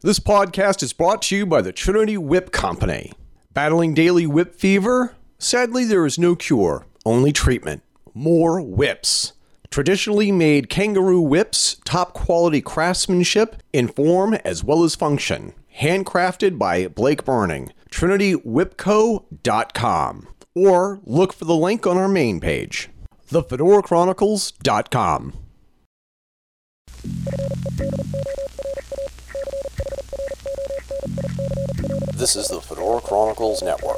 [0.00, 3.14] This podcast is brought to you by the Trinity Whip Company.
[3.52, 5.16] Battling daily whip fever?
[5.40, 7.82] Sadly, there is no cure, only treatment.
[8.14, 9.32] More whips.
[9.72, 15.52] Traditionally made kangaroo whips, top quality craftsmanship in form as well as function.
[15.80, 17.72] Handcrafted by Blake Burning.
[17.90, 20.28] TrinityWhipCo.com.
[20.54, 22.88] Or look for the link on our main page.
[23.32, 25.32] TheFedorachronicles.com.
[32.18, 33.96] This is the Fedora Chronicles Network.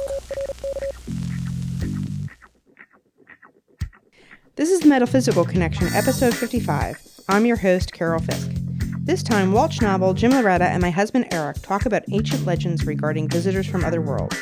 [4.55, 7.01] This is Metaphysical Connection, episode 55.
[7.29, 8.51] I'm your host, Carol Fisk.
[8.99, 13.27] This time, Walt Schnabel, Jim Loretta, and my husband Eric talk about ancient legends regarding
[13.27, 14.37] visitors from other worlds.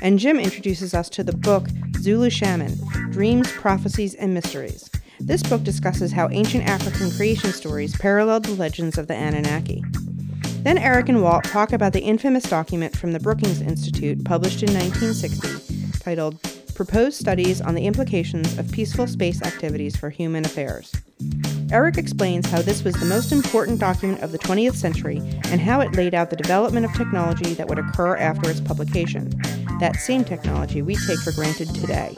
[0.00, 1.66] And Jim introduces us to the book
[1.96, 2.78] Zulu Shaman
[3.10, 4.88] Dreams, Prophecies, and Mysteries.
[5.18, 9.82] This book discusses how ancient African creation stories paralleled the legends of the Anunnaki.
[10.64, 14.72] Then Eric and Walt talk about the infamous document from the Brookings Institute published in
[14.72, 16.40] 1960 titled
[16.74, 20.90] Proposed Studies on the Implications of Peaceful Space Activities for Human Affairs.
[21.70, 25.18] Eric explains how this was the most important document of the 20th century
[25.50, 29.28] and how it laid out the development of technology that would occur after its publication,
[29.80, 32.16] that same technology we take for granted today.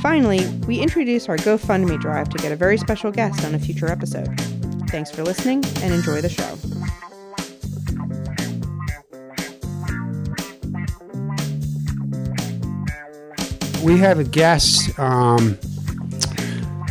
[0.00, 3.90] Finally, we introduce our GoFundMe drive to get a very special guest on a future
[3.90, 4.28] episode.
[4.90, 6.56] Thanks for listening and enjoy the show.
[13.88, 14.96] We have a guest.
[14.98, 15.58] Um,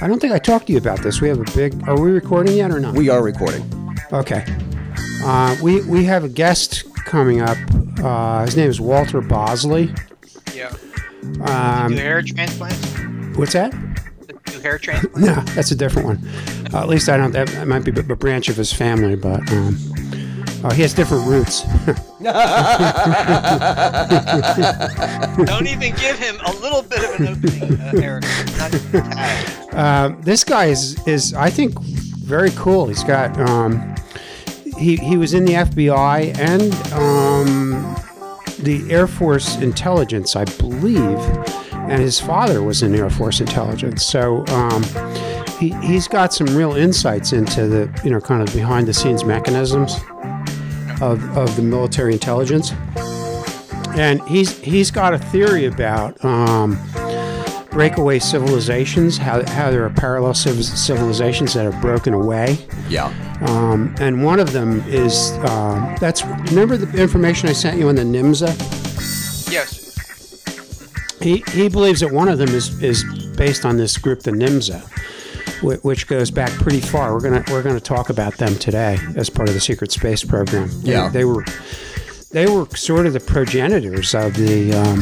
[0.01, 1.21] I don't think I talked to you about this.
[1.21, 1.87] We have a big.
[1.87, 2.95] Are we recording yet or not?
[2.95, 3.63] We are recording.
[4.11, 4.43] Okay.
[5.23, 7.57] Uh, we we have a guest coming up.
[8.03, 9.93] Uh, his name is Walter Bosley.
[10.55, 10.73] Yeah.
[11.41, 13.37] Um, Do hair transplant?
[13.37, 13.71] what's that?
[14.45, 15.17] Do hair transplant?
[15.23, 16.27] No, that's a different one.
[16.73, 17.31] Uh, at least I don't.
[17.31, 19.77] That, that might be a branch of his family, but um,
[20.63, 21.61] uh, he has different roots.
[25.45, 28.23] Don't even give him a little bit of an opening, uh, Eric.
[28.57, 29.73] Not even a tad.
[29.75, 32.87] Um, this guy is is I think very cool.
[32.87, 33.95] He's got um,
[34.77, 37.95] he he was in the FBI and um,
[38.59, 41.19] the Air Force intelligence, I believe,
[41.71, 44.03] and his father was in Air Force intelligence.
[44.03, 44.83] So um,
[45.59, 49.23] he he's got some real insights into the you know kind of behind the scenes
[49.23, 49.99] mechanisms
[51.01, 52.71] of of the military intelligence.
[53.97, 56.77] And he's he's got a theory about um,
[57.71, 62.57] breakaway civilizations, how, how there are parallel civ- civilizations that have broken away.
[62.89, 63.13] Yeah.
[63.47, 67.95] Um, and one of them is um, that's remember the information I sent you on
[67.95, 69.51] the NYMZA.
[69.51, 69.83] Yes.
[71.21, 73.03] He, he believes that one of them is, is
[73.35, 74.87] based on this group, the NYMZA, whi-
[75.61, 77.13] which goes back pretty far.
[77.13, 80.69] We're gonna we're gonna talk about them today as part of the secret space program.
[80.81, 81.09] They- Yeah.
[81.09, 81.43] they, were
[82.31, 84.99] they were sort of the progenitors of the um,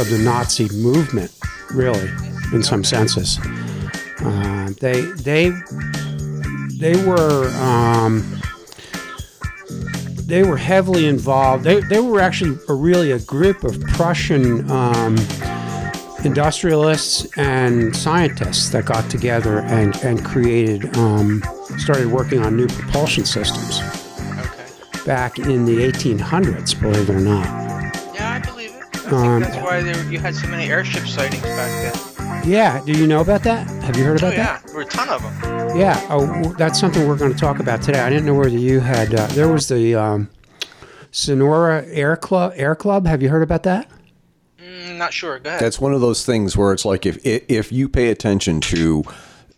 [0.00, 1.30] of the Nazi movement,
[1.72, 2.10] really,
[2.52, 3.38] in some senses.
[4.20, 5.52] Uh, they they
[6.78, 8.24] they were um,
[10.26, 11.64] they were heavily involved.
[11.64, 15.16] They, they were actually a, really a group of Prussian um,
[16.24, 21.42] industrialists and scientists that got together and, and created, um,
[21.78, 23.80] started working on new propulsion systems
[24.40, 25.04] Okay.
[25.06, 27.46] back in the 1800s, believe it or not.
[28.14, 28.82] Yeah, I believe it.
[28.94, 31.92] I think Um, that's why there, you had so many airship sightings back then.
[32.46, 33.66] Yeah, do you know about that?
[33.84, 34.66] Have you heard about Oh, about yeah.
[34.66, 35.78] There were a ton of them.
[35.78, 38.00] Yeah, oh, that's something we're going to talk about today.
[38.00, 39.14] I didn't know whether you had.
[39.14, 40.28] Uh, there was the um,
[41.10, 42.52] Sonora Air Club.
[42.56, 43.06] Air Club.
[43.06, 43.88] Have you heard about that?
[44.94, 45.38] Mm, not sure.
[45.38, 45.60] Go ahead.
[45.60, 49.04] That's one of those things where it's like if if you pay attention to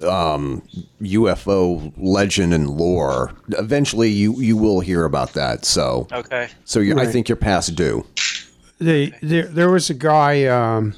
[0.03, 0.63] um,
[1.01, 5.65] UFO legend and lore, eventually you you will hear about that.
[5.65, 6.49] So okay.
[6.65, 7.09] so you I Right.
[7.13, 8.05] think you're past due.
[8.79, 10.45] the there there was a guy.
[10.45, 10.95] Um,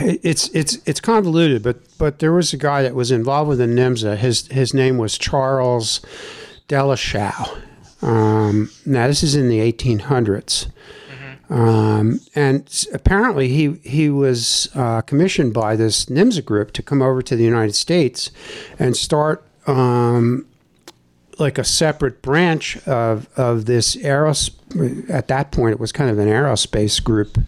[0.00, 3.66] it's it's it's convoluted, but but there was a guy that was involved with the
[3.66, 4.16] NYMZA.
[4.16, 6.00] His his name was Charles
[6.68, 7.58] Dellschau.
[8.02, 10.68] Um, now this is in the 1800s,
[11.50, 17.22] um, and apparently he he was uh, commissioned by this NYMZA group to come over
[17.22, 18.30] to the United States
[18.78, 20.46] and start um,
[21.38, 24.50] like a separate branch of, of this aeros
[25.08, 27.38] at that point it was kind of an aerospace group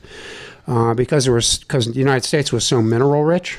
[0.67, 3.59] uh, because there was because the United States was so mineral rich.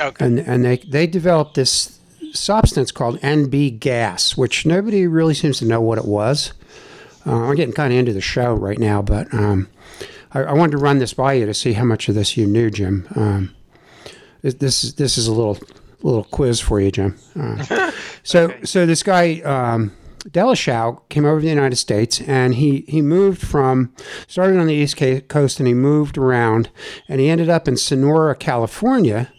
[0.00, 0.24] Okay.
[0.24, 1.98] and and they they developed this
[2.32, 6.52] substance called NB gas which nobody really seems to know what it was
[7.26, 9.68] uh, I'm getting kind of into the show right now but um,
[10.32, 12.46] I, I wanted to run this by you to see how much of this you
[12.46, 13.54] knew Jim um,
[14.42, 15.58] this is this is a little
[16.02, 17.90] little quiz for you Jim uh,
[18.22, 18.64] so Okay.
[18.64, 19.92] so this guy um,
[20.28, 23.94] Dellschau came over to the United States and he, he moved from,
[24.28, 24.96] started on the East
[25.28, 26.68] Coast and he moved around
[27.08, 29.32] and he ended up in Sonora, California.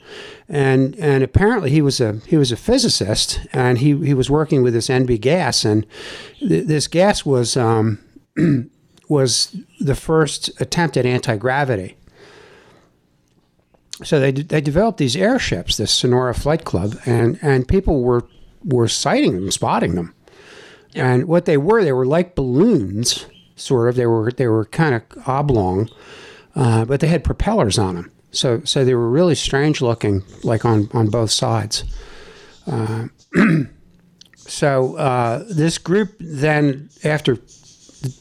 [0.54, 4.62] And, and apparently he was a he was a physicist and he, he was working
[4.62, 5.88] with this NB gas and
[6.40, 8.00] th- this gas was um,
[9.08, 11.96] was the first attempt at anti gravity.
[14.04, 18.28] So they they developed these airships, this Sonora Flight Club, and and people were
[18.64, 20.14] were sighting them, spotting them.
[20.96, 23.26] And what they were, they were like balloons,
[23.56, 23.96] sort of.
[23.96, 25.90] They were they were kind of oblong,
[26.56, 28.12] uh, but they had propellers on them.
[28.32, 31.84] So so they were really strange looking, like on on both sides.
[32.66, 33.08] Uh,
[34.36, 37.38] so uh, this group then, after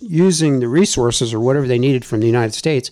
[0.00, 2.90] using the resources or whatever they needed from the United States,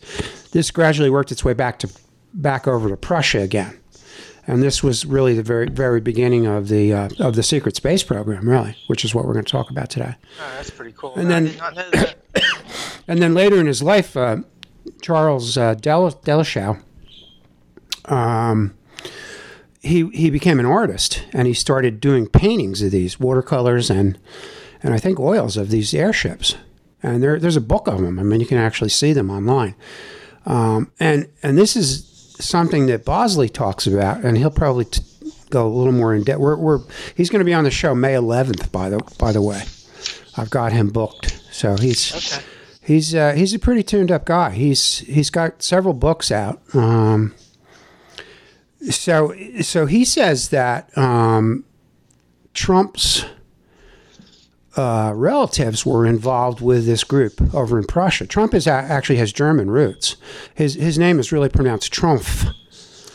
[0.52, 1.88] this gradually worked its way back to
[2.34, 3.78] back over to Prussia again.
[4.46, 8.02] And this was really the very very beginning of the uh, of the secret space
[8.02, 10.14] program, really, which is what we're going to talk about today.
[10.40, 11.14] Oh, that's pretty cool.
[11.16, 12.16] And I then- did not know that.
[13.10, 14.36] And then later in his life, uh,
[15.00, 16.10] Charles uh, Del-
[18.10, 18.74] um,
[19.80, 24.18] he he became an artist, and he started doing paintings of these watercolors and
[24.82, 26.54] and I think oils of these airships.
[27.02, 28.18] And there, there's a book of them.
[28.18, 29.76] I mean, you can actually see them online.
[30.46, 32.04] Um, and and this is
[32.40, 35.02] something that Bosley talks about, and he'll probably t-
[35.50, 36.40] go a little more in depth.
[36.40, 36.80] We're, we're
[37.14, 38.72] he's going to be on the show May 11th.
[38.72, 39.62] By the by the way,
[40.36, 42.44] I've got him booked, so he's Okay.
[42.82, 44.50] he's uh, he's a pretty tuned up guy.
[44.50, 46.60] He's he's got several books out.
[46.74, 47.34] Um,
[48.90, 51.64] so so he says that um,
[52.54, 53.24] Trump's
[54.76, 58.26] uh, relatives were involved with this group over in Prussia.
[58.26, 60.16] Trump is a- actually has German roots.
[60.54, 62.52] His his name is really pronounced Trumpf.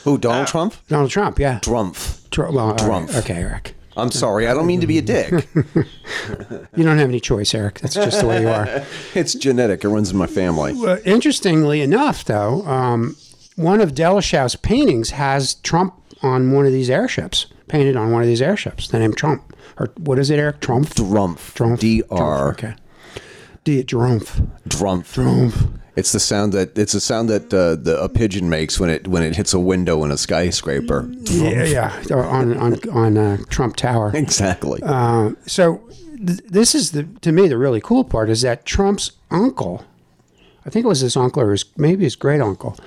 [0.04, 0.76] Who, Donald Trump?
[0.90, 1.60] Donald Trump, yeah.
[1.62, 2.30] Drumpf.
[2.30, 2.80] Tr- well, all right.
[2.80, 3.16] Trumpf.
[3.20, 3.76] Okay, Eric.
[3.96, 5.48] I'm sorry, I don't mean to be a dick.
[6.76, 7.80] You don't have any choice, Eric.
[7.82, 8.68] That's just the way you are.
[9.14, 10.74] it's genetic, it runs in my family.
[10.74, 13.16] Well, interestingly enough, though, um,
[13.56, 18.28] one of Dellschau's paintings has Trump on one of these airships, painted on one of
[18.28, 18.88] these airships.
[18.88, 20.60] The name Trump, or what is it, Eric?
[20.62, 20.90] Trump.
[20.90, 21.54] Drumpf.
[21.54, 21.80] Trump.
[21.80, 22.52] D R.
[22.52, 22.76] Okay.
[23.64, 23.84] D.
[23.84, 24.48] Drumpf.
[24.68, 25.16] Drumpf.
[25.16, 25.80] Drumpf.
[25.96, 29.08] It's the sound that it's the sound that uh, the a pigeon makes when it
[29.08, 31.08] when it hits a window in a skyscraper.
[31.26, 34.12] Yeah, yeah, on on on uh, Trump Tower.
[34.16, 34.82] Exactly.
[34.84, 35.84] Uh, so
[36.26, 39.86] th- this is the to me the really cool part is that Trump's uncle,
[40.66, 42.78] I think it was his uncle or his, maybe his great uncle,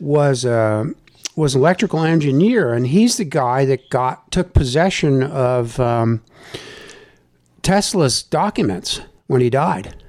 [0.00, 0.86] was uh,
[1.34, 6.22] was an electrical engineer, and he's the guy that got took possession of um,
[7.62, 10.02] Tesla's documents when he died.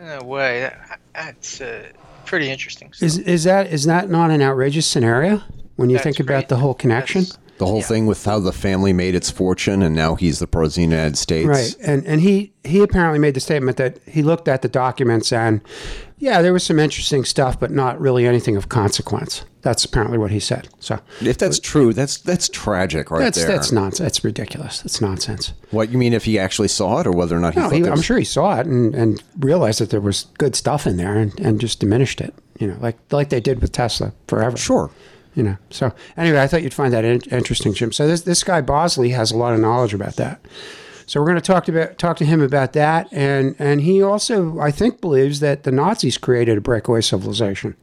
[0.00, 0.60] No way.
[0.60, 1.90] That, that's uh,
[2.24, 2.92] pretty interesting.
[2.92, 3.06] Stuff.
[3.06, 5.42] Is is that is that not an outrageous scenario
[5.76, 7.22] when you That's think about the whole connection?
[7.22, 7.84] That's- the whole yeah.
[7.84, 10.96] thing with how the family made its fortune and now he's the president of the
[10.96, 11.48] United States.
[11.48, 15.32] Right, and and he he apparently made the statement that he looked at the documents
[15.32, 15.60] and
[16.20, 19.44] yeah, there was some interesting stuff, but not really anything of consequence.
[19.62, 20.68] That's apparently what he said.
[20.80, 23.48] So If that's true, that's that's tragic right that's there.
[23.48, 23.98] that's nonsense.
[23.98, 24.80] That's ridiculous.
[24.80, 25.52] That's nonsense.
[25.70, 27.74] what you mean if he actually saw it or whether or not he No, thought
[27.76, 30.86] he, there I'm sure he saw it and, and realized that there was good stuff
[30.86, 32.34] in there and, and just diminished it.
[32.58, 34.56] You know, like like they did with Tesla forever.
[34.56, 34.90] Sure.
[35.38, 35.56] You know.
[35.70, 37.92] So anyway, I thought you'd find that in- interesting, Jim.
[37.92, 40.40] So this this guy Bosley has a lot of knowledge about that.
[41.06, 44.02] So we're going to talk to about, talk to him about that, and and he
[44.02, 47.76] also I think believes that the Nazis created a breakaway civilization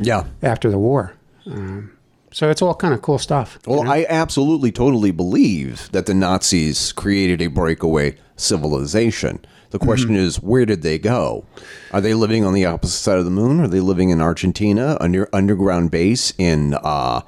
[0.00, 0.24] Yeah.
[0.40, 1.14] after the war.
[1.46, 1.90] Um,
[2.32, 3.58] so it's all kind of cool stuff.
[3.66, 9.44] Well, I absolutely totally believe that the Nazis created a breakaway civilization.
[9.70, 11.44] The question is, where did they go?
[11.92, 13.60] Are they living on the opposite side of the moon?
[13.60, 17.20] Are they living in Argentina, under underground base in uh,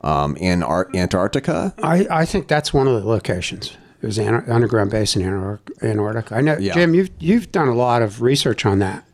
[0.00, 1.72] um, in Ar- Antarctica?
[1.82, 3.76] I, I think that's one of the locations.
[4.00, 6.34] There's an underground base in Antarctica.
[6.36, 6.74] I know, Yeah.
[6.74, 6.94] Jim.
[6.94, 9.04] You've you've done a lot of research on that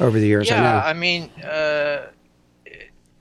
[0.00, 0.50] over the years.
[0.50, 0.78] I Yeah, know.
[0.78, 2.06] I mean, uh,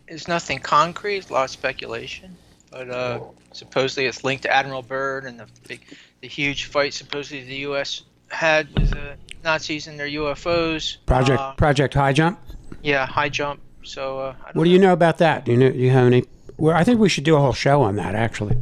[0.08, 1.18] it's nothing concrete.
[1.18, 2.36] It's a lot of speculation,
[2.72, 3.20] but uh,
[3.52, 5.82] supposedly it's linked to Admiral Byrd and the big,
[6.22, 8.04] the huge fight supposedly the U.S.
[8.30, 10.98] had with the Nazis and their UFOs.
[11.06, 12.40] Project Uh, Project High Jump.
[12.84, 13.62] yeah, high jump.
[13.84, 15.46] So uh, What do you know about that?
[15.46, 15.70] Do you know?
[15.72, 16.24] Do you have any?
[16.58, 18.16] Well, I think we should do a whole show on that.
[18.16, 18.58] Actually,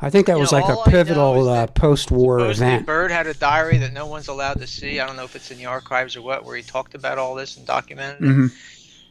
[0.00, 2.86] I think that You was know, like a all I know pivotal uh, post-war event.
[2.86, 5.00] Byrd had a diary that no one's allowed to see.
[5.00, 7.34] I don't know if it's in the archives or what, where he talked about all
[7.34, 8.26] this and documented it.
[8.28, 8.52] Mhm.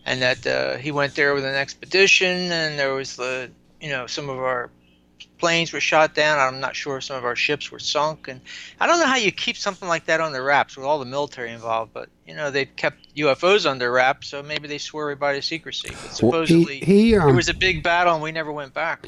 [0.05, 4.07] And that uh, he went there with an expedition, and there was the, you know,
[4.07, 4.69] some of our
[5.37, 6.39] planes were shot down.
[6.39, 8.41] I'm not sure if some of our ships were sunk, and
[8.79, 11.51] I don't know how you keep something like that under wraps with all the military
[11.51, 11.93] involved.
[11.93, 15.89] But you know, they kept UFOs under wraps, so maybe they swore everybody to secrecy.
[15.89, 18.73] But Well, supposedly he, he um, there was a big battle, and we never went
[18.73, 19.07] back.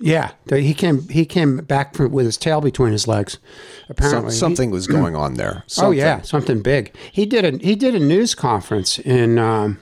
[0.00, 3.32] Yeah, he came he came back from, with his tail between his legs.
[3.32, 5.64] Some, Apparently, something was going on there.
[5.78, 6.94] Oh yeah, something big.
[7.10, 9.38] He did a he did a news conference in.
[9.38, 9.80] Um,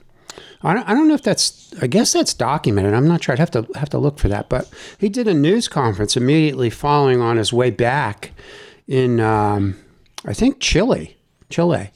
[0.66, 1.72] I don't, I don't know if that's.
[1.80, 2.92] I guess that's documented.
[2.92, 3.32] I'm not sure.
[3.32, 4.48] I'd have to have to look for that.
[4.48, 4.68] But
[4.98, 8.32] he did a news conference immediately following on his way back
[8.88, 9.20] in.
[9.20, 9.76] Um,
[10.24, 11.16] I think Chile,
[11.50, 11.92] Chile,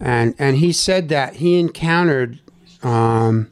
[0.00, 2.38] and and he said that he encountered
[2.82, 3.50] um,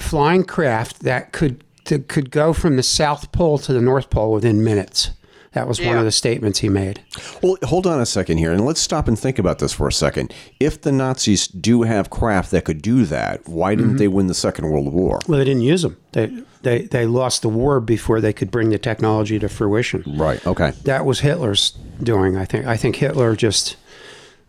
[0.00, 4.32] flying craft that could that could go from the South Pole to the North Pole
[4.32, 5.10] within minutes.
[5.56, 7.00] That was one of the statements he made.
[7.42, 9.92] Well, hold on a second here, and let's stop and think about this for a
[9.92, 10.34] second.
[10.60, 13.96] If the Nazis do have craft that could do that, why didn't Mm-hmm.
[13.96, 15.18] they win the Second World War?
[15.26, 15.96] Well, they didn't use them.
[16.12, 16.26] They
[16.60, 20.04] they they lost the war before they could bring the technology to fruition.
[20.06, 20.46] Right.
[20.46, 20.72] Okay.
[20.84, 21.70] That was Hitler's
[22.02, 22.36] doing.
[22.36, 22.66] I think.
[22.66, 23.76] I think Hitler just.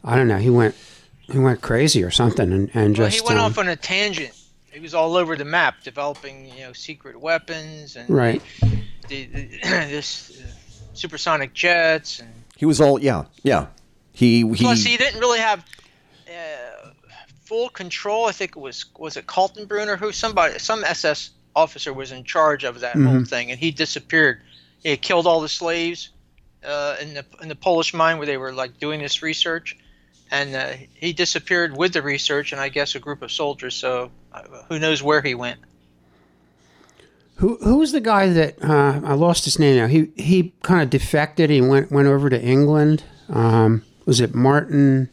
[0.03, 0.39] I don't know.
[0.39, 0.75] He went.
[1.21, 3.21] He went crazy or something, and, and Well, just.
[3.21, 4.33] he went um, off on a tangent.
[4.73, 8.41] He was all over the map, developing you know secret weapons and Right.
[9.07, 10.47] the, the, this uh,
[10.97, 12.19] supersonic jets.
[12.19, 13.67] And He was all yeah, yeah.
[14.13, 14.63] He he.
[14.63, 15.63] plus, he didn't really have
[16.27, 16.89] uh,
[17.43, 18.25] full control.
[18.25, 22.63] I think it was was it Kaltenbrunner who somebody some SS officer was in charge
[22.63, 24.41] of that whole thing, and he disappeared.
[24.83, 26.09] He had killed all the slaves
[26.65, 29.77] uh, in the in the Polish mine where they were like doing this research,
[30.31, 33.75] and uh, he disappeared with the research and I guess a group of soldiers.
[33.75, 35.59] So uh, who knows where he went?
[37.37, 39.87] Who who was the guy that uh, I lost his name now?
[39.87, 41.49] He he kind of defected.
[41.49, 43.03] He went went over to England.
[43.29, 45.09] Um, was it Martin?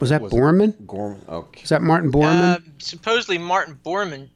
[0.00, 0.74] Was that Bormann?
[0.86, 1.22] Gorman.
[1.28, 1.60] Okay.
[1.60, 2.56] Was that Martin Bormann?
[2.56, 4.28] Uh, supposedly Martin Bormann,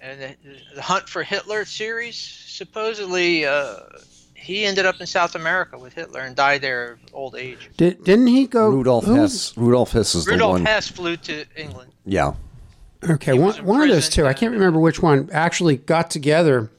[0.00, 0.36] and the,
[0.74, 2.16] the Hunt for Hitler series.
[2.16, 3.76] Supposedly, uh,
[4.34, 7.70] he ended up in South America with Hitler and died there of old age.
[7.76, 8.70] Did, didn't he go?
[8.70, 9.56] Rudolf Hess.
[9.56, 10.40] Rudolf Hess is the one.
[10.40, 10.60] Rudolf.
[10.62, 11.92] Hess flew to England.
[12.04, 12.34] Yeah.
[13.08, 14.26] Okay, one, one of those two.
[14.26, 15.28] I can't remember which one.
[15.32, 16.70] Actually, got together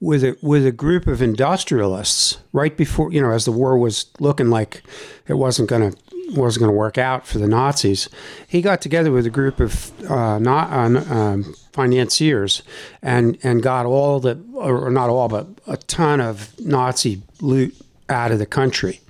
[0.00, 4.06] with a with a group of industrialists right before you know, as the war was
[4.18, 4.82] looking like
[5.28, 5.98] it wasn't going to
[6.32, 8.08] wasn't going to work out for the Nazis.
[8.46, 12.62] He got together with a group of uh, not uh, um, financiers
[13.02, 17.74] and and got all the or not all but a ton of Nazi loot
[18.08, 19.00] out of the country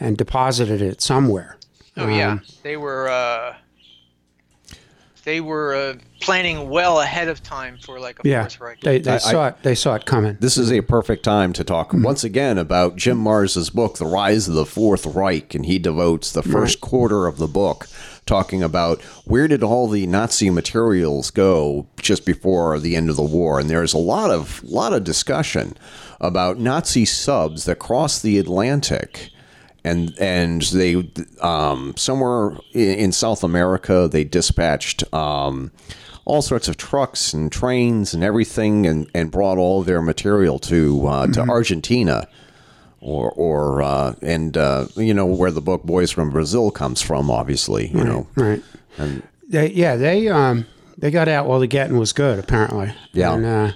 [0.00, 1.56] and deposited it somewhere.
[1.96, 3.56] Oh yeah, they were uh,
[5.28, 8.80] they were uh, planning well ahead of time for like a Yeah, Fourth Reich.
[8.80, 9.56] they, they I- saw it.
[9.62, 10.38] They saw it coming.
[10.40, 12.02] This is a perfect time to talk Mm-hmm.
[12.02, 16.32] once again about Jim Marrs's book, The Rise of the Fourth Reich, and he devotes
[16.32, 17.86] the first quarter of the book
[18.24, 23.22] talking about where did all the Nazi materials go just before the end of the
[23.22, 25.76] war, and there's a lot of lot of discussion
[26.20, 29.28] about Nazi subs that crossed the Atlantic.
[29.88, 35.70] And and they um, somewhere in, South America they dispatched um,
[36.24, 41.06] all sorts of trucks and trains and everything, and, and brought all their material to
[41.06, 42.28] uh, to Argentina,
[43.00, 47.30] or or uh, and uh, you know where the book Boys from Brazil comes from,
[47.30, 48.26] obviously, you know.
[48.36, 48.62] Right.
[49.48, 50.66] they, yeah, they um
[50.98, 52.92] they got out while the getting was good, apparently.
[53.12, 53.34] Yeah.
[53.34, 53.72] And, uh,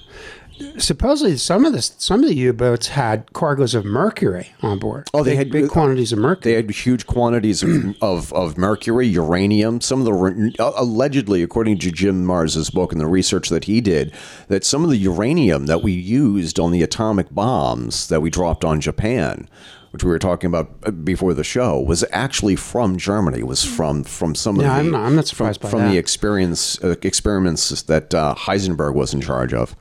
[0.78, 5.08] supposedly, some of the some of the U-boats had cargoes of mercury on board.
[5.14, 6.52] Oh, they Big- had- big quantities of mercury.
[6.52, 9.80] They had huge quantities of, of, of mercury, uranium.
[9.80, 13.80] Some of the uh, allegedly, according to Jim Marrs's book and the research that he
[13.80, 14.12] did,
[14.48, 18.64] that some of the uranium that we used on the atomic bombs that we dropped
[18.64, 19.48] on Japan,
[19.90, 23.42] which we were talking about uh, before the show, was actually from Germany.
[23.42, 25.94] Was from from some of the I'm not- I'm not surprised from, by from the
[25.94, 25.98] that.
[25.98, 29.76] experience uh, experiments that uh, Heisenberg was in charge of.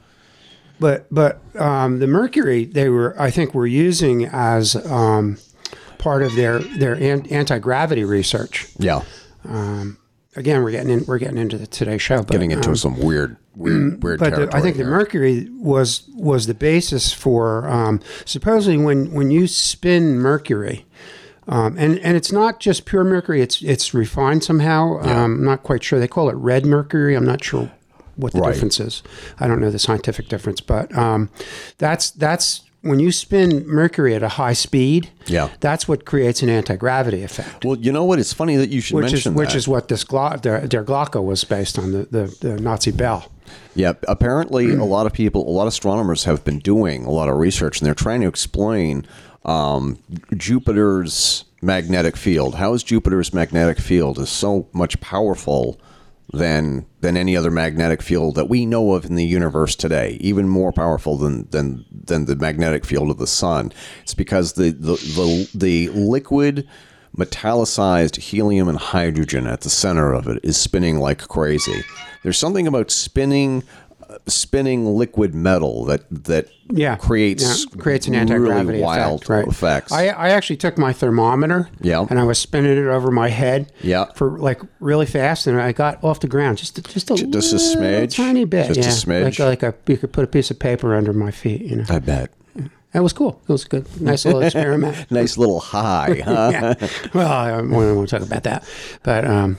[0.81, 5.37] But but um, the mercury they were I think were using as um,
[5.99, 8.67] part of their their an- anti gravity research.
[8.79, 9.03] Yeah,
[10.35, 12.19] Again, we're getting in, we're getting into the Today Show.
[12.23, 14.49] But, getting into um, some weird weird weird but the.
[14.55, 20.17] I think the mercury was was the basis for um, supposedly when when you spin
[20.17, 20.85] mercury,
[21.49, 24.99] um, and and it's not just pure mercury; it's it's refined somehow.
[25.01, 25.99] Um, I'm not quite sure.
[25.99, 27.13] They call it red mercury.
[27.13, 27.69] I'm not sure
[28.15, 28.53] what the Right.
[28.53, 29.03] difference is.
[29.39, 31.29] I don't know the scientific difference, but um,
[31.77, 35.09] that's that's when you spin mercury at a high speed.
[35.27, 35.49] Yeah.
[35.59, 37.63] that's what creates an anti gravity effect.
[37.63, 38.17] Well, you know what?
[38.19, 39.57] It's funny that you should Which is mention which that.
[39.57, 43.31] is what this Glo- their, their Glocke was based on the, the, the Nazi bell.
[43.75, 47.27] Yeah, apparently a lot of people, a lot of astronomers have been doing a lot
[47.29, 49.05] of research, and they're trying to explain
[49.45, 49.99] um,
[50.51, 52.55] Jupiter's magnetic field.
[52.55, 55.79] How is Jupiter's magnetic field is so much powerful
[56.33, 60.47] than than any other magnetic field that we know of in the universe today, even
[60.47, 63.71] more powerful than than than the magnetic field of the sun.
[64.01, 66.67] It's because the the the, the liquid
[67.17, 71.83] metallicized helium and hydrogen at the center of it is spinning like crazy.
[72.23, 73.63] There's something about spinning
[74.27, 79.29] spinning liquid metal that that Yeah, creates yeah, creates an anti gravity really wild effect,
[79.29, 79.47] right.
[79.47, 79.91] effects.
[79.91, 82.05] I, I actually took my thermometer, Yeah.
[82.09, 84.05] and I was spinning it over my head, Yeah.
[84.15, 87.27] for like really fast, and I got off the ground just a, just a Ju-
[87.27, 88.15] just a smidge?
[88.15, 89.39] tiny bit, Just a yeah, smidge?
[89.39, 91.85] like like a you could put a piece of paper under my feet, you know.
[91.89, 92.31] I bet.
[92.93, 93.41] That was cool.
[93.47, 95.05] It was good, nice little experiment.
[95.11, 96.49] Nice little high, huh?
[96.51, 96.73] yeah.
[97.13, 98.65] Well, I won't, won't talk about that.
[99.03, 99.57] But um,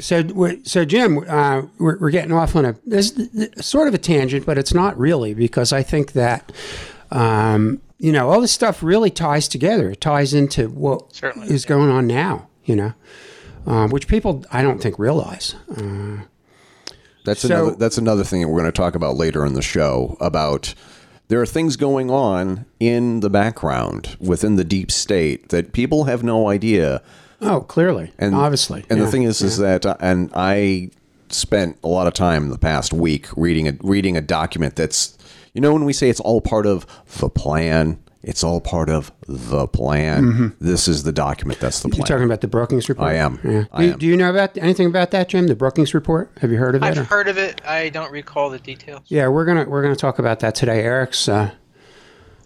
[0.00, 0.22] so
[0.64, 4.44] so Jim, uh, we're, we're getting off on a this is sort of a tangent,
[4.46, 6.52] but it's not really because I think that
[7.10, 9.90] um, you know all this stuff really ties together.
[9.90, 12.48] It ties into what is Certainly, is going on now.
[12.64, 12.92] You know,
[13.66, 15.54] um, which people I don't think realize.
[17.24, 19.62] That's So- another that's another thing that we're going to talk about later in the
[19.62, 20.74] show about
[21.28, 26.22] there are things going on in the background within the deep state that people have
[26.22, 27.02] no idea.
[27.44, 29.04] Oh, clearly, And obviously, and yeah.
[29.04, 30.90] the thing is, is that uh, and I
[31.28, 35.16] spent a lot of time in the past week reading a reading a document that's
[35.52, 36.86] you know when we say it's all part of
[37.18, 40.54] the plan, it's all part of the plan.
[40.60, 41.96] This is the document that's the Mm-hmm.
[41.98, 42.16] You're plan.
[42.18, 43.08] talking about the Brookings report.
[43.10, 43.38] I am.
[43.44, 43.64] Yeah.
[43.72, 43.98] I do, you- am.
[43.98, 45.46] do you know about anything about that, Jim?
[45.46, 46.30] The Brookings report?
[46.40, 46.86] Have you heard of it?
[46.86, 47.60] I've or- heard of it.
[47.66, 49.02] I don't recall the details.
[49.08, 50.82] Yeah, we're gonna we're gonna talk about that today.
[50.82, 51.50] Eric's uh,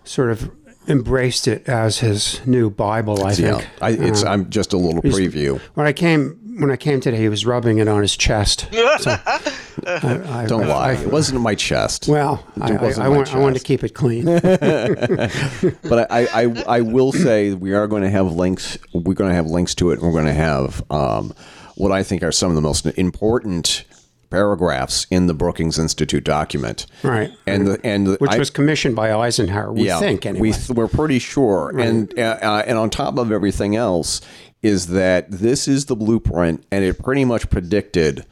[0.04, 0.50] sort of
[0.88, 3.24] embraced it as his new Bible.
[3.24, 3.68] I yeah, think.
[3.80, 5.60] I, it's I'm just a little preview.
[5.74, 8.68] When I came when I came today, he was rubbing it on his chest.
[8.98, 9.16] So,
[9.86, 10.88] I, I, Don't I- lie.
[10.90, 12.08] I- it wasn't in my chest.
[12.08, 14.24] well, I, I, I, my want, I wanted to keep it clean.
[14.42, 18.76] but I, I, I will say we are going to have links.
[18.92, 21.32] We're going to have links to it, and we're going to have um,
[21.76, 23.84] what I think are some of the most important
[24.30, 26.86] paragraphs in the Brookings Institute document.
[27.02, 27.30] Right.
[27.46, 30.52] And the, and the, Which I- was commissioned by Eisenhower, we think, anyway.
[30.68, 31.78] we we're pretty sure.
[31.78, 34.20] And uh, uh, and on top of everything else
[34.62, 38.26] is that this is the blueprint, and it pretty much predicted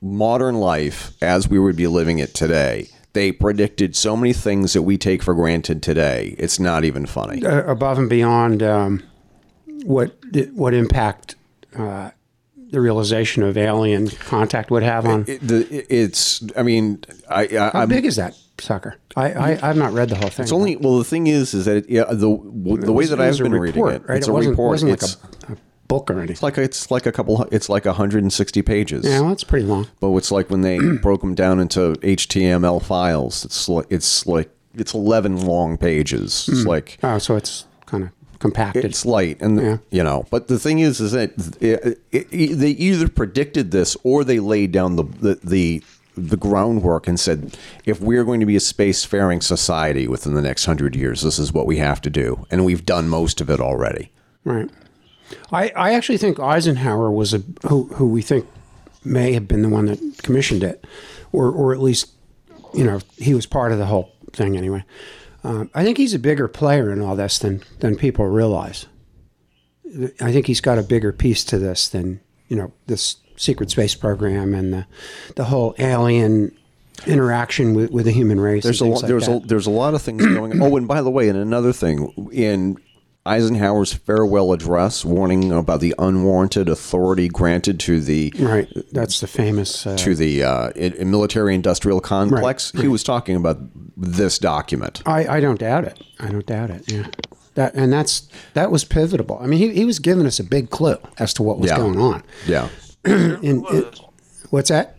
[0.00, 2.88] modern life as we would be living it today.
[3.12, 6.34] They predicted so many things that we take for granted today.
[6.38, 7.44] It's not even funny.
[7.44, 9.02] uh, above and beyond um,
[9.84, 10.16] what
[10.52, 11.34] what impact
[11.76, 12.10] uh,
[12.76, 15.24] the realization of alien contact would have on.
[15.26, 16.44] It, the, it's.
[16.58, 18.96] I mean, I, I How I'm, big is that sucker?
[19.16, 20.42] I, I I've not read the whole thing.
[20.42, 20.98] It's only well.
[20.98, 23.82] The thing is, is that it, yeah, the the way that I've been report, reading
[23.82, 24.18] it, right?
[24.18, 24.72] it's it a report.
[24.72, 25.16] wasn't like it's
[25.48, 25.56] a, a
[25.88, 26.36] book or anything.
[26.42, 27.44] like it's like a couple.
[27.50, 29.06] It's like 160 pages.
[29.06, 29.88] Yeah, well, that's pretty long.
[29.98, 33.42] But it's like when they broke them down into HTML files.
[33.46, 36.46] It's like it's like it's 11 long pages.
[36.46, 36.68] It's hmm.
[36.68, 38.84] like Oh, so it's kind of compacted.
[38.84, 39.76] it's light, and Yeah.
[39.90, 40.26] you know.
[40.30, 44.38] But the thing is, is that it, it, it- they either predicted this or they
[44.40, 45.38] laid down the the.
[45.42, 45.82] the
[46.18, 50.64] the groundwork and said, if we're going to be a spacefaring society within the next
[50.64, 53.60] hundred years, this is what we have to do, and we've done most of it
[53.60, 54.10] already.
[54.42, 54.70] right.
[55.52, 58.46] I, I actually think Eisenhower was a who who we think
[59.04, 60.86] may have been the one that commissioned it,
[61.32, 62.12] or or at least
[62.72, 64.84] you know he was part of the whole thing anyway.
[65.46, 68.86] Um, I think he's a bigger player in all this than than people realize.
[70.20, 73.94] I think he's got a bigger piece to this than you know this secret space
[73.94, 74.86] program and the
[75.36, 76.56] the whole alien
[77.06, 78.64] interaction with, with the human race.
[78.64, 80.52] There's a lot, things there's like a, there's a lot of things going.
[80.52, 80.62] on.
[80.62, 82.76] Oh, and by the way, and another thing in
[83.26, 88.68] Eisenhower's farewell address, warning about the unwarranted authority granted to the right.
[88.92, 89.86] That's the famous.
[89.86, 90.70] Uh, to the uh,
[91.04, 92.72] military industrial complex.
[92.72, 93.58] He was talking about
[93.96, 95.02] this document.
[95.06, 96.02] I, I don't doubt it.
[96.20, 96.90] I don't doubt it.
[96.90, 97.08] Yeah.
[97.54, 99.38] That and that's that was pivotal.
[99.40, 101.78] I mean, he, he was giving us a big clue as to what was Yeah.
[101.78, 102.22] going on.
[102.46, 102.68] Yeah,
[103.06, 103.90] In, in-
[104.50, 104.98] what's that?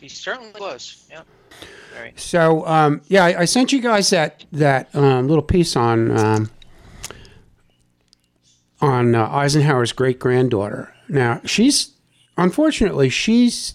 [0.00, 1.06] He certainly was.
[1.10, 1.22] Yeah.
[1.94, 2.12] Very.
[2.16, 6.50] So um, yeah, I, I sent you guys that that um, little piece on um,
[8.82, 10.92] on uh, Eisenhower's great granddaughter.
[11.08, 11.92] Now she's
[12.36, 13.74] unfortunately she's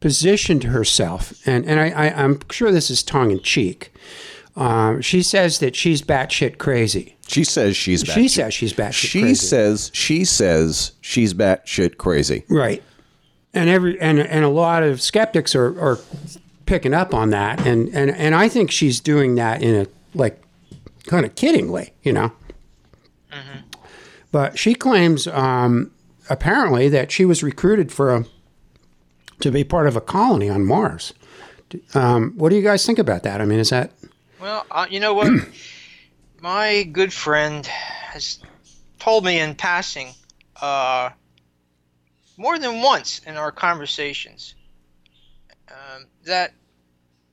[0.00, 3.92] positioned herself, and and I, I I'm sure this is tongue in cheek.
[4.54, 7.16] Um, she says that she's batshit crazy.
[7.26, 9.46] she says she's She batshit- says she's batshit She crazy.
[9.46, 12.44] says she says she's batshit crazy.
[12.50, 12.82] Right.
[13.54, 15.98] And every and and a lot of skeptics are, are
[16.66, 20.42] picking up on that and, and and I think she's doing that in a like
[21.06, 22.32] kind of kiddingly, you know.
[24.32, 25.92] But she claims um,
[26.28, 28.24] apparently that she was recruited for a
[29.40, 31.12] to be part of a colony on Mars.
[31.94, 33.40] Um, what do you guys think about that?
[33.40, 33.92] I mean, is that
[34.40, 35.32] Well, uh, you know what?
[36.40, 38.38] My good friend has
[38.98, 40.08] told me in passing,
[40.60, 41.10] uh,
[42.36, 44.54] more than once in our conversations,
[45.68, 46.52] um, that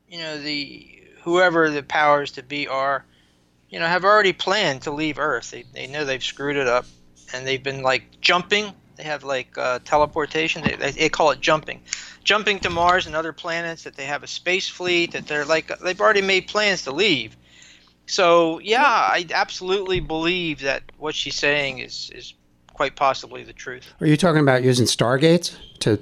[0.08, 3.06] you know the whoever the powers to be are,
[3.70, 5.52] you know, have already planned to leave Earth.
[5.52, 6.86] They they know they've screwed it up,
[7.34, 10.64] and they've been like jumping They have like uh, teleportation.
[10.64, 11.82] They, they, they call it jumping,
[12.24, 13.84] jumping to Mars and other planets.
[13.84, 15.12] That they have a space fleet.
[15.12, 17.36] That they're like they've already made plans to leave.
[18.08, 22.34] So yeah, I absolutely believe that what she's saying is is
[22.74, 23.94] quite possibly the truth.
[24.02, 26.00] Are you talking about using stargates to?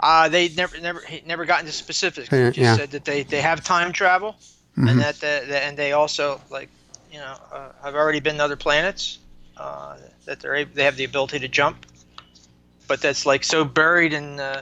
[0.00, 2.28] Uh, they never never never got into specifics.
[2.28, 2.76] They just yeah.
[2.76, 4.36] said that they, they have time travel,
[4.76, 4.90] Mhm.
[4.90, 6.68] and that the, the, and they also like
[7.16, 9.18] you know uh, have already been to other planets.
[9.56, 11.86] Uh, that they're able, they have the ability to jump,
[12.88, 14.60] but that's like so buried in uh,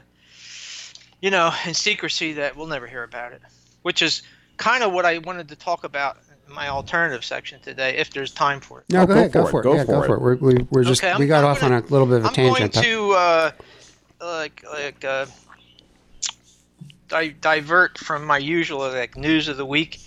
[1.20, 3.42] you know in secrecy that we'll never hear about it.
[3.82, 4.22] Which is
[4.56, 8.30] kind of what I wanted to talk about in my alternative section today, if there's
[8.32, 8.84] time for it.
[8.90, 9.32] No, Oh, go, go ahead.
[9.32, 9.64] Go for it, it.
[9.64, 10.06] go yeah, for go it.
[10.06, 10.20] for it.
[10.20, 12.18] We're, we, we're just Okay, I'm- we got I'm off gonna- on a little bit
[12.18, 12.84] of a I'm going tangent.
[12.84, 13.50] to uh,
[14.20, 15.26] like like uh,
[17.08, 19.98] di- divert from my usual like news of the week,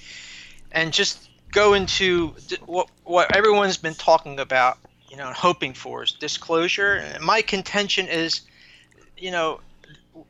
[0.71, 1.26] and just
[1.57, 2.35] go into
[2.67, 4.77] what what everyone's been talking about,
[5.09, 6.95] you know, hoping for is disclosure.
[6.95, 8.41] And my contention is,
[9.17, 9.59] you know,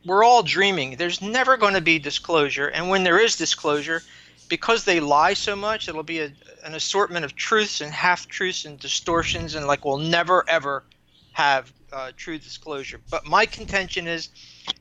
[0.05, 0.95] we're all dreaming.
[0.95, 4.01] There's never going to be disclosure, and when there is disclosure,
[4.47, 6.31] because they lie so much, it'll be a,
[6.63, 10.85] an assortment of truths and half truths and distortions, and like we'll never ever
[11.31, 13.01] have uh, true disclosure.
[13.11, 14.29] But my contention is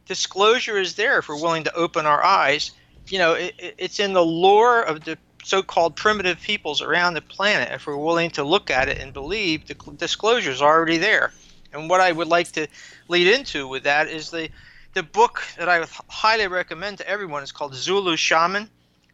[0.07, 2.71] disclosure is there if we're willing to open our eyes.
[3.09, 7.71] You know, it- it's in the lore of the so-called primitive peoples around the planet.
[7.73, 11.33] If we're willing to look at it and believe, the cl- disclosure is already there.
[11.73, 12.67] And what I would like to
[13.09, 14.49] lead into with that is the
[14.95, 18.71] the book that I highly recommend to everyone is called Zulu Shaman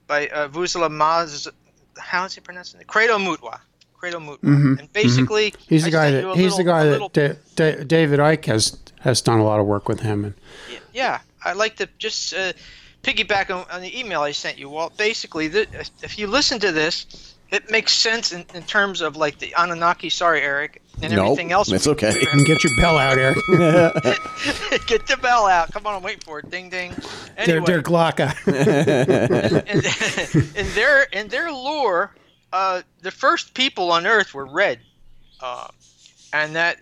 [0.07, 1.49] by uh, Vuzela Maz.
[1.99, 2.87] How is he pronouncing it?
[2.87, 3.59] Credo Mutwa.
[3.99, 4.39] Credo Mutwa.
[4.43, 8.45] Mhm, And basically, He's the guy that he's the guy that Da- Da- David Icke
[8.47, 10.25] has has done a lot of work with him.
[10.25, 10.35] And
[10.93, 12.53] yeah, I'd like to just uh,
[13.03, 14.97] piggyback on, on the email I sent you, Walt.
[14.97, 15.69] Basically, th-
[16.03, 20.09] if you listen to this, it makes sense in, in terms of like the Anunnaki.
[20.09, 21.71] Sorry, Eric, and Nope, everything else.
[21.71, 22.15] it's okay.
[22.33, 23.37] and get your bell out, Eric.
[24.87, 25.71] Get the bell out.
[25.73, 26.51] Come on, I'm waiting for it.
[26.51, 26.93] Ding ding.
[27.37, 28.35] they're, Anyway, they're Glocke.
[30.57, 32.15] in, in their in their lore,
[32.53, 34.79] uh, the first people on Earth were red,
[35.41, 35.69] uh,
[36.33, 36.79] and that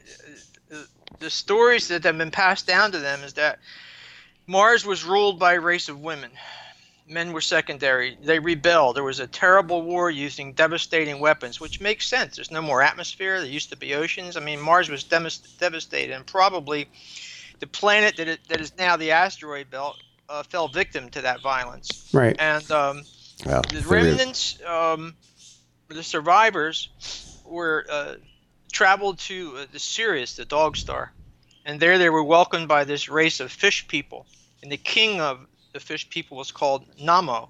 [0.72, 0.76] uh,
[1.18, 3.58] the stories that have been passed down to them is that
[4.50, 6.32] Mars was ruled by a race of women.
[7.06, 8.18] Men were secondary.
[8.20, 8.96] They rebelled.
[8.96, 12.34] There was a terrible war using devastating weapons, which makes sense.
[12.34, 13.40] There's no more atmosphere.
[13.40, 14.36] There used to be oceans.
[14.36, 16.88] I mean, Mars was devastated, and probably
[17.60, 19.96] the planet that, it, that is now the asteroid belt
[20.28, 22.34] uh, fell victim to that violence right.
[22.40, 23.02] and um,
[23.46, 25.14] Well, the remnants, um,
[25.88, 26.88] the survivors,
[27.44, 28.14] were uh,
[28.72, 31.12] traveled to uh, the Sirius, the Dog Star,
[31.64, 34.26] and there they were welcomed by this race of fish people,
[34.62, 37.48] and the king of the fish people was called Nommo,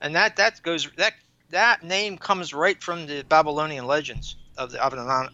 [0.00, 1.14] and that that goes that
[1.50, 4.82] that name comes right from the Babylonian legends of the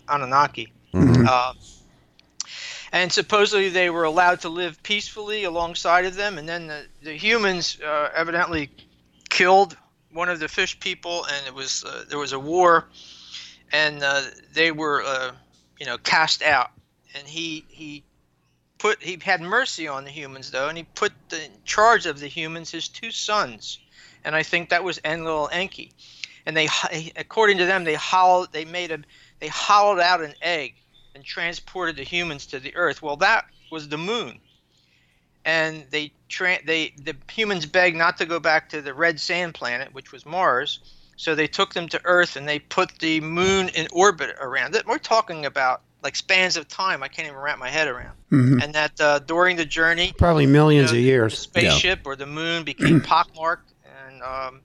[0.09, 0.73] Anunnaki.
[0.93, 1.27] Mhm.
[1.27, 1.53] Uh,
[2.93, 7.13] and supposedly they were allowed to live peacefully alongside of them, and then the, the
[7.15, 8.71] humans uh, evidently
[9.31, 9.77] killed
[10.13, 12.89] one of the fish people, and it was uh, there was a war,
[13.73, 15.33] and uh, they were uh,
[15.81, 16.71] you know cast out,
[17.15, 18.05] and he he
[18.85, 22.21] put he had mercy on the humans though, and he put the, in charge of
[22.21, 23.79] the humans his two sons,
[24.27, 25.95] and I think that was Enlil Enki,
[26.45, 26.69] and they
[27.17, 28.99] according to them they hollowed they made a
[29.41, 30.75] they hollowed out an egg
[31.15, 33.01] and transported the humans to the earth.
[33.01, 34.39] Well, that was the moon.
[35.47, 39.55] And they tra- they the humans begged not to go back to the red sand
[39.55, 40.81] planet, which was Mars.
[41.17, 44.85] So they took them to Earth and they put the moon in orbit around it.
[44.85, 48.13] We're talking about like spans of time I can't even wrap my head around.
[48.31, 48.63] Mhm.
[48.63, 51.39] And that uh, during the journey, Probably millions you know, of the years.
[51.39, 53.73] spaceship or the moon became pockmarked,
[54.07, 54.61] and um,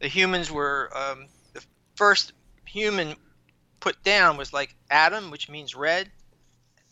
[0.00, 1.62] the humans were um, the
[1.94, 2.32] first
[2.64, 3.14] human
[3.80, 6.10] put down was like Adam, which means red,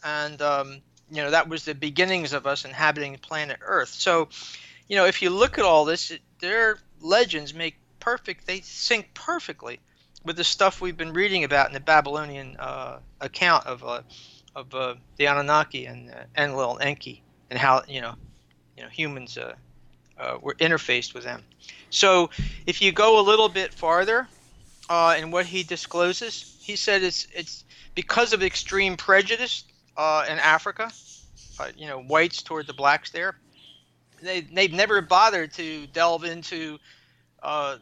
[0.04, 3.88] and um, you know that was the beginnings of us inhabiting planet Earth.
[3.88, 4.28] So,
[4.88, 8.46] you know, if you look at all this, it, their legends make perfect.
[8.46, 9.80] They sync perfectly
[10.26, 14.02] with the stuff we've been reading about in the Babylonian uh, account of uh,
[14.54, 18.14] of uh, the Anunnaki and uh, Enlil and Enki, and how you know
[18.76, 19.54] you know humans uh,
[20.18, 21.44] uh, were interfaced with them.
[21.90, 22.30] So
[22.66, 24.28] if you go a little bit farther
[24.90, 29.64] uh, in what he discloses, he said it's it's because of extreme prejudice
[29.96, 30.90] uh, in Africa,
[31.60, 33.36] uh, you know, whites toward the blacks there.
[34.20, 36.78] They they've never bothered to delve into
[37.42, 37.76] uh,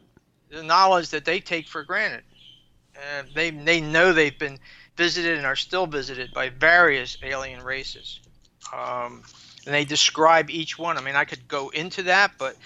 [0.50, 2.22] the knowledge that they take for granted.
[3.34, 4.58] They they know they've been
[4.96, 8.20] visited and are still visited by various alien races.
[8.72, 9.22] Um,
[9.66, 10.96] and they describe each one.
[10.96, 12.56] I mean, I could go into that, but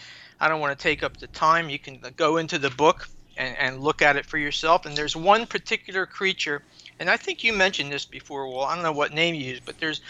[0.40, 1.70] I don't want to take up the time.
[1.70, 4.84] You can go into the book and, and look at it for yourself.
[4.84, 6.62] And there's one particular creature
[7.00, 8.48] and I think you mentioned this before.
[8.48, 10.00] Well, I don't know what name you used, but there's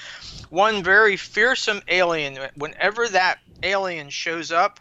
[0.48, 2.38] one very fearsome alien.
[2.57, 4.81] Whenever that alien shows up,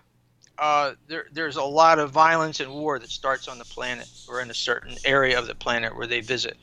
[0.60, 4.41] uh, there, there's a lot of violence and war that starts on the planet or
[4.41, 6.58] in a certain area of the planet where they visit.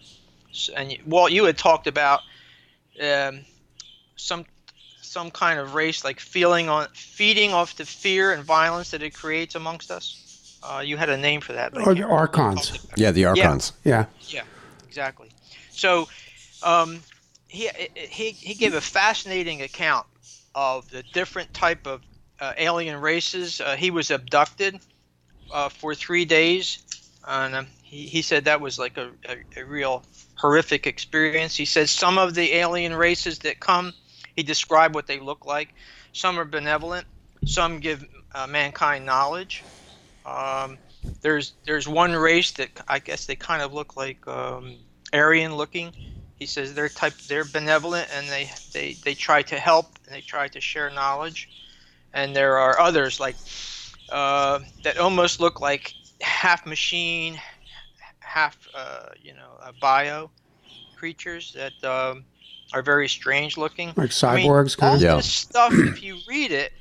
[0.53, 2.21] So, and you, Walt, you had talked about
[3.03, 3.41] um,
[4.17, 4.45] some
[5.01, 9.15] some kind of race like feeling on feeding off the fear and violence that it
[9.15, 10.59] creates amongst us.
[10.63, 11.73] Uh, you had a name for that.
[11.73, 12.79] but I Or the archons.
[12.97, 13.73] Yeah, the Archons.
[13.85, 14.07] Yeah.
[14.23, 14.43] Yeah,
[14.89, 15.31] exactly.
[15.71, 16.09] So,
[16.63, 17.01] um,
[17.49, 20.07] he he he gave a fascinating account
[20.55, 22.01] of the different type of
[22.41, 23.61] uh, alien races.
[23.61, 24.81] Uh, he was abducted
[25.53, 26.79] uh, for three days,
[27.27, 30.05] and um, he he said that was like a, a, a real
[30.37, 31.57] horrific experience.
[31.57, 33.93] He says some of the alien races that come,
[34.37, 35.75] he described what they look like.
[36.13, 37.07] Some are benevolent.
[37.47, 39.65] Some give uh, mankind knowledge.
[40.25, 40.79] Um,
[41.21, 44.77] there's there's one race that I guess they kind of look like um,
[45.13, 45.93] Aryan looking.
[46.37, 50.21] He says they're type they're benevolent and they, they they try to help and they
[50.21, 51.49] try to share knowledge.
[52.15, 53.37] And there are others like
[54.11, 57.39] uh, that almost look like half machine,
[58.21, 60.31] half uh, you know uh, bio
[60.97, 62.25] creatures that um,
[62.73, 63.89] are very strange looking.
[63.89, 65.03] Like I mean, cyborgs, kind all of.
[65.03, 65.17] Yeah.
[65.17, 66.73] this stuff, if you read it,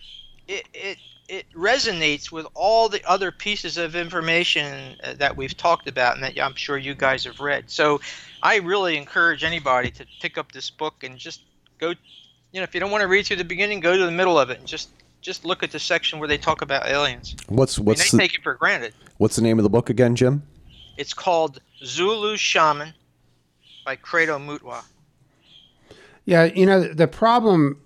[0.48, 5.88] it it it resonates with all the other pieces of information uh, that we've talked
[5.88, 7.72] about and that I'm sure you guys have read.
[7.72, 8.02] So,
[8.44, 11.42] I really encourage anybody to pick up this book and just
[11.80, 11.94] go.
[12.52, 14.38] You know, if you don't want to read through the beginning, go to the middle
[14.38, 14.90] of it and just
[15.24, 17.36] just look at the section where they talk about aliens.
[17.48, 18.94] What's I mean, what's they the, take it for granted.
[19.18, 20.44] what's the name of the book again, Jim?
[20.98, 22.94] It's called Zulu Shaman
[23.86, 24.84] by Credo Mutwa.
[26.26, 27.82] Yeah, you know, the problem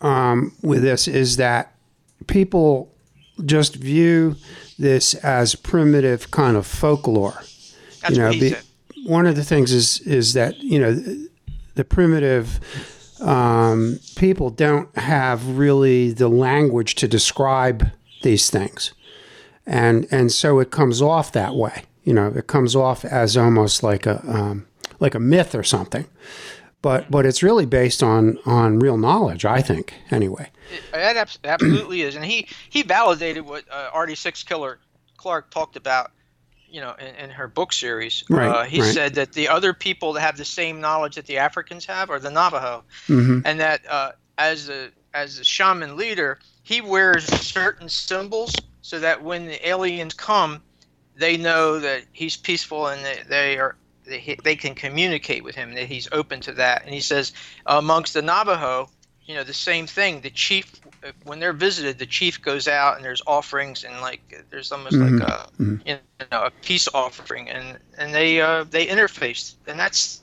[0.00, 1.74] um, with this is that
[2.26, 2.92] people
[3.44, 4.36] just view
[4.78, 7.42] this as primitive kind of folklore.
[8.00, 8.64] That's you know, what he be- said.
[9.04, 10.94] one of the things is is that you know
[11.74, 12.60] the primitive
[13.20, 17.90] um, people don't have really the language to describe
[18.22, 18.92] these things,
[19.66, 21.84] and and so it comes off that way.
[22.04, 24.66] You know, it comes off as almost like a um,
[25.00, 26.06] like a myth or something,
[26.82, 29.44] but but it's really based on on real knowledge.
[29.44, 30.50] I think anyway.
[30.92, 34.78] That absolutely is, and he he validated what uh, Artie Six Killer
[35.16, 36.12] Clark talked about,
[36.70, 38.24] you know, in, in her book series.
[38.30, 38.94] Right, uh, he right.
[38.94, 42.18] said that the other people that have the same knowledge that the Africans have are
[42.18, 47.88] the Navajo, hmm and that uh, as a as a shaman leader, he wears certain
[47.88, 50.62] symbols so that when the aliens come,
[51.14, 53.76] they know that he's peaceful and they, they are.
[54.06, 57.32] They, they can communicate with him that he's open to that and he says
[57.66, 58.88] amongst the navajo
[59.26, 60.79] you know the same thing the chief uh,
[61.24, 65.20] when they're visited the chief goes out and there's offerings and like there's almost Mhm,
[65.20, 65.80] like a mhm.
[65.86, 65.96] you
[66.32, 67.48] know a peace offering.
[67.48, 69.54] And and they uh they interface.
[69.66, 70.22] And that's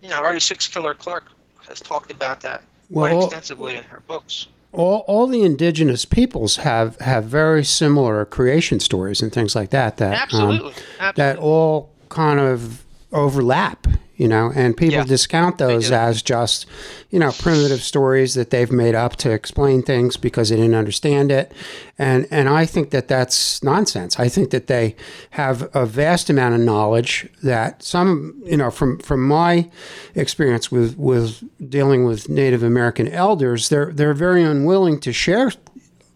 [0.00, 1.26] you know Ardy Sixkiller Clarke
[1.68, 4.48] has talked about that quite extensively in her books.
[4.72, 9.96] all, all the indigenous peoples have have very similar creation stories and things like that.
[9.98, 10.74] That um, absolutely.
[11.14, 16.66] that all kind of overlap, you know, and people Yeah, discount those as just,
[17.10, 21.32] you know, primitive stories that they've made up to explain things because they didn't understand
[21.32, 21.52] it.
[21.98, 24.18] And and I think that that's nonsense.
[24.20, 24.94] I think that they
[25.30, 29.70] have a vast amount of knowledge that some, you know, from from my
[30.14, 35.52] experience with with dealing with Native American elders, they're they're very unwilling to share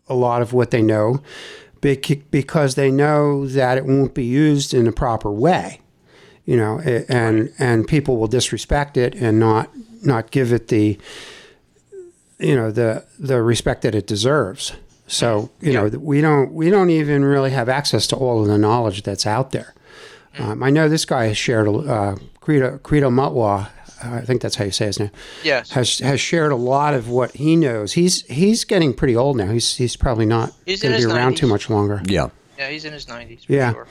[0.09, 1.21] a lot of what they know
[1.81, 5.81] because they know that it won't be used in a proper way
[6.47, 9.69] you know and and people will disrespect it and not
[10.03, 10.99] not give it the
[12.39, 14.73] you know the the respect that it deserves
[15.07, 18.59] so you know we don't we don't even really have access to all of the
[18.59, 19.75] knowledge that's out there
[20.39, 23.69] um, I know this guy has shared uh, Credo Credo Mutwa
[24.05, 25.11] I think that's how you say his name
[25.43, 27.95] yes has has shared a lot of what he knows.
[27.95, 29.51] He's he's getting pretty old now.
[29.51, 32.03] He's he's probably not He's going to be his around too much longer.
[32.05, 32.29] Yeah.
[32.59, 33.73] yeah he's in his 90s for Yeah.
[33.73, 33.87] sure.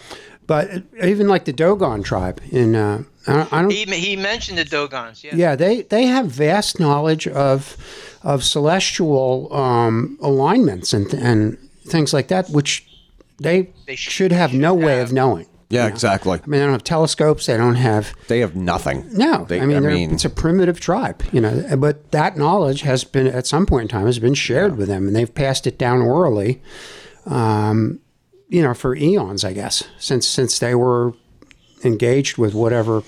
[0.48, 4.58] But even like the Dogon tribe in uh, I don't, I don't he, he mentioned
[4.60, 7.76] the dogons yeah yeah they they have vast knowledge of
[8.24, 12.88] of celestial um, alignments and and things like that, which
[13.38, 15.46] they, They sh- should have no way of knowing.
[15.70, 16.40] Yeah, exactly.
[16.44, 17.48] I mean, they don't have telescopes.
[17.48, 19.06] They don't have They have nothing.
[19.12, 21.76] No, They- I mean, I mean- it's a primitive tribe, you know.
[21.78, 25.08] But that knowledge has been, at some point in time, has been shared with them,
[25.08, 26.62] and they've passed it down orally,
[27.26, 28.00] um,
[28.56, 31.14] you know, for eons, I guess, since since they were
[31.84, 33.04] engaged with whatever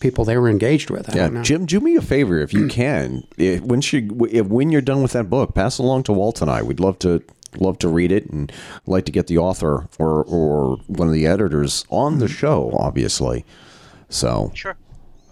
[0.00, 1.08] people they were engaged with.
[1.10, 1.42] I Yeah, don't know.
[1.42, 3.24] Jim, do me a favor if you can.
[3.38, 6.42] If, when you, if, when you're done with that book, pass it along to Walt
[6.42, 6.62] and I.
[6.62, 7.22] We'd love to
[7.58, 8.50] love to read it and
[8.86, 12.70] like to get the author or or one of the editors on the show.
[12.74, 13.44] Obviously,
[14.08, 14.76] so sure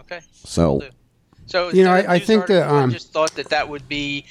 [0.01, 0.21] Okay.
[0.33, 0.83] So
[1.47, 3.89] So You know, I- I news think that, um, I just thought that that would
[3.89, 4.25] be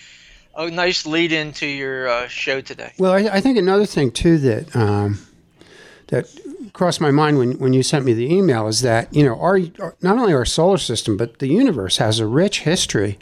[0.57, 2.91] a nice lead into your uh, show today.
[2.97, 5.19] Well, I, I think another thing too that um,
[6.07, 6.25] that
[6.73, 9.59] crossed my mind when, when you sent me the email is that you know our
[10.01, 13.17] not only our solar system but the universe has a rich history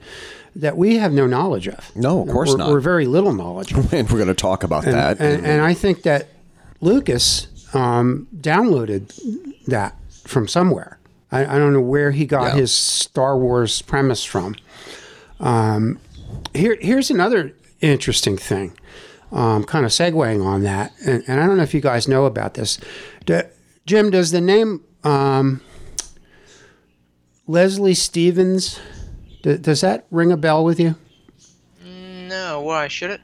[0.55, 1.93] that we have no knowledge of.
[1.95, 2.69] No, of course We're- not.
[2.71, 3.71] We're very little knowledge.
[3.91, 5.19] and we're going to talk about that.
[5.19, 6.27] and, and I think that
[6.79, 9.11] Lucas um, downloaded
[9.67, 10.97] that from somewhere.
[11.29, 12.61] I, I don't know where he got Yeah.
[12.61, 14.55] his Star Wars premise from.
[15.41, 15.99] Um,
[16.55, 18.77] here, here's another interesting thing,
[19.31, 22.25] um, kind of segueing on that, and, and I don't know if you guys know
[22.25, 22.79] about this.
[23.25, 23.41] Do,
[23.85, 25.61] Jim, does the name um,
[27.47, 28.79] Leslie Stevens,
[29.43, 30.95] d- does that ring a bell with you?
[31.83, 33.21] No, why should it?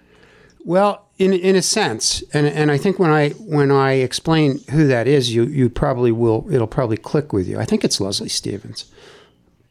[0.64, 4.88] Well, in in a sense, and and I think when I when I explain who
[4.88, 7.60] that is, you you probably will it'll probably click with you.
[7.60, 8.86] I think it's Leslie Stevens.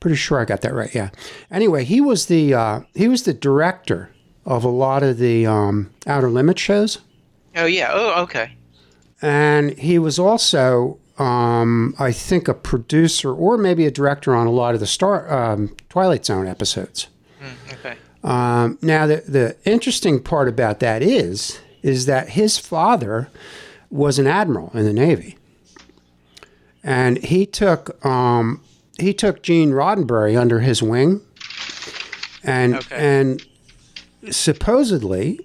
[0.00, 0.94] Pretty sure I got that right.
[0.94, 1.10] Yeah.
[1.50, 4.10] Anyway, he was the uh, he was the director
[4.46, 6.98] of a lot of the um, Outer Limits shows,
[7.54, 7.90] Oh yeah.
[7.92, 8.56] Oh okay.
[9.20, 14.50] and he was also um, I think a producer or maybe a director on a
[14.50, 17.08] lot of the Star um, Twilight Zone episodes.
[17.42, 17.96] Mm, okay.
[18.24, 23.28] Um, now, the, the interesting part about that is, is that his father
[23.90, 25.36] was an admiral in the Navy,
[26.82, 28.62] and he took um,
[29.00, 31.20] he took Gene Roddenberry under his wing,
[32.44, 32.96] and Okay.
[32.96, 33.42] and
[34.30, 35.40] supposedly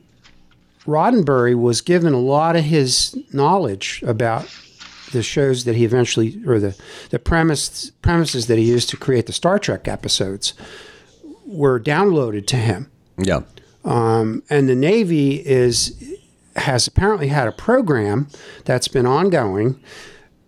[0.86, 4.48] Roddenberry was given a lot of his knowledge about
[5.12, 6.76] the shows that he eventually or the
[7.10, 10.54] the premise premises that he used to create the Star Trek episodes
[11.46, 12.90] were downloaded to him.
[13.18, 13.42] yeah.
[13.84, 15.94] Um, and the Navy is
[16.56, 18.28] has apparently had a program
[18.66, 19.80] that's been ongoing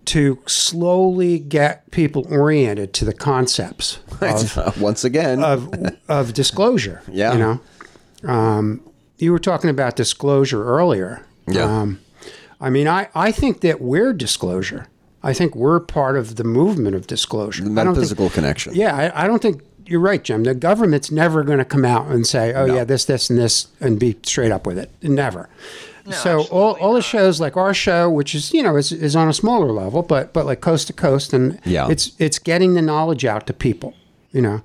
[0.08, 5.72] to slowly get people oriented to the concepts of, Once again, of,
[6.10, 7.02] of disclosure.
[7.12, 7.34] Yeah.
[7.34, 8.82] You know, um,
[9.18, 11.26] you were talking about disclosure earlier.
[11.48, 11.64] Yeah.
[11.64, 12.00] Um,
[12.60, 14.88] I mean, I, I think that we're disclosure.
[15.24, 17.62] I think we're part of the movement of disclosure.
[17.64, 18.74] the think- metaphysical connection.
[18.76, 20.44] yeah, I, I don't think you're right, Jim.
[20.44, 23.68] The government's never going to come out and say, "Oh yeah, this, this, and this,"
[23.80, 24.92] and be straight up with it.
[25.02, 25.48] Never.
[26.12, 29.28] So all, all the shows like our show, which is you know is, is on
[29.28, 31.90] a smaller level, but but like coast to coast, and Yeah.
[31.90, 33.94] it's it's getting the knowledge out to people,
[34.32, 34.62] you know.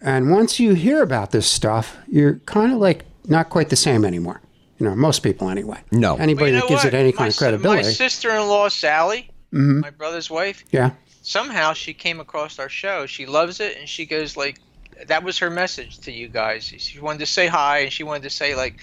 [0.00, 4.04] And once you hear about this stuff, you're kind of like not quite the same
[4.04, 4.40] anymore.
[4.78, 5.78] You know, most people anyway.
[5.92, 6.16] No.
[6.16, 6.92] Anybody Well, you that gives what?
[6.92, 7.82] it any My kind of credibility.
[7.84, 9.80] My sister-in-law Sally, Mm-hmm.
[9.80, 10.90] my brother's wife, yeah.
[11.22, 13.06] somehow she came across our show.
[13.06, 14.58] She loves it, and she goes like,
[15.06, 18.24] "That was her message to you guys." She wanted to say hi, and she wanted
[18.24, 18.74] to say like,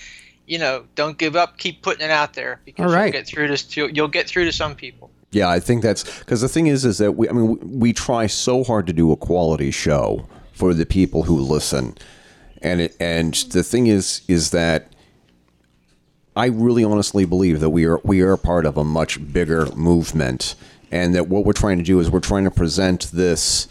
[0.45, 3.05] you know, don't give up, keep putting it out there because All right.
[3.05, 3.63] you'll get through this.
[3.63, 5.09] To, you'll get through to some people.
[5.31, 7.93] Yeah, I think that's because the thing is, is that we, I mean, we, we
[7.93, 11.95] try so hard to do a quality show for the people who listen,
[12.61, 14.91] and it, and the thing is, is that
[16.35, 20.55] I really honestly believe that we are we are part of a much bigger movement,
[20.91, 23.69] and that what we're trying to do is we're trying to present this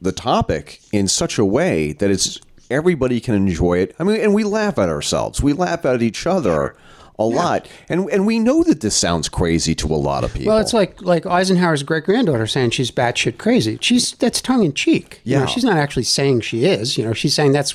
[0.00, 3.94] the topic in such a way that it's everybody can enjoy it.
[3.98, 6.76] I mean, and we laugh at ourselves, we laugh at each other
[7.18, 10.52] a lot, and and we know that this sounds crazy to a lot of people.
[10.52, 13.78] Well, it's like like Eisenhower's great granddaughter saying she's batshit crazy.
[13.80, 15.20] She's that's tongue in cheek.
[15.24, 15.46] You know, Yeah.
[15.46, 16.98] she's not actually saying she is.
[16.98, 17.74] You know, she's saying that's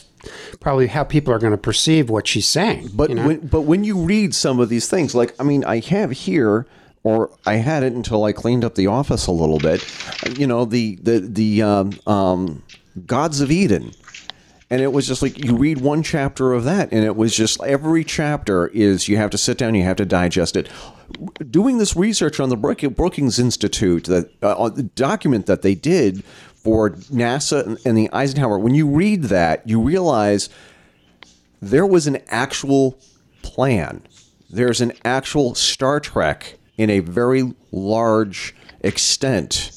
[0.59, 2.89] probably how people are going to perceive what she's saying.
[2.93, 3.25] But you know?
[3.25, 6.67] when but when you read some of these things, like I mean, I have here,
[7.03, 9.83] or I had it until I cleaned up the office a little bit.
[10.37, 12.61] You know, the the the um, um,
[13.07, 13.91] gods of Eden,
[14.71, 17.61] and it was just like you read one chapter of that, and it was just
[17.61, 20.69] every chapter is you have to sit down, you have to digest it.
[21.51, 26.23] Doing this research on the Brookings Institute, that uh, the document that they did
[26.55, 30.47] for NASA and- and the Eisenhower, when you read that, you realize
[31.61, 32.97] there was an actual
[33.41, 34.01] plan.
[34.49, 39.70] There's an actual Star Trek in a very large extent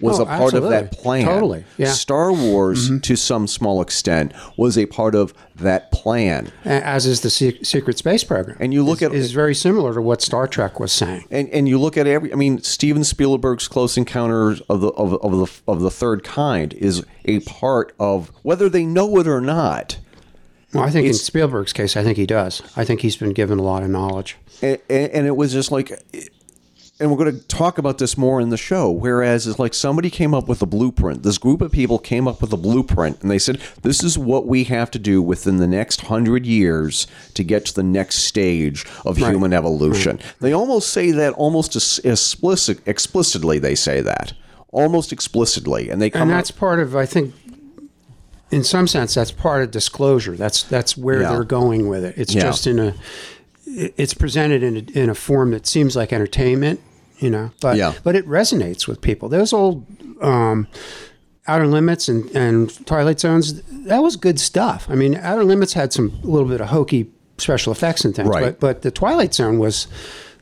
[0.00, 1.24] was Oh, a part of that plan.
[1.24, 1.86] Totally, yeah.
[1.86, 1.94] Mm-hmm.
[1.94, 6.50] Star Wars, to some small extent, was a part of that plan.
[6.64, 8.56] As is the se- secret space program.
[8.60, 11.24] And you look is, at- is very similar to what Star Trek was saying.
[11.30, 12.32] And and you look at every.
[12.32, 16.74] I mean, Steven Spielberg's Close Encounters of the of, of the of the Third Kind
[16.74, 19.98] is a part of whether they know it or not.
[20.74, 22.60] Well, I think in Spielberg's case, I think he does.
[22.76, 24.36] I think he's been given a lot of knowledge.
[24.60, 25.90] and, and and it was just like
[26.98, 30.08] and we're going to talk about this more in the show whereas it's like somebody
[30.08, 31.22] came up with a blueprint.
[31.22, 34.46] This group of people came up with a blueprint and they said this is what
[34.46, 38.86] we have to do within the next 100 years to get to the next stage
[39.04, 40.18] of human evolution.
[40.18, 40.38] Mm.
[40.40, 44.32] They almost say that almost explicit explicitly they say that.
[44.72, 47.34] Almost explicitly, and they come and out- that's part of I think
[48.50, 50.36] in some sense that's part of disclosure.
[50.36, 51.30] That's that's where Yeah.
[51.32, 52.14] they're going with it.
[52.16, 52.42] It's Yeah.
[52.42, 52.94] just in a
[53.76, 56.80] it's presented in a, in a form that seems like entertainment
[57.18, 57.92] you know but Yeah.
[58.02, 59.84] but it resonates with people those old
[60.22, 60.66] um
[61.46, 65.92] outer limits and and twilight zones that was good stuff i mean outer limits had
[65.92, 68.44] some a little bit of hokey special effects and things Right.
[68.44, 69.86] but but the twilight zone was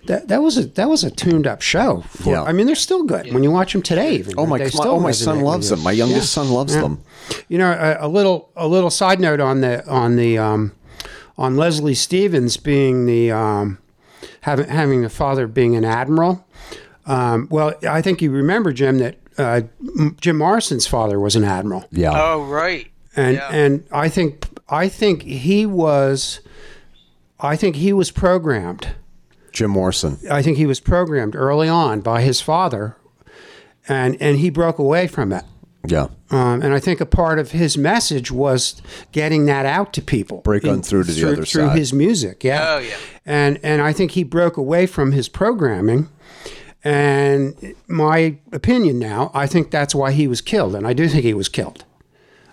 [0.06, 2.02] that, that was a that was a tuned up show.
[2.08, 2.42] For, Yeah.
[2.42, 4.16] I mean, they're still good when you watch them today.
[4.16, 5.80] Even oh my, my oh my son loves them.
[5.80, 6.42] My youngest Yeah.
[6.42, 6.82] son loves Yeah.
[6.82, 7.00] them.
[7.48, 10.72] You know, a, a little a little side note on the on the um,
[11.36, 13.78] on Leslie Stevens being the um,
[14.42, 16.46] having having the father being an admiral.
[17.06, 19.62] Um, well, I think you remember Jim that uh,
[20.20, 22.86] Jim Morrison's father was an admiral, Yeah, Oh, right.
[23.16, 23.48] and Yeah.
[23.50, 26.40] and I think I think he was.
[27.40, 28.88] I think he was programmed.
[29.52, 30.18] Jim Morrison.
[30.30, 32.96] I think he was programmed early on by his father,
[33.88, 35.44] and and he broke away from it.
[35.86, 38.80] Yeah, Um, and I think a part of his message was
[39.12, 41.78] getting that out to people, Break on through to the other through side.
[41.78, 42.42] his music.
[42.42, 42.74] Yeah.
[42.76, 42.96] Oh, yeah.
[43.26, 46.08] And and I think he broke away from his programming.
[46.82, 51.24] And my opinion now, I think that's why he was killed, and I do think
[51.24, 51.84] he was killed.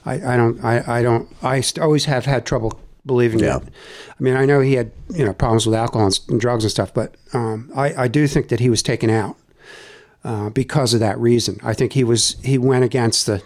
[0.06, 0.64] I, I don't.
[0.64, 1.28] I, I don't.
[1.44, 3.60] I st- always have had trouble believing Yeah.
[3.60, 3.64] that.
[3.68, 6.72] I mean, I know he had you know problems with alcohol and, and drugs and
[6.72, 9.36] stuff, but um, I, I do think that he was taken out
[10.24, 11.60] uh, because of that reason.
[11.64, 13.42] I think he was he went against the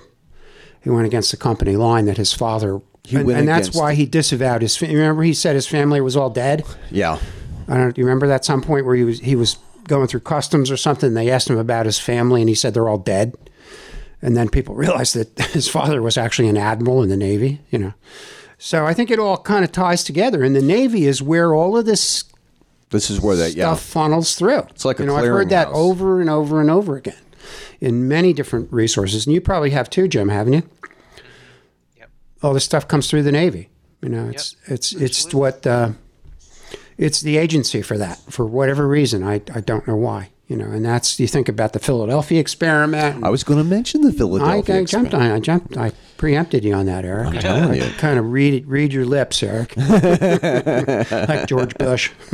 [0.81, 2.79] he went against the company line that his father.
[3.03, 4.81] He and, and that's why he disavowed his.
[4.81, 6.63] Remember, he said his family was all dead.
[6.89, 7.19] yeah,
[7.67, 7.97] I don't.
[7.97, 9.57] You remember that some point where he was he was
[9.87, 11.07] going through customs or something?
[11.07, 13.35] And they asked him about his family, and he said they're all dead.
[14.21, 17.61] And then people realized that his father was actually an admiral in the Navy.
[17.69, 17.93] You know,
[18.57, 20.43] so I think it all kind of ties together.
[20.43, 22.23] And the Navy is where all of this
[22.95, 23.53] this is where that.
[23.53, 24.59] Yeah, stuff funnels through.
[24.69, 25.75] It's like a you know I've heard that clearinghouse.
[25.75, 27.15] over and over and over again
[27.79, 30.63] in many different resources, and you probably have too, Jim, haven't you?
[31.97, 32.09] Yep.
[32.41, 33.69] All this stuff comes through the Navy.
[34.01, 35.91] You know, it's it's it's what uh,
[36.97, 39.23] it's the agency for that for whatever reason.
[39.23, 40.29] I I don't know why.
[40.47, 43.23] You know, and that's you think about the Philadelphia experiment.
[43.23, 44.77] I was going to mention the I, Philadelphia.
[44.77, 45.21] I jumped on.
[45.23, 45.75] I jumped.
[45.75, 47.27] I preempted you on that, Eric.
[47.29, 47.91] I'm telling I you.
[47.97, 52.11] kind of read read your lips, Eric, like George Bush.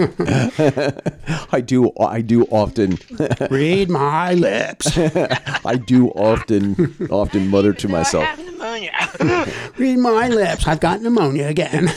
[1.53, 1.93] I do.
[2.01, 2.97] I do often.
[3.49, 4.97] read my lips.
[4.97, 7.07] I do often.
[7.09, 8.26] Often mutter to myself.
[8.26, 8.38] I myself.
[8.38, 9.72] have pneumonia.
[9.78, 10.68] Read my lips.
[10.68, 11.89] I've got pneumonia again.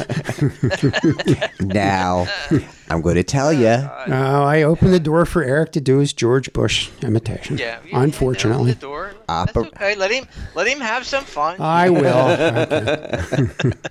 [1.59, 2.29] Now,
[2.89, 3.67] I'm going to tell you.
[3.69, 7.57] Oh, I opened the door for Eric to do his George Bush imitation.
[7.59, 7.79] yeah.
[7.87, 9.15] yeah, Unfortunately, The door.
[9.27, 9.95] That's Oper- okay.
[9.95, 10.27] Let him.
[10.55, 11.61] Let him have some fun.
[11.61, 12.07] I will.
[12.07, 13.73] Okay.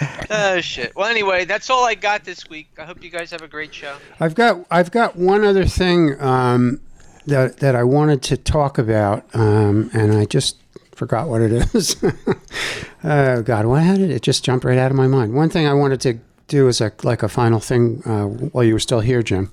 [0.30, 0.94] Oh shit.
[0.96, 2.70] Well, anyway, that's all I got this week.
[2.78, 3.96] I hope you guys have a great show.
[4.18, 6.80] I've got I've got one other thing um,
[7.26, 10.56] that that I wanted to talk about, um, and I just
[10.94, 12.02] forgot what it is.
[13.04, 14.10] oh God, what had it?
[14.10, 15.34] It just jumped right out of my mind.
[15.34, 16.14] One thing I wanted to
[16.50, 19.50] do as a like a final thing uh, while you were still here, Jim.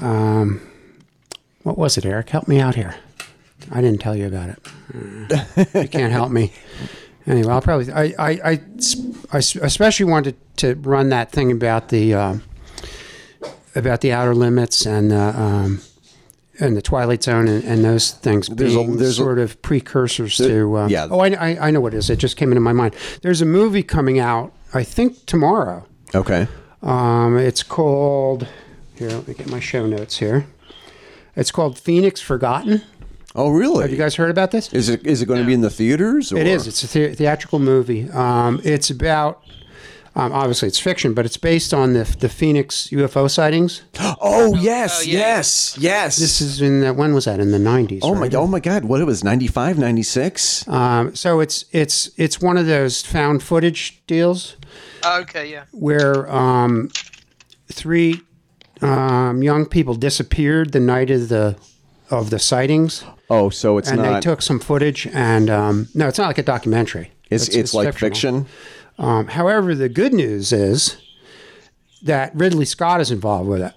[0.00, 0.60] Um,
[1.62, 2.30] what was it, Eric?
[2.30, 2.94] Help me out here.
[3.70, 4.58] I didn't tell you about it.
[4.94, 6.52] Uh, you can't help me.
[7.26, 7.92] Anyway, I'll probably.
[7.92, 8.60] I I, I,
[9.32, 12.14] I especially wanted to run that thing about the.
[12.14, 12.42] Um,
[13.74, 15.80] about the outer limits and the um,
[16.58, 19.60] and the Twilight Zone and, and those things There's a- being there's a- sort of
[19.62, 20.76] precursors to.
[20.76, 21.06] Uh, yeah.
[21.10, 22.10] Oh, I, I, I know what it is.
[22.10, 22.96] It just came into my mind.
[23.22, 24.52] There's a movie coming out.
[24.74, 25.86] I think tomorrow.
[26.14, 26.48] Okay.
[26.82, 28.46] Um, it's called.
[28.96, 30.46] Here, let me get my show notes here.
[31.36, 32.82] It's called Phoenix Forgotten.
[33.34, 33.82] Oh, really?
[33.82, 34.72] Have you guys heard about this?
[34.72, 36.32] Is it is it going to be in the theaters?
[36.32, 36.38] Or?
[36.38, 36.66] It is.
[36.66, 38.10] It's a the- theatrical movie.
[38.10, 39.42] Um, it's about.
[40.18, 43.82] Um, obviously, it's fiction, but it's based on the the Phoenix UFO sightings.
[44.20, 45.18] Oh yes, Oh, yeah.
[45.18, 46.16] yes, yes.
[46.16, 48.00] This is in the, when was that in the nineties?
[48.04, 48.84] oh my oh my God!
[48.84, 50.66] What it was 95, 96?
[50.68, 54.56] Um, so it's it's it's one of those found footage deals
[55.04, 55.50] Okay.
[55.52, 55.64] Yeah.
[55.72, 56.90] where um,
[57.72, 58.20] three
[58.80, 61.56] um, young people disappeared the night of the
[62.10, 64.22] of the sightings, Oh, so it's and they not.
[64.22, 65.06] took some footage.
[65.12, 67.10] And um, no, it's not like a documentary.
[67.30, 68.44] it's, it's like fictional.
[68.44, 68.46] fiction.
[68.98, 70.96] Um, however, the good news is
[72.02, 73.74] that Ridley Scott is involved with it.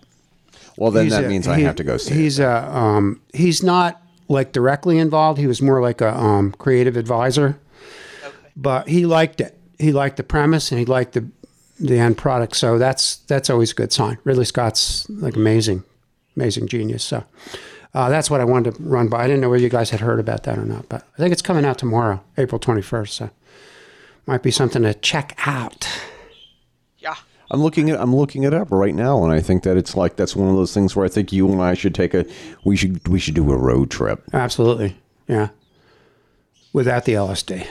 [0.78, 2.13] Well, then He's that a- means I have to go see.
[2.13, 2.17] it.
[2.17, 5.38] He's a um, he's not like directly involved.
[5.39, 7.59] He was more like a um, creative advisor,
[8.55, 9.57] but he liked it.
[9.78, 11.28] He liked the premise and he liked the
[11.80, 12.55] the end product.
[12.55, 14.17] So that's that's always a good sign.
[14.24, 15.84] Ridley Scott's like amazing,
[16.36, 17.03] amazing genius.
[17.03, 17.24] So.
[17.93, 19.22] Uh, that's what I wanted to run by.
[19.22, 21.34] I didn't know whether you guys had heard about that or not, but I think
[21.34, 23.09] it's coming out tomorrow, April 21st.
[23.09, 23.30] So
[24.32, 25.90] might be something to check out.
[27.00, 27.16] Yeah.
[27.50, 30.16] I'm looking at I'm looking it up right now, and I think that it's like
[30.16, 32.26] that's one of those things where I think you and I should take a
[32.64, 34.24] we should we should do a road trip.
[34.32, 34.96] Absolutely.
[35.28, 35.50] Yeah.
[36.72, 37.68] Without the LSD.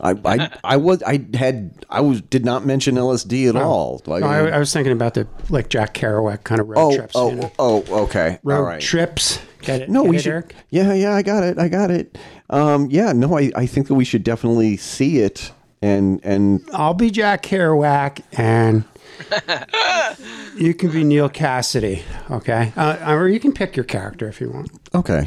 [0.00, 3.62] I I, I was I had I was did not mention LSD at oh.
[3.62, 4.02] all.
[4.04, 6.96] Like, No, I, I was thinking about the like Jack Kerouac kind of road oh
[6.96, 7.12] trips.
[7.14, 7.52] oh you know?
[7.60, 8.80] oh okay Road all right.
[8.80, 9.38] trips.
[9.62, 9.90] Get it?
[9.90, 10.32] No, Get we it, should.
[10.32, 10.54] Eric?
[10.70, 11.56] Yeah, yeah, I got it.
[11.56, 12.18] I got it.
[12.48, 16.94] Um, yeah, no, I, I think that we should definitely see it and and I'll
[16.94, 18.84] be Jack Kerouac and
[20.56, 22.02] you can be Neal Cassady.
[22.30, 22.72] Okay.
[22.76, 24.70] Uh, or you can pick your character if you want.
[24.94, 25.26] Okay.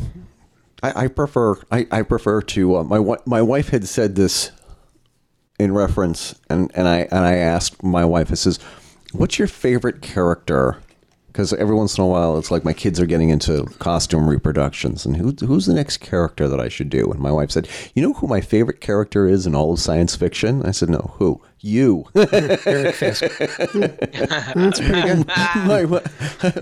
[0.81, 4.51] I, I prefer I, I prefer to uh, my my wife had said this
[5.59, 8.59] in reference and, and I and I asked my wife I says
[9.11, 10.77] what's your favorite character
[11.39, 15.05] because every once in a while it's like my kids are getting into costume reproductions
[15.05, 17.09] and who, who's the next character that I should do?
[17.09, 20.17] And my wife said you know who my favorite character is in all of science
[20.17, 20.61] fiction?
[20.65, 23.21] I said no who you Eric Fisk.
[23.37, 25.27] That's pretty good.
[25.65, 26.01] my,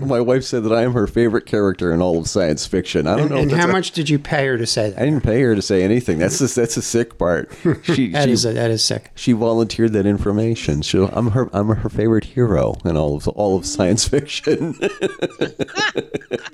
[0.00, 3.12] my wife said that I am her favorite character in all of science fiction I
[3.16, 5.00] don't And, know and how a- much did you pay her to say that?
[5.00, 6.18] I didn't pay her to say anything.
[6.18, 7.50] That's the that's the sick part.
[7.84, 9.10] She That she, is that is sick.
[9.14, 10.82] she volunteered that information.
[10.82, 14.74] She, I'm her I'm her favorite hero in all of all of science fiction.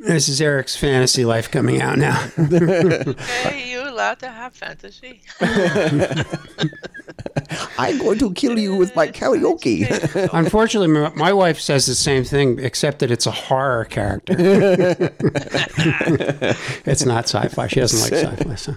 [0.01, 2.13] This is Eric's fantasy life coming out now.
[2.37, 5.23] Hey, you allowed to have fantasy?
[7.79, 9.89] I'm going to kill you with my karaoke.
[10.33, 14.35] Unfortunately, my, my wife says the same thing, except that it's a horror character.
[16.85, 17.67] it's not sci-fi.
[17.67, 18.55] She doesn't like sci-fi.
[18.55, 18.77] So.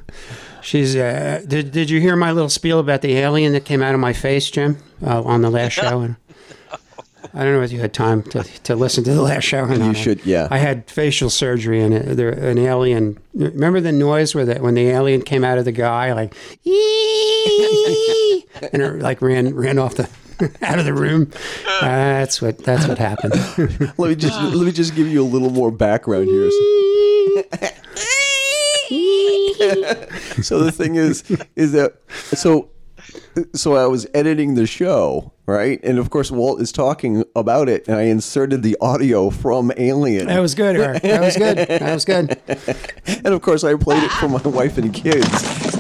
[0.62, 0.96] She's.
[0.96, 4.00] Uh, did Did you hear my little spiel about the alien that came out of
[4.00, 6.16] my face, Jim, uh, on the last show?
[7.34, 9.64] I don't know if you had time to, to listen to the last show.
[9.64, 9.88] Or not.
[9.88, 10.48] You should, yeah.
[10.50, 13.18] I had facial surgery, and it, there, an alien.
[13.34, 16.34] Remember the noise where the, when the alien came out of the guy, like,
[18.72, 20.10] and it like ran ran off the
[20.62, 21.32] out of the room.
[21.82, 23.34] That's what that's what happened.
[23.98, 26.50] let me just let me just give you a little more background here.
[30.42, 31.24] So the thing is,
[31.56, 32.70] is that so
[33.54, 35.80] so I was editing the show, right?
[35.84, 40.28] And of course, Walt is talking about it, and I inserted the audio from Alien.
[40.28, 41.02] That was good, Eric.
[41.02, 41.58] That was good.
[41.58, 42.40] That was good.
[43.26, 45.28] And of course, I played it for my wife and kids.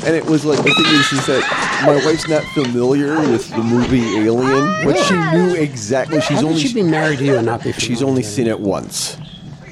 [0.06, 3.58] And it was like the thing is, is that my wife's not familiar with the
[3.64, 6.20] movie Alien, but she knew exactly.
[6.22, 7.74] She's How could only she be married to you and not be?
[7.74, 9.18] she's only seen it once.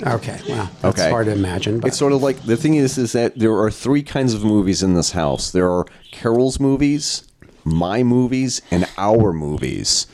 [0.05, 1.09] Okay, well, that's Okay.
[1.09, 1.79] hard to imagine.
[1.79, 4.43] But It's sort of like the thing is, is that there are three kinds of
[4.43, 5.51] movies in this house.
[5.51, 7.23] There are Carol's movies,
[7.65, 10.07] my movies, and our movies.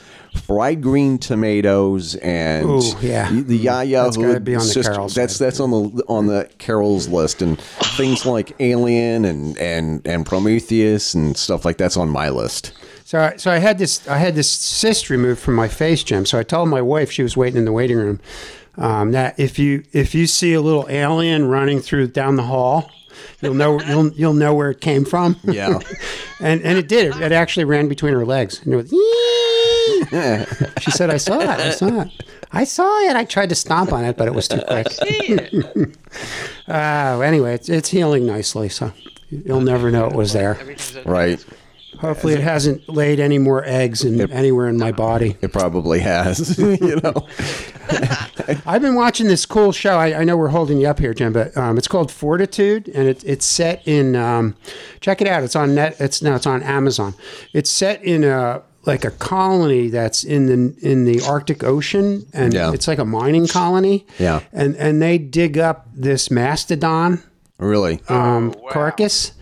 [0.45, 3.29] Fried green tomatoes and Ooh, yeah.
[3.29, 4.93] the Yaya That's Hood be on the sister.
[4.93, 5.45] Carol's that's side.
[5.45, 11.13] that's on the on the Carol's list, and things like Alien and and and Prometheus
[11.13, 12.71] and stuff like that's on my list.
[13.03, 16.25] So, I- so I had this, I had this cyst removed from my face, Jim.
[16.25, 18.21] So I told my wife, she was waiting in the waiting room,
[18.77, 22.89] um, that if you if you see a little alien running through down the hall,
[23.41, 25.37] you'll know you'll you'll know where it came from.
[25.43, 25.79] Yeah.
[26.39, 27.15] and and it did.
[27.15, 28.61] It, it actually ran between her legs.
[28.63, 28.89] And it was,
[30.81, 31.47] she said, "I saw it.
[31.47, 32.23] I saw it.
[32.51, 33.15] I saw it.
[33.15, 34.87] I tried to stomp on it, but it was too quick."
[36.67, 38.93] Uh, anyway, it's, it's healing nicely, so
[39.29, 40.51] you'll never know it was there.
[40.51, 41.09] Everything's okay.
[41.09, 41.45] Right.
[42.01, 45.37] Hopefully, it hasn't laid any more eggs in, anywhere in my body.
[45.41, 46.57] It probably has.
[46.59, 47.27] you know.
[48.65, 49.97] I've been watching this cool show.
[49.97, 53.07] I, I know we're holding you up here, Jim, but um, it's called Fortitude, and
[53.07, 54.15] it, it's set in.
[54.15, 54.55] Um,
[54.99, 55.43] check it out.
[55.43, 55.95] It's on net.
[55.99, 57.13] It's no, it's on Amazon.
[57.53, 62.53] It's set in a like a colony that's in the in the Arctic Ocean, and
[62.53, 62.71] Yeah.
[62.73, 64.05] it's like a mining colony.
[64.17, 64.41] Yeah.
[64.51, 67.21] and and they dig up this mastodon
[67.59, 68.01] Really.
[68.09, 69.33] um, carcass,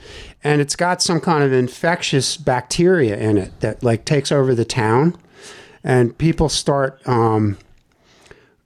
[0.44, 4.66] and it's got some kind of infectious bacteria in it that like takes over the
[4.66, 5.18] town,
[5.84, 7.06] and people start.
[7.08, 7.58] Um,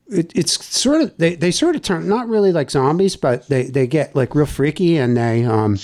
[0.08, 3.64] it, it's sort of they, they sort of turn not really like zombies, but they,
[3.64, 5.78] they get like real freaky, and they um,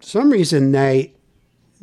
[0.00, 1.13] some reason they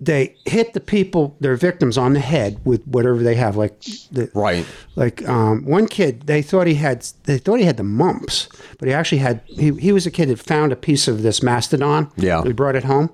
[0.03, 3.79] they hit the people their victims on the head with whatever they have like
[4.11, 4.65] the, right.
[4.95, 8.47] like um, one kid they thought he had they thought he had the mumps
[8.79, 11.43] but he actually had he, he was a kid that found a piece of this
[11.43, 12.41] mastodon Yeah.
[12.43, 13.11] he brought it home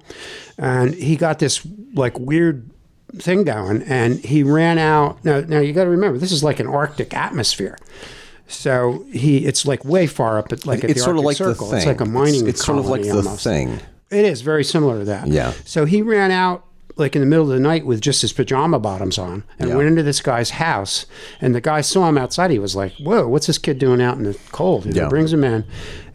[0.58, 2.70] and he got this like weird
[3.18, 6.60] thing going and he ran out now now you got to remember this is like
[6.62, 7.78] an arctic atmosphere
[8.48, 11.36] so he it's like way far up at like at It's the sort of like
[11.38, 11.68] Circle.
[11.68, 11.78] the thing.
[11.80, 13.44] it's like a mining It's, it's sort of like the almost.
[13.44, 13.80] thing.
[14.10, 15.28] It is very similar to that.
[15.28, 15.52] Yeah.
[15.66, 16.64] So he ran out
[16.98, 19.76] like in the middle of the night with just his pajama bottoms on and Yeah.
[19.76, 21.06] went into this guy's house.
[21.40, 22.50] And the guy saw him outside.
[22.52, 25.04] He was like, "Whoa, what's this kid doing out in the cold?" And Yeah.
[25.04, 25.64] he brings him in,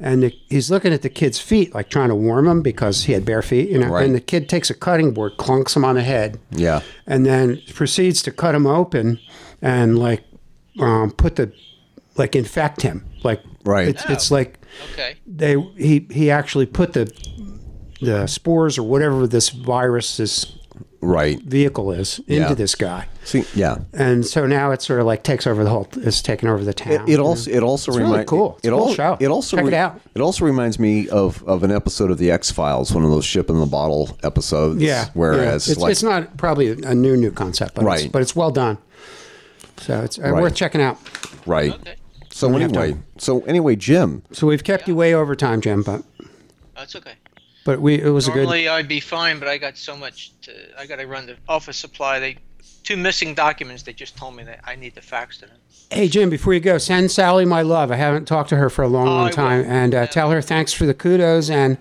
[0.00, 3.12] and the, he's looking at the kid's feet, like trying to warm him because he
[3.12, 3.68] had bare feet.
[3.70, 3.88] You know.
[3.88, 4.04] Right.
[4.06, 6.80] And the kid takes a cutting board, clunks him on the head, Yeah.
[7.06, 9.18] and then proceeds to cut him open
[9.60, 10.22] and like
[10.80, 11.52] um, put the
[12.16, 13.04] like infect him.
[13.22, 13.88] Like Right.
[13.88, 14.58] It's, it's like
[14.94, 15.14] Okay.
[15.26, 17.12] they he he actually put the
[18.00, 20.58] the spores or whatever this virus this
[21.04, 21.42] Right.
[21.42, 22.54] vehicle is into Yeah.
[22.54, 23.06] this guy.
[23.24, 23.78] See, yeah.
[23.92, 25.88] And so now it sort of like takes over the whole.
[25.96, 27.08] It's taking over the town.
[27.08, 28.54] It also it also It's really reminds cool.
[28.58, 29.16] It's it a cool al- show.
[29.20, 30.00] It also Check it out.
[30.14, 33.24] It also reminds me of of an episode of the X Files, one of those
[33.24, 34.80] ship in the bottle episodes.
[34.80, 35.08] yeah.
[35.14, 35.72] Whereas yeah.
[35.72, 38.12] It's, like it's not probably a new new concept, but it's, Right.
[38.12, 38.78] but it's well done.
[39.80, 40.42] So it's uh, Right.
[40.42, 40.98] worth checking out.
[41.46, 41.72] right.
[41.74, 41.94] Okay.
[42.30, 44.22] So anyway, so anyway, Jim.
[44.32, 46.02] So we've kept you way over time, Jim, but
[46.76, 47.12] That's okay.
[47.64, 48.44] But we it was a good.
[48.44, 50.52] Normally I'd be fine, but I got so much to.
[50.78, 52.18] I got to run the office supply.
[52.18, 52.36] They
[52.82, 53.82] two missing documents.
[53.82, 55.56] They just told me that I need to fax to them.
[55.90, 57.90] Hey Jim, before you go, send Sally my love.
[57.90, 60.40] I haven't talked to her for a long, Oh, long time, and uh, tell her
[60.42, 61.78] thanks for the kudos and.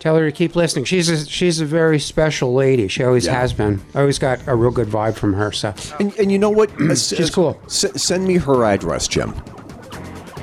[0.00, 0.84] Tell her to keep listening.
[0.84, 2.88] She's a, she's a very special lady.
[2.88, 3.40] She always Yeah.
[3.40, 3.80] has been.
[3.94, 5.50] I always got a real good vibe from her.
[5.50, 6.68] So And, and you know what?
[6.98, 7.58] She's cool.
[7.64, 9.30] S- send me her address, Jim.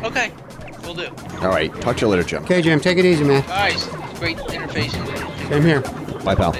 [0.04, 0.32] Okay,
[0.82, 1.10] we'll do.
[1.42, 1.72] All right.
[1.80, 2.44] Talk to you later, Jim.
[2.46, 3.44] okay, Jim, take it easy, man.
[3.46, 5.50] Guys, it's great interfacing with.
[5.50, 5.82] Same here.
[6.24, 6.54] Bye, pal.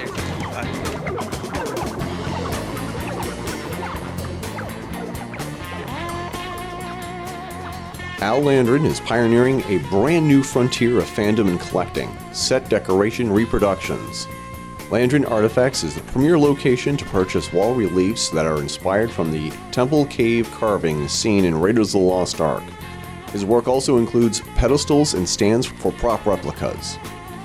[8.20, 14.26] Al Landrin is pioneering a brand new frontier of fandom and collecting set decoration reproductions.
[14.90, 19.52] Landrin Artifacts is the premier location to purchase wall reliefs that are inspired from the
[19.70, 22.64] temple cave carvings seen in Raiders of the Lost Ark.
[23.30, 26.98] His work also includes pedestals and stands for prop replicas.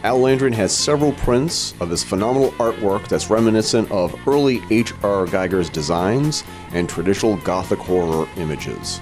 [0.08, 5.28] Al Landron has several prints of his phenomenal artwork that's reminiscent of early H.R.
[5.28, 9.00] Giger's designs and traditional Gothic horror images.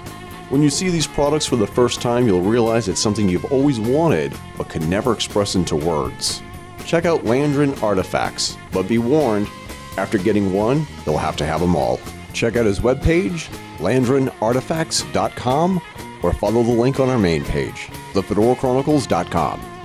[0.48, 3.78] When you see these products for the first time, you'll realize it's something you've always
[3.78, 6.42] wanted but could never express into words.
[6.84, 9.46] Check out Landrin Artifacts, but be warned,
[9.98, 12.00] after getting one, you'll have to have them all.
[12.32, 13.48] Check out his webpage,
[13.78, 15.80] landrinartifacts.com,
[16.24, 19.75] or follow the link on our main page, thefedorachronicles.com.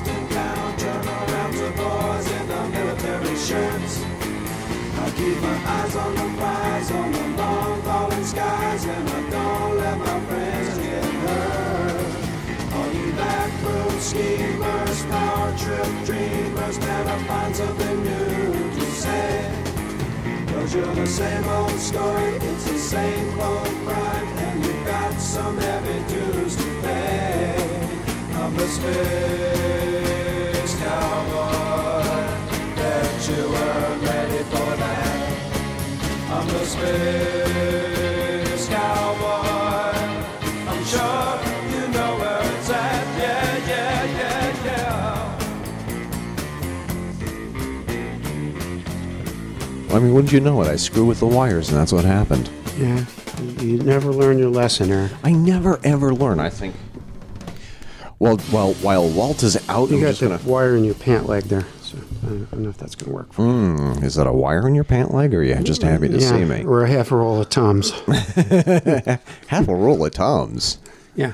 [0.00, 4.02] in town, turn around to boys in the military shirts.
[5.04, 9.76] I keep my eyes on the prize, on the long falling skies, and I don't
[9.76, 12.72] let my friends get hurt.
[12.72, 19.54] All you backroom schemers, power trip dreamers, never find something new to say.
[20.46, 25.58] Cause you're the same old story, it's the same old grind, and you've got some
[25.58, 26.21] heavy pay.
[28.52, 28.84] I'm the space
[30.78, 32.04] cowboy,
[32.76, 35.20] bet you weren't ready for that.
[36.28, 37.88] I'm the space
[38.68, 39.96] cowboy,
[40.68, 41.40] I'm sure
[41.72, 44.66] you know where it's at, yeah, yeah, yeah,
[49.86, 49.96] yeah.
[49.96, 50.68] I mean, wouldn't you know it?
[50.68, 52.50] I screw with the wires, and that's what happened.
[52.76, 53.06] Yeah,
[53.62, 55.12] you never learn your lesson, Eric.
[55.24, 56.38] I never ever learn.
[56.38, 56.74] I think.
[58.22, 60.42] Well, well, while Walt is out, You I'm got just the gonna.
[60.48, 63.10] wire in your pant leg there, so I don't, I don't know if that's going
[63.10, 63.32] to work.
[63.32, 66.08] For Hmm, is that a wire in your pant leg, or are you just happy
[66.08, 66.62] to see me?
[66.62, 67.90] or a half a roll of Tums.
[69.48, 70.78] Half a roll of Tums.
[71.16, 71.32] yeah,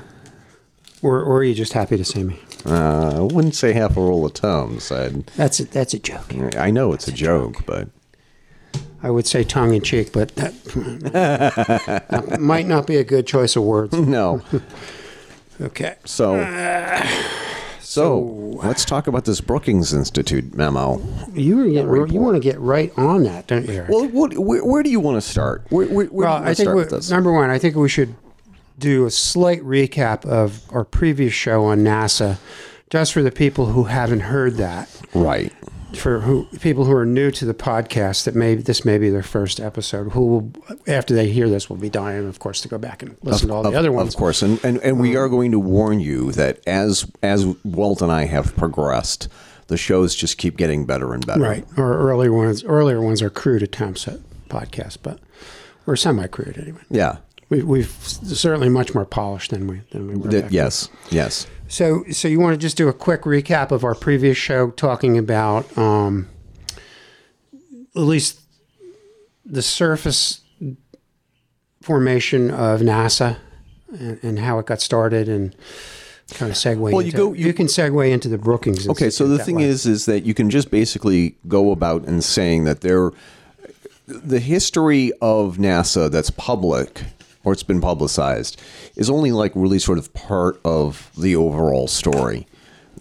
[1.03, 2.39] or or are you just happy to see me?
[2.65, 4.91] Uh, I wouldn't say half a roll of Tums.
[4.91, 6.33] I'd, That's a, that's a joke.
[6.57, 7.87] I know it's a joke, but
[9.03, 10.53] I would say tongue in cheek, but that
[12.39, 13.93] might not be a good choice of words.
[13.93, 14.41] no.
[15.61, 15.95] Okay.
[16.03, 17.05] Uh, so,
[17.79, 21.01] so let's talk about this Brookings Institute memo.
[21.33, 23.73] You were getting, you want to get right on that, don't you?
[23.73, 23.89] Eric?
[23.89, 25.65] Well, what, where, where do you want to start?
[25.69, 27.09] Where, where, where Well, do you want I to think start we, with this?
[27.09, 28.15] number one, I think we should
[28.77, 32.37] do a slight recap of our previous show on NASA,
[32.89, 34.89] just for the people who haven't heard that.
[35.13, 35.51] Right.
[35.95, 39.23] For who people who are new to the podcast, that maybe this may be their
[39.23, 40.11] first episode.
[40.11, 40.51] Who will,
[40.87, 43.55] after they hear this, will be dying, of course, to go back and listen to
[43.55, 44.13] all of, the other ones.
[44.13, 48.01] Of course, and, and, and we are going to warn you that as as Walt
[48.01, 49.27] and I have progressed,
[49.67, 51.41] the shows just keep getting better and better.
[51.41, 51.65] Right.
[51.75, 52.63] Or earlier ones.
[52.63, 55.19] Earlier ones are crude attempts at podcasts, but
[55.85, 56.81] we're semi-crude anyway.
[56.89, 57.17] Yeah.
[57.49, 60.29] We, we've certainly much more polished than we than we were.
[60.29, 60.53] Th- back then.
[60.53, 60.89] yes.
[61.09, 61.47] Yes.
[61.67, 65.17] So, so you want to just do a quick recap of our previous show, talking
[65.19, 66.27] about um,
[67.95, 68.39] at least
[69.45, 70.41] the surface
[71.81, 73.37] formation of NASA
[73.91, 75.55] and, and how it got started, and
[76.31, 76.79] kind of segue.
[76.79, 78.87] Well, you into, go- you- can segue into the Brookings.
[78.87, 79.63] Okay, so the thing way.
[79.63, 83.11] is, is that you can just basically go about and saying that there,
[84.07, 87.03] the history of NASA that's public
[87.43, 88.59] or it's been publicized
[88.95, 92.47] is only like really sort of part of the overall story.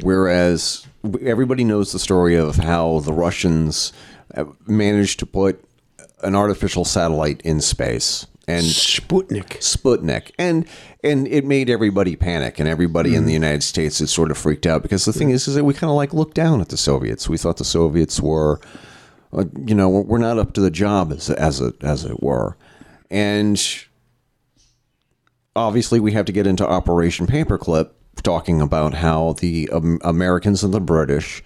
[0.03, 0.87] Whereas
[1.23, 3.93] everybody knows the story of how the Russians
[4.35, 5.65] uh, managed to put
[6.23, 9.59] an artificial satellite in space and Sputnik.
[9.59, 10.67] Sputnik, and
[11.05, 14.67] and it made everybody panic, and everybody in the United States is sort of freaked
[14.67, 16.77] out because the thing is, is that we kind of like looked down at the
[16.79, 17.29] Soviets.
[17.29, 18.59] We thought the Soviets were,
[19.35, 22.57] uh, you know, we're not up to the job as as it as it were,
[23.11, 23.63] and
[25.57, 27.91] obviously we have to get into Operation Paperclip,
[28.23, 31.43] talking about how the um, Americans and the British.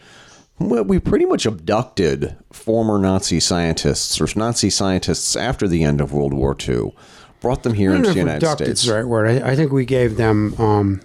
[0.59, 6.13] Well, we pretty much abducted former Nazi scientists or Nazi scientists after the end of
[6.13, 6.95] World War II,
[7.41, 8.83] brought them here into know the United abducted States.
[8.83, 9.43] is the right word.
[9.43, 11.01] I, I think we gave them um,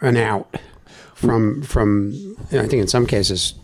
[0.00, 0.56] an out
[1.14, 2.36] from from.
[2.52, 3.54] I think in some cases,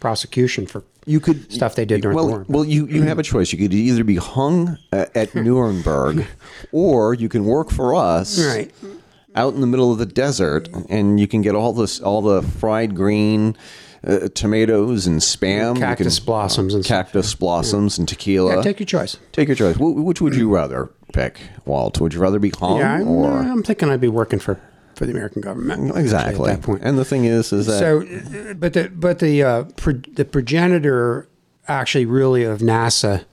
[0.00, 2.44] prosecution for You could stuff they did during well, the war.
[2.48, 3.52] well, you you have a choice.
[3.52, 6.26] You could either be hung uh, at Nuremberg,
[6.72, 8.70] or you can work for us, Right.
[9.34, 12.42] out in the middle of the desert, and you can get all this all the
[12.42, 13.56] fried green.
[14.06, 17.06] Uh, tomatoes and spam, Cactus can- blossoms and stuff.
[17.06, 18.54] cactus blossoms and tequila.
[18.56, 19.16] Yeah, take your choice.
[19.32, 19.74] Take your choice.
[19.74, 22.00] Wh- Which would you rather pick, Walt?
[22.00, 24.60] Would you rather be hung Yeah, I'm, or I'm thinking I'd be working for
[24.98, 26.50] for the American government exactly?
[26.50, 26.82] at that point.
[26.84, 31.28] And the thing is, is that So, but the but the uh, pro- the progenitor
[31.68, 33.24] actually really of NASA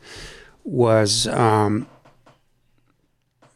[0.64, 1.88] was um,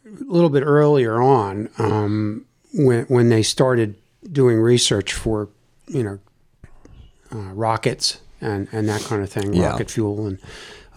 [0.04, 2.44] a little bit earlier on um,
[2.74, 3.94] when when they started
[4.30, 5.48] doing research for
[5.86, 6.18] you know
[7.32, 9.70] uh, rockets and and that kind of thing, Yeah.
[9.70, 10.38] rocket fuel and.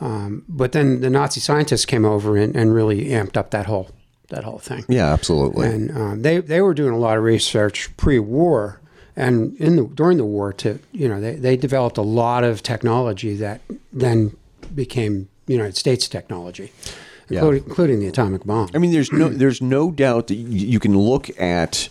[0.02, 3.90] Um, but then the Nazi scientists came over and, and really amped up that whole
[4.34, 5.68] that whole thing yeah, absolutely.
[5.68, 8.80] and um, they they were doing a lot of research pre-war
[9.16, 12.62] and in the during the war to you know they, they developed a lot of
[12.64, 13.62] technology that
[13.92, 14.36] then
[14.74, 16.72] became United States technology,
[17.30, 17.40] Yeah.
[17.40, 18.70] including, including the atomic bomb.
[18.74, 21.90] I mean, there's no there's no doubt that you, you can look at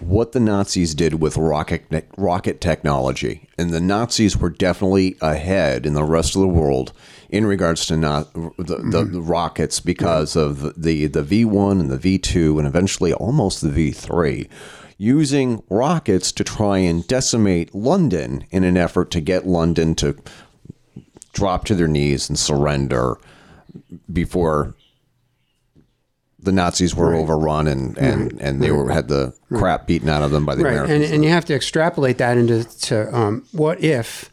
[0.00, 1.84] what the Nazis did with rocket
[2.16, 6.92] rocket technology, and the Nazis were definitely ahead in the rest of the world
[7.28, 9.12] in regards to not the, the, mm-hmm.
[9.12, 13.60] the rockets because of the the V one and the V two and eventually almost
[13.60, 14.48] the V three.
[14.98, 20.16] Using rockets to try and decimate London in an effort to get London to
[21.32, 23.16] drop to their knees and surrender
[24.12, 24.74] before
[26.42, 30.30] the Nazis were overrun and, and, and they were had the crap beaten out of
[30.30, 33.82] them by the right, and, and you have to extrapolate that into to, um, what
[33.82, 34.30] if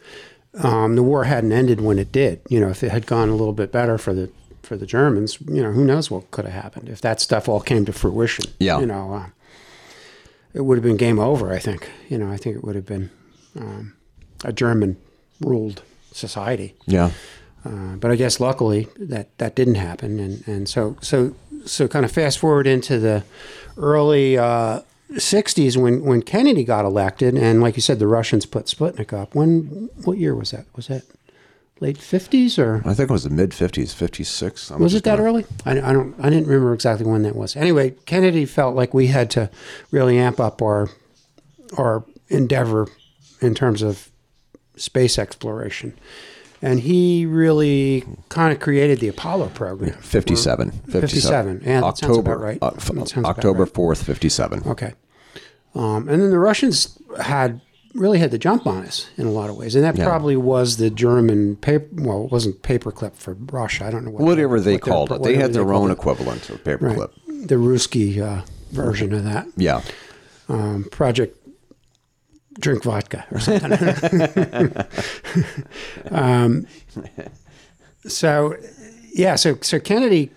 [0.64, 2.42] um, the war hadn't ended when it did?
[2.50, 4.30] You know, if it had gone a little bit better for the
[4.64, 7.62] for the Germans, you know, who knows what could have happened if that stuff all
[7.62, 8.46] came to fruition?
[8.60, 8.80] Yeah.
[8.80, 9.26] you know, uh,
[10.54, 11.54] it would have been game over.
[11.54, 11.90] I think.
[12.10, 13.10] You know, I think it would have been
[13.60, 13.94] um,
[14.44, 14.98] a German
[15.42, 15.82] ruled
[16.12, 16.76] society.
[16.88, 17.12] yeah,
[17.64, 21.36] Uh, but I guess luckily that that didn't happen, and and so so
[21.68, 23.24] so kind of fast forward into the
[23.78, 24.82] early uh,
[25.14, 29.36] '60s when when Kennedy got elected, and like you said, the Russians put Sputnik up.
[29.36, 30.66] When what year was that?
[30.76, 31.04] Was that
[31.80, 34.70] late '50s or I think it was the mid fifties, fifty six.
[34.72, 35.46] was it that early?
[35.66, 37.56] I, I don't I didn't remember exactly when that was.
[37.56, 39.50] Anyway, Kennedy felt like we had to
[39.92, 40.90] really amp up our
[41.78, 42.88] our endeavor
[43.42, 44.10] in terms of
[44.76, 45.98] space exploration.
[46.62, 49.94] And he really kind of created the Apollo program.
[49.94, 50.72] 57.
[50.72, 51.62] 57.
[51.64, 52.58] Yeah, that sounds October, right.
[52.62, 52.92] uh, f-
[53.26, 53.74] October right.
[53.74, 54.64] 4th, 57.
[54.66, 54.94] Okay.
[55.76, 57.62] Um, and then the Russians had
[57.94, 59.76] really had the jump on us in a lot of ways.
[59.76, 60.06] And that Yeah.
[60.06, 61.88] probably was the German paper.
[61.94, 63.86] Well, it wasn't paperclip for Russia.
[63.86, 65.24] I don't know what Whatever they what called it.
[65.24, 66.80] They had their called own equivalent of Right.
[66.80, 67.10] paperclip.
[67.48, 68.42] The Ruski uh,
[68.72, 69.48] version of that.
[69.56, 69.82] Yeah.
[70.50, 71.38] um, Project
[72.60, 74.74] Drink Vodka or something.
[76.12, 76.66] um,
[78.06, 78.56] so,
[79.14, 80.32] yeah, so so Kennedy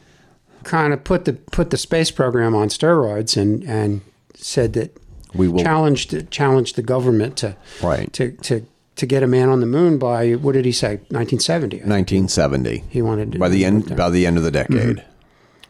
[0.65, 4.01] kind of put the put the space program on steroids and and
[4.35, 4.97] said that
[5.35, 5.63] We will.
[5.63, 8.13] challenged challenged the government to Right.
[8.15, 8.67] to to
[8.97, 12.85] to get a man on the moon by what did he say 1970 1970.
[12.91, 15.03] he wanted to By the end, by the end of the decade.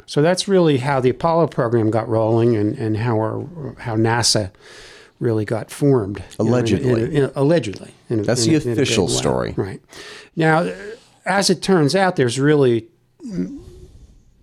[0.07, 4.51] So that's really how the Apollo program got rolling, and, and how our how NASA
[5.21, 6.19] really got formed.
[6.19, 7.03] you know, in Allegedly.
[7.05, 7.93] in in allegedly.
[8.09, 9.53] That's the a- in a big official story.
[9.57, 9.81] right?
[10.35, 10.69] Now,
[11.25, 12.89] as it turns out, there's really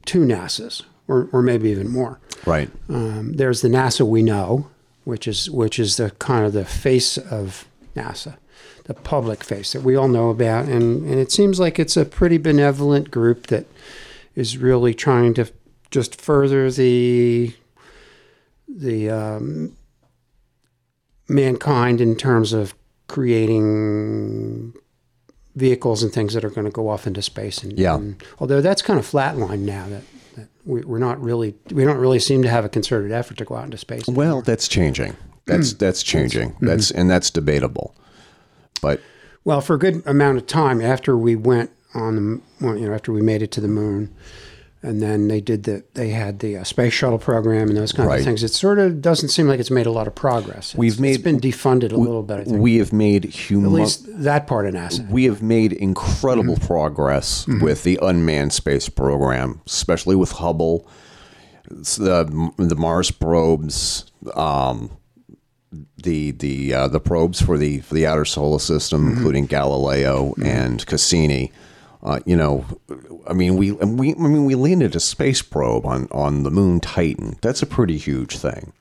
[0.06, 2.20] two NASA's, or or maybe even more.
[2.46, 2.70] Right.
[2.90, 4.68] Um, there's the NASA we know,
[5.04, 8.36] which is which is the kind of the face of NASA,
[8.86, 12.06] the public face that we all know about, and and it seems like it's a
[12.06, 13.66] pretty benevolent group that
[14.36, 15.52] is really trying to
[15.90, 17.54] just further the
[18.68, 19.76] the um,
[21.28, 22.74] mankind in terms of
[23.08, 24.74] creating
[25.56, 27.64] vehicles and things that are going to go off into space.
[27.64, 27.96] And, Yeah.
[27.96, 30.04] and although that's kind of flatlined now, that
[30.36, 33.46] That we, we're not really we don't really seem to have a concerted effort to
[33.46, 34.08] go out into space.
[34.08, 35.16] Well, that's changing.
[35.46, 35.80] That's mm.
[35.80, 36.52] that's changing.
[36.52, 36.68] Mm-hmm.
[36.68, 37.96] That's and that's debatable.
[38.82, 39.02] But
[39.44, 42.94] Well, for a good amount of time after we went on the, well, you know,
[42.94, 44.14] after we made it to the moon,
[44.88, 48.08] and then they did the, they had the uh, space shuttle program and those kinds
[48.08, 48.20] Right.
[48.20, 48.42] of things.
[48.44, 50.70] It sort of doesn't seem like it's made a lot of progress.
[50.72, 52.40] It's, We've made- it's been defunded a little bit.
[52.40, 55.08] I think we have made human at least that part of NASA.
[55.10, 56.66] we have made incredible Mm-hmm.
[56.68, 60.88] progress with the unmanned space program, especially with Hubble,
[61.70, 64.92] the the Mars probes, um,
[66.02, 69.18] the the uh, the probes for the for the outer solar system, Mm-hmm.
[69.18, 71.52] including Galileo and Cassini.
[72.08, 72.64] Uh, you know,
[73.28, 76.50] I mean, we, and we I mean we landed a space probe on on the
[76.52, 77.36] moon Titan.
[77.42, 78.72] That's a pretty huge thing.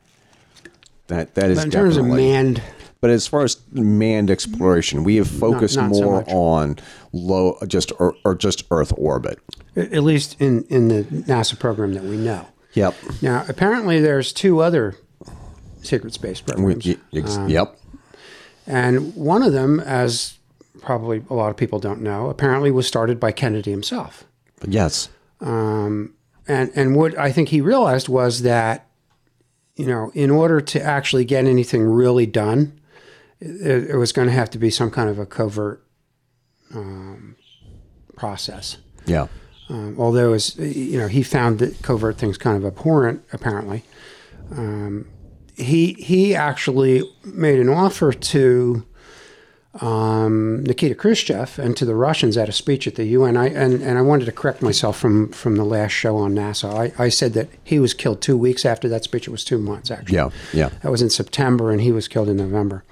[1.08, 2.62] That that is But in terms of manned,
[3.00, 6.28] but as far as manned exploration, we have focused not so more much.
[6.28, 6.78] on
[7.12, 9.40] low, just or, or just Earth orbit.
[9.76, 12.46] at least in, in the NASA program that we know.
[12.74, 12.94] Yep.
[13.22, 14.96] Now, apparently, there's two other
[15.82, 16.86] secret space programs.
[16.86, 17.76] y- ex- Um, yep.
[18.66, 20.34] And one of them, as
[20.86, 24.24] probably a lot of people don't know, apparently was started by Kennedy himself.
[24.66, 25.10] Yes.
[25.40, 26.14] Um,
[26.48, 28.86] And and what I think he realized was that,
[29.74, 32.80] you know, in order to actually get anything really done,
[33.40, 35.84] it, it was going to have to be some kind of a covert
[36.74, 37.36] um,
[38.16, 38.78] process.
[39.06, 39.26] Yeah.
[39.68, 43.24] Um, although, as you know, he found that covert things kind of abhorrent.
[43.32, 43.82] Apparently,
[44.52, 45.06] um,
[45.56, 48.84] he he actually made an offer to
[49.82, 53.36] um, Nikita Khrushchev and to the Russians at a speech at the UN.
[53.36, 56.72] I, and and I wanted to correct myself from from the last show on NASA.
[56.72, 59.26] I, I said that he was killed two weeks after that speech.
[59.28, 60.16] It was two months actually.
[60.16, 60.30] Yeah.
[60.52, 60.70] Yeah.
[60.82, 62.84] That was in September, and he was killed in November.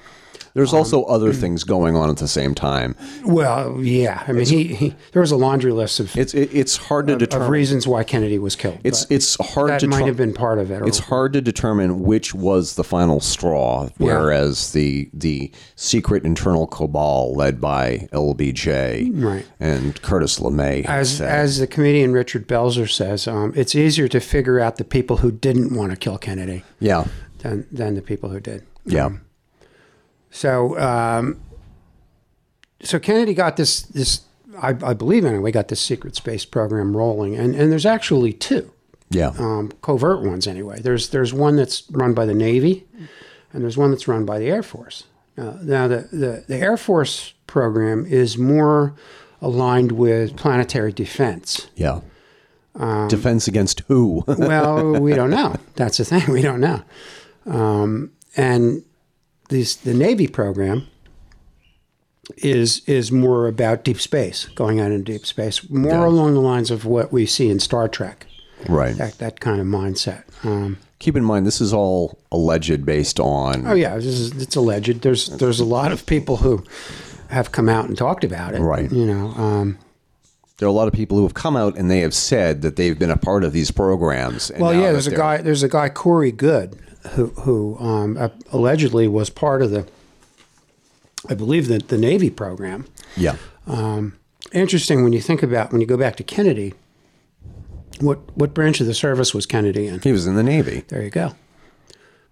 [0.54, 2.94] There's Um, also other things going on at the same time.
[3.24, 4.22] Well, yeah.
[4.26, 7.14] I mean, he, he there was a laundry list of, It's it, it's hard to
[7.14, 7.50] of determine.
[7.50, 8.78] reasons why Kennedy was killed.
[8.84, 10.80] It's but it's hard that to might try- have been part of it.
[10.82, 16.66] or- It's hard to determine which was the final straw, whereas the the secret internal
[16.66, 19.46] cabal led by LBJ Right.
[19.60, 21.28] and Curtis LeMay had as said.
[21.30, 25.30] as the comedian Richard Belzer says, um, it's easier to figure out the people who
[25.32, 27.04] didn't want to kill Kennedy yeah
[27.38, 28.64] than than the people who did.
[28.86, 29.10] yeah
[30.34, 31.40] So, um,
[32.82, 34.22] so Kennedy got this this
[34.60, 38.72] I, I believe anyway got this secret space program rolling, and and there's actually two
[39.10, 40.80] yeah um, covert ones anyway.
[40.80, 42.84] There's there's one that's run by the Navy,
[43.52, 45.04] and there's one that's run by the Air Force.
[45.38, 48.92] Uh, now the, the the Air Force program is more
[49.40, 51.68] aligned with planetary defense.
[51.76, 52.00] yeah.
[52.76, 54.24] Um, Defense against who?
[54.36, 55.54] Well, we don't know.
[55.76, 56.28] That's the thing.
[56.32, 56.82] We don't know.
[57.46, 58.82] Um, and
[59.48, 60.86] this the Navy program
[62.38, 66.06] is is more about deep space, going out in deep space, more Yeah.
[66.06, 68.26] along the lines of what we see in Star Trek.
[68.68, 68.96] right.
[68.96, 70.22] That that kind of mindset.
[70.42, 73.66] Um, Keep in mind, this is all alleged based on.
[73.66, 75.02] oh yeah, this is it's alleged.
[75.02, 76.64] There's there's a lot of people who
[77.28, 78.60] have come out and talked about it.
[78.60, 78.90] Right.
[78.90, 79.26] You know.
[79.36, 79.78] Um,
[80.58, 82.76] There are a lot of people who have come out and they have said that
[82.76, 84.50] they've been a part of these programs.
[84.50, 85.38] and Well, yeah, there's a guy.
[85.42, 86.78] There's a guy Corey Goode,
[87.12, 89.86] who who um, allegedly was part of the,
[91.28, 92.86] I believe the the Navy program.
[93.16, 93.36] Yeah.
[94.52, 96.74] Interesting when you think about when you go back to Kennedy.
[98.00, 100.00] What what branch of the service was Kennedy in?
[100.00, 100.84] He was in the Navy.
[100.88, 101.34] There you go.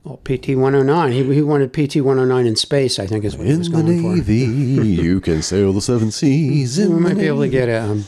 [0.05, 1.13] Well, PT 109.
[1.13, 2.99] He, he wanted PT 109 in space.
[2.99, 3.93] I think is what he was going for.
[3.93, 4.47] In the.
[4.47, 6.77] Navy, you can sail the seven seas.
[6.79, 8.05] We In the might be able to get um,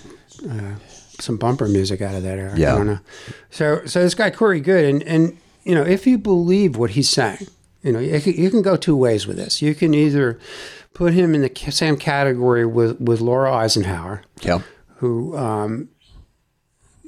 [0.48, 0.74] uh,
[1.20, 2.54] some bumper music out of that era.
[2.56, 2.74] Yeah.
[2.74, 2.98] I don't know.
[3.50, 7.08] So, so this guy Corey Goode, and and you know, if you believe what he's
[7.08, 7.46] saying,
[7.82, 9.60] you know, you can, go two ways with this.
[9.60, 10.38] You can either
[10.94, 14.60] put him in the same category with with Laura Eisenhower, Yeah.
[14.96, 15.88] who um,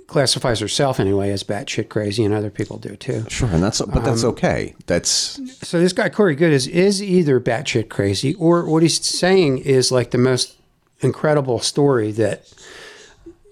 [0.07, 3.25] classifies herself anyway as batshit crazy, and other people do too.
[3.29, 4.75] Sure, and that's but that's Um, okay.
[4.87, 9.59] That's So this guy Corey Goode is is either batshit crazy, or what he's saying
[9.59, 10.55] is like the most
[11.01, 12.47] incredible story that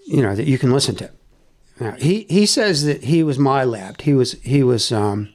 [0.07, 1.11] you know that you can listen to.
[1.81, 4.01] Now, he he says that he was MILAB.
[4.01, 5.29] He was he was um,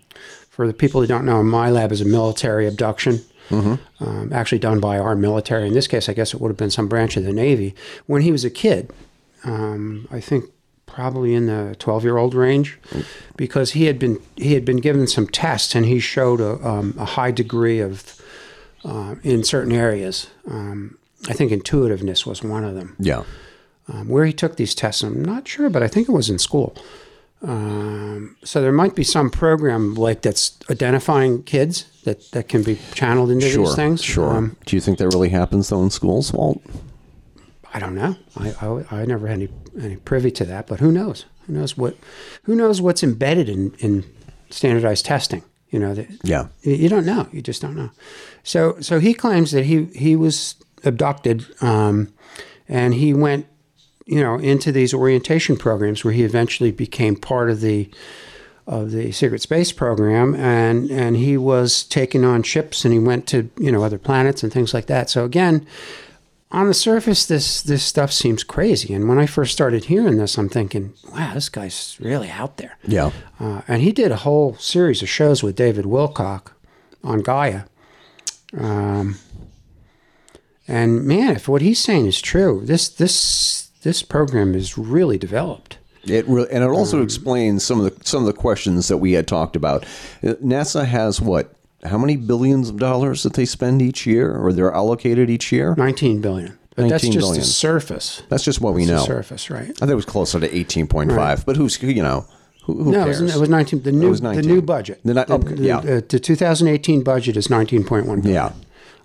[0.49, 3.21] for the people who don't know, MILAB is a military abduction.
[3.51, 5.67] Um, actually done by our military.
[5.67, 7.73] In this case, I guess it would have been some branch of the Navy.
[8.05, 8.93] When he was a kid,
[9.43, 10.45] um, I think
[10.85, 12.77] probably in the 12 year old range
[13.37, 16.95] because he had been he had been given some tests and he showed a, um,
[16.97, 18.19] a high degree of
[18.83, 23.23] uh, in certain areas um, I think intuitiveness was one of them yeah.
[23.91, 26.39] Um, where he took these tests I'm not sure but I think it was in
[26.39, 26.75] school
[27.41, 32.77] um, so there might be some program like that's identifying kids that, that can be
[32.93, 33.65] channeled into Sure.
[33.65, 34.35] these things Sure.
[34.35, 36.61] Um, Do you think that really happens though in schools, Walt?
[37.73, 38.15] I don't know.
[38.35, 38.53] I,
[38.91, 41.25] I, I never had any, any privy to that, but who knows?
[41.45, 41.95] Who knows what?
[42.43, 44.03] Who knows what's embedded in, in
[44.49, 45.43] standardized testing?
[45.69, 46.47] You know, that, Yeah.
[46.63, 47.27] you- you don't know.
[47.31, 47.91] You just don't know.
[48.43, 52.11] So so he claims that he he was abducted, um,
[52.67, 53.45] and he went,
[54.09, 57.89] you know, into these orientation programs where he eventually became part of the
[58.65, 63.27] of the secret space program, and and he was taken on ships, and he went
[63.27, 65.09] to you know other planets and things like that.
[65.09, 65.65] So again.
[66.51, 70.35] On the surface, this this stuff seems crazy, and when I first started hearing this,
[70.35, 73.11] I'm thinking, "Wow, this guy's really out there." Yeah.
[73.39, 76.53] Uh, and he did a whole series of shows with David Wilcock
[77.03, 77.65] on Gaia.
[78.57, 79.19] Um,
[80.67, 85.77] and man, if what he's saying is true, this this this program is really developed.
[86.05, 88.97] It really, and it Um, also explains some of the some of the questions that
[88.97, 89.83] we had talked about.
[90.23, 91.53] Uh, NASA has what?
[91.83, 95.75] How many billions of dollars that they spend each year, or they're allocated each year?
[95.77, 96.57] 19 billion.
[96.75, 97.39] But that's just billion.
[97.41, 98.21] the surface.
[98.29, 99.03] That's just what we The know.
[99.03, 99.69] surface, right?
[99.69, 101.45] I think it was closer to eighteen point five.
[101.45, 102.25] But who's you know
[102.63, 103.21] who, who No, it cares?
[103.21, 103.81] was, it was 19.
[103.83, 105.01] The new was the new budget.
[105.03, 105.77] The The- okay, the, yeah.
[105.79, 108.23] uh, the 2018 budget is 19.1 billion.
[108.25, 108.51] Yeah.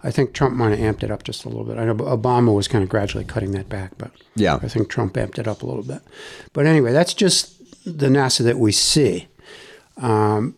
[0.05, 1.79] I think Trump might have amped it up just a little bit.
[1.79, 4.59] I know Obama was kind of gradually cutting that back, but Yeah.
[4.63, 6.03] I think Trump amped it up a little bit.
[6.53, 7.55] But anyway, that's just
[7.87, 9.29] the NASA that we see.
[9.97, 10.57] Um,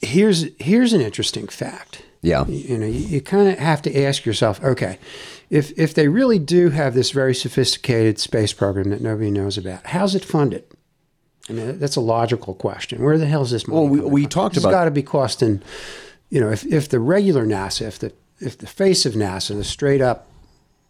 [0.00, 2.02] here's here's an interesting fact.
[2.22, 2.46] Yeah.
[2.46, 4.98] You know, you, you kind of have to ask yourself, okay,
[5.50, 9.86] if if they really do have this very sophisticated space program that nobody knows about,
[9.86, 10.64] how's it funded?
[11.48, 13.02] I mean, that's a logical question.
[13.02, 13.80] Where the hell is this money?
[13.80, 15.62] Well, we- we talked It's about- It's got to be costing.
[16.30, 19.64] You know, if if the regular NASA, if the if the face of NASA, the
[19.64, 20.26] straight up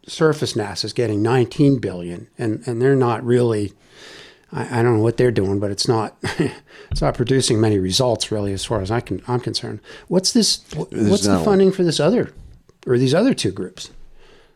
[0.07, 3.73] surface NASA is getting 19 billion, and and they're not really.
[4.51, 6.17] I, I don't know what they're doing, but it's not
[6.91, 9.81] it's not producing many results really, as far as I can I'm concerned.
[10.09, 10.63] What's this?
[10.73, 12.33] wh- What's the funding for this other
[12.87, 13.91] or these other two groups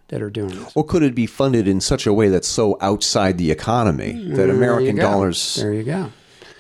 [0.08, 0.72] that are doing this?
[0.74, 4.28] Or could it be funded in such a way that's so outside the economy mm,
[4.30, 5.02] that There American go.
[5.02, 6.10] dollars There you go.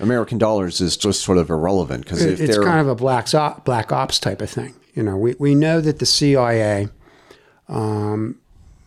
[0.00, 3.64] American dollars is just sort of irrelevant because It- it's kind of a black op,
[3.64, 4.74] black ops type of thing.
[4.94, 6.88] You know, we, we know that the CIA,
[7.68, 8.38] um,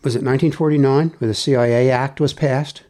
[0.02, 2.82] was it 1949 where the CIA Act was passed,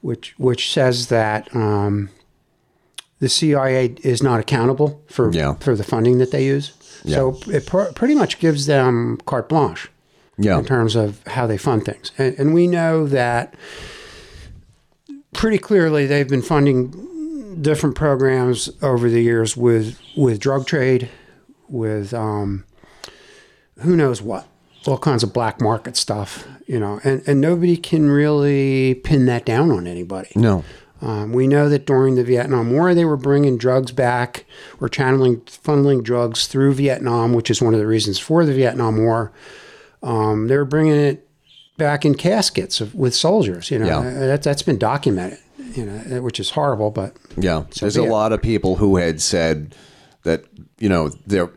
[0.00, 2.08] which which says that um,
[3.18, 5.54] the CIA is not accountable for Yeah.
[5.54, 6.72] for the funding that they use.
[7.04, 7.16] Yeah.
[7.16, 9.90] So it pr- pretty much gives them carte blanche
[10.38, 12.12] yeah in terms of how they fund things.
[12.16, 13.54] And, and we know that
[15.34, 21.08] pretty clearly they've been funding different programs over the years with with drug trade,
[21.70, 22.64] with um,
[23.78, 24.46] who knows what,
[24.86, 29.44] all kinds of black market stuff, you know, and, and nobody can really pin that
[29.44, 30.30] down on anybody.
[30.36, 30.64] no
[31.02, 34.44] Um, we know that during the Vietnam War, they were bringing drugs back
[34.80, 38.98] or channeling, funneling drugs through Vietnam, which is one of the reasons for the Vietnam
[38.98, 39.32] War.
[40.02, 41.26] Um, they were bringing it
[41.78, 43.70] back in caskets of, with soldiers.
[43.70, 43.98] You know, Yeah.
[43.98, 45.38] Uh, that, that's been documented.
[45.74, 48.10] You know, which is horrible, but Yeah, there's a it.
[48.10, 49.74] lot of people who had said
[50.24, 50.44] that
[50.78, 51.48] you know there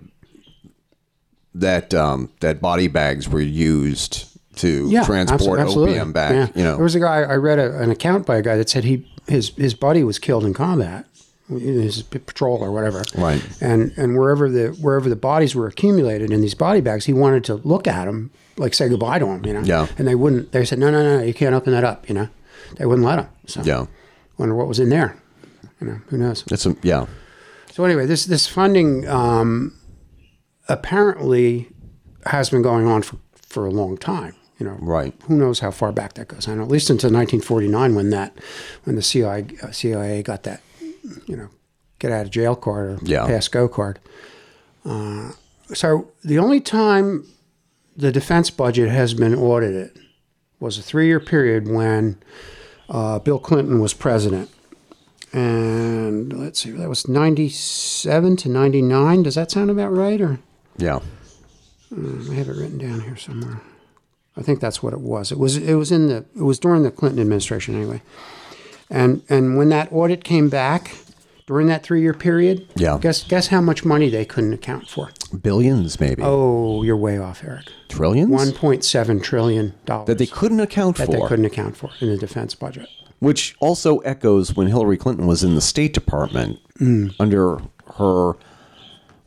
[1.56, 4.26] that um, that body bags were used
[4.58, 5.94] to yeah, transport abso- absolutely.
[5.94, 6.32] opium back.
[6.32, 6.48] Yeah.
[6.56, 8.70] You know, there was a guy I read a, an account by a guy that
[8.70, 11.06] said he his his buddy was killed in combat,
[11.48, 13.04] his patrol or whatever.
[13.18, 13.44] Right.
[13.62, 17.44] And and wherever the wherever the bodies were accumulated in these body bags, he wanted
[17.46, 19.62] to look at them, like say goodbye to them, you know.
[19.62, 19.88] Yeah.
[19.98, 20.52] And they wouldn't.
[20.52, 22.08] They said no, no, no, you can't open that up.
[22.08, 22.30] You know,
[22.78, 23.28] they wouldn't let him.
[23.48, 23.86] So yeah,
[24.38, 25.18] wonder what was in there.
[25.82, 26.44] You know, who knows?
[26.50, 27.08] it's a yeah,
[27.72, 29.74] So anyway, this this funding um,
[30.70, 31.70] apparently
[32.26, 34.36] has been going on for, for a long time.
[34.60, 35.14] You know, Right.
[35.28, 36.48] Who knows how far back that goes?
[36.48, 38.38] I know at least until 1949 when that
[38.84, 40.62] when the CIA uh, CIA got that
[41.26, 41.50] you know
[42.00, 43.26] get out of jail card or Yeah.
[43.26, 44.00] pass go card.
[44.86, 45.32] Uh,
[45.74, 47.26] so the only time
[47.98, 49.92] the defense budget has been audited
[50.60, 52.22] was a three year period when
[52.90, 54.50] uh, Bill Clinton was president.
[55.34, 59.24] And let's see, that was 97 to 99.
[59.24, 60.22] Does that sound about right?
[60.22, 60.40] Or
[60.78, 61.00] yeah,
[61.92, 63.62] I have it written down here somewhere.
[64.36, 65.32] I think that's what it was.
[65.32, 68.02] It was it was in the it was during the Clinton administration anyway.
[68.90, 70.96] And and when that audit came back
[71.46, 72.98] during that three year period, Yeah.
[73.00, 75.10] guess guess how much money they couldn't account for.
[75.42, 77.66] billions maybe, Oh, you're way off, Eric.
[77.90, 81.12] trillions One point seven trillion dollars that they couldn't account that for.
[81.12, 82.88] That they couldn't account for in the defense budget.
[83.20, 87.14] which also echoes when Hillary Clinton was in the State Department Mm.
[87.20, 87.60] under
[87.98, 88.34] her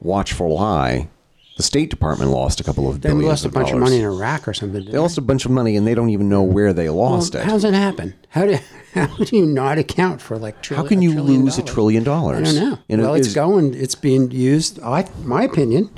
[0.01, 1.09] watchful eye.
[1.57, 3.85] The State Department lost a couple of They billions lost a of bunch of dollars.
[3.91, 4.81] money in Iraq or something.
[4.81, 7.33] didn't They lost a bunch of money, and they don't even know where they lost
[7.33, 7.47] Well, it.
[7.47, 8.13] How does that happen?
[8.29, 8.59] How do
[8.95, 10.63] how do you not account for like?
[10.63, 12.37] Trillion, How can you lose a trillion dollars?
[12.37, 12.55] I dollars?
[12.61, 12.79] don't know.
[12.91, 13.75] And it well, it's is- going.
[13.75, 14.79] It's being used.
[14.83, 15.91] I, my opinion,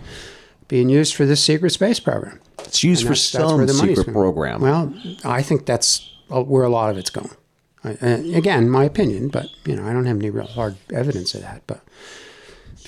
[0.69, 2.41] being used for this secret space program.
[2.61, 4.13] It's used for some secret going.
[4.13, 4.61] program.
[4.61, 4.93] Well,
[5.25, 7.31] I think that's uh, where a lot of it's going.
[7.83, 11.35] I, uh, again, my opinion, but you know, I don't have any real hard evidence
[11.35, 11.63] of that.
[11.67, 11.81] But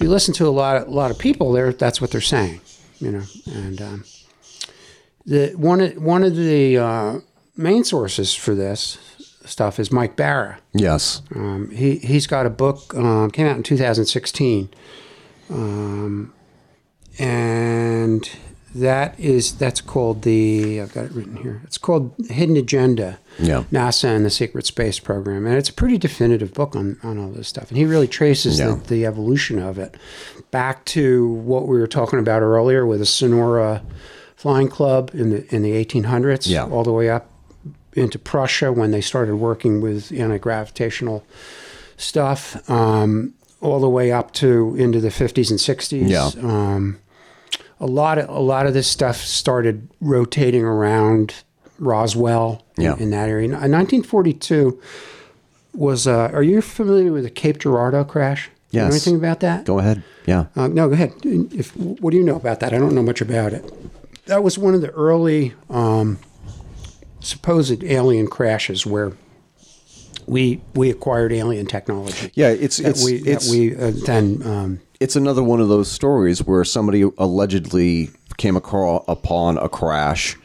[0.00, 2.22] if you listen to a lot of, a lot of people, there, that's what they're
[2.22, 2.62] saying.
[3.00, 3.22] You know,
[3.52, 4.04] and um,
[5.26, 7.18] the one of- one of the uh,
[7.54, 8.96] main sources for this
[9.44, 10.58] stuff is Mike Bara.
[10.72, 11.20] yes.
[11.34, 14.70] Um, he he's got a book um, came out in 2016,
[15.50, 16.32] um,
[17.18, 18.30] and
[18.74, 21.60] that is that's called the I've got it written here.
[21.64, 23.18] It's called Hidden Agenda.
[23.38, 23.64] Yeah.
[23.72, 27.30] NASA and the Secret Space Program, and it's a pretty definitive book on, on all
[27.30, 27.68] this stuff.
[27.68, 28.76] And he really traces Yeah.
[28.82, 29.96] the, the evolution of it
[30.50, 33.82] back to what we were talking about earlier with the Sonora
[34.36, 36.64] Flying Club in the in the 1800s, Yeah.
[36.66, 37.30] all the way up
[37.94, 41.24] into Prussia when they started working with anti-gravitational
[41.96, 46.08] stuff, um, all the way up to into the 50s and 60s.
[46.08, 46.30] Yeah.
[46.42, 46.98] Um,
[47.80, 51.34] a lot of a lot of this stuff started rotating around
[51.78, 52.96] Roswell in- Yeah.
[52.98, 53.46] in, that area.
[53.46, 54.78] In 1942
[55.74, 56.06] was.
[56.06, 58.50] Uh, are you familiar with the Cape Girardeau crash?
[58.70, 59.64] You know anything about that?
[59.64, 60.02] Go ahead.
[60.26, 60.46] Yeah.
[60.54, 61.12] Uh, no, go ahead.
[61.24, 62.72] If what do you know about that?
[62.72, 63.64] I don't know much about it.
[64.26, 66.18] That was one of the early um,
[67.20, 69.12] supposed alien crashes where
[70.30, 72.30] we we acquired alien technology.
[72.34, 76.44] Yeah, it's it's we it's we uh, then um, it's another one of those stories
[76.46, 80.36] where somebody allegedly came across upon a crash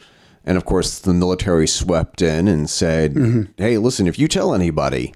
[0.44, 3.42] and of course the military swept in and said Mm-hmm.
[3.62, 5.14] hey listen if you tell anybody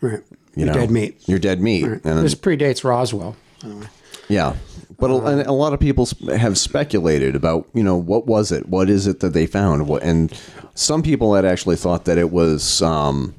[0.00, 0.20] right.
[0.56, 1.20] you You're know dead meat.
[1.26, 2.00] you're dead meat Right.
[2.04, 3.36] and this predates Roswell.
[3.62, 3.86] by the way.
[4.28, 4.56] yeah
[4.98, 8.68] but a, and a lot of people have speculated about you know what was it
[8.70, 10.32] what is it that they found what and
[10.74, 13.34] some people had actually thought that it was um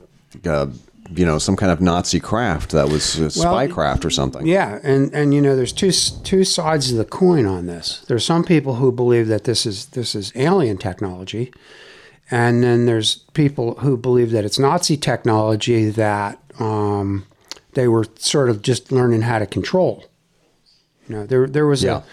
[0.45, 0.67] uh,
[1.15, 4.79] you know some kind of nazi craft that was uh, spy craft or something Yeah,
[4.83, 5.91] and and you know, there's two
[6.23, 8.03] two sides of the coin on this.
[8.07, 11.53] There's some people who believe that this is this is alien technology,
[12.31, 17.25] and then there's people who believe that it's Nazi technology that um,
[17.73, 20.05] they were sort of just learning how to control.
[21.09, 21.97] You know, there there was Yeah.
[21.97, 22.03] a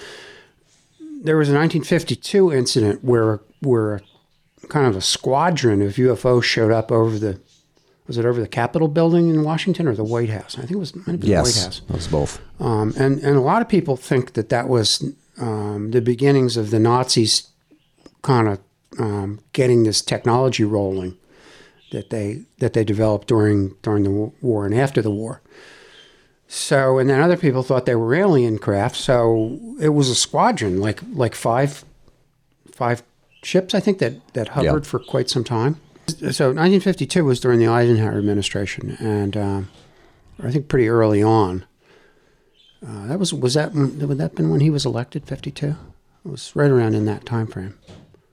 [1.23, 4.01] there was a 1952 incident where where
[4.69, 7.41] kind of a squadron of UFOs showed up over the
[8.07, 10.57] was it over the Capitol building in Washington or the White House?
[10.59, 11.83] I think it was might have been the White yes House.
[11.89, 15.05] that's both Um, and and a lot of people think that that was
[15.39, 17.49] um, the beginnings of the Nazis
[18.23, 18.59] kind of
[18.99, 21.17] um, getting this technology rolling
[21.93, 25.41] that they that they developed during during the war and after the war.
[26.49, 28.97] So and then other people thought they were alien craft.
[28.97, 31.85] So it was a squadron, like like five
[32.73, 33.03] five
[33.43, 35.77] ships, I think that that hovered for quite some time.
[36.09, 39.69] So 1952 was during the Eisenhower administration, and um,
[40.43, 41.65] I think pretty early on.
[42.87, 45.27] Uh, that was was that when- would that been when he was elected?
[45.27, 45.77] Fifty two.
[46.25, 47.79] It was right around in that time frame,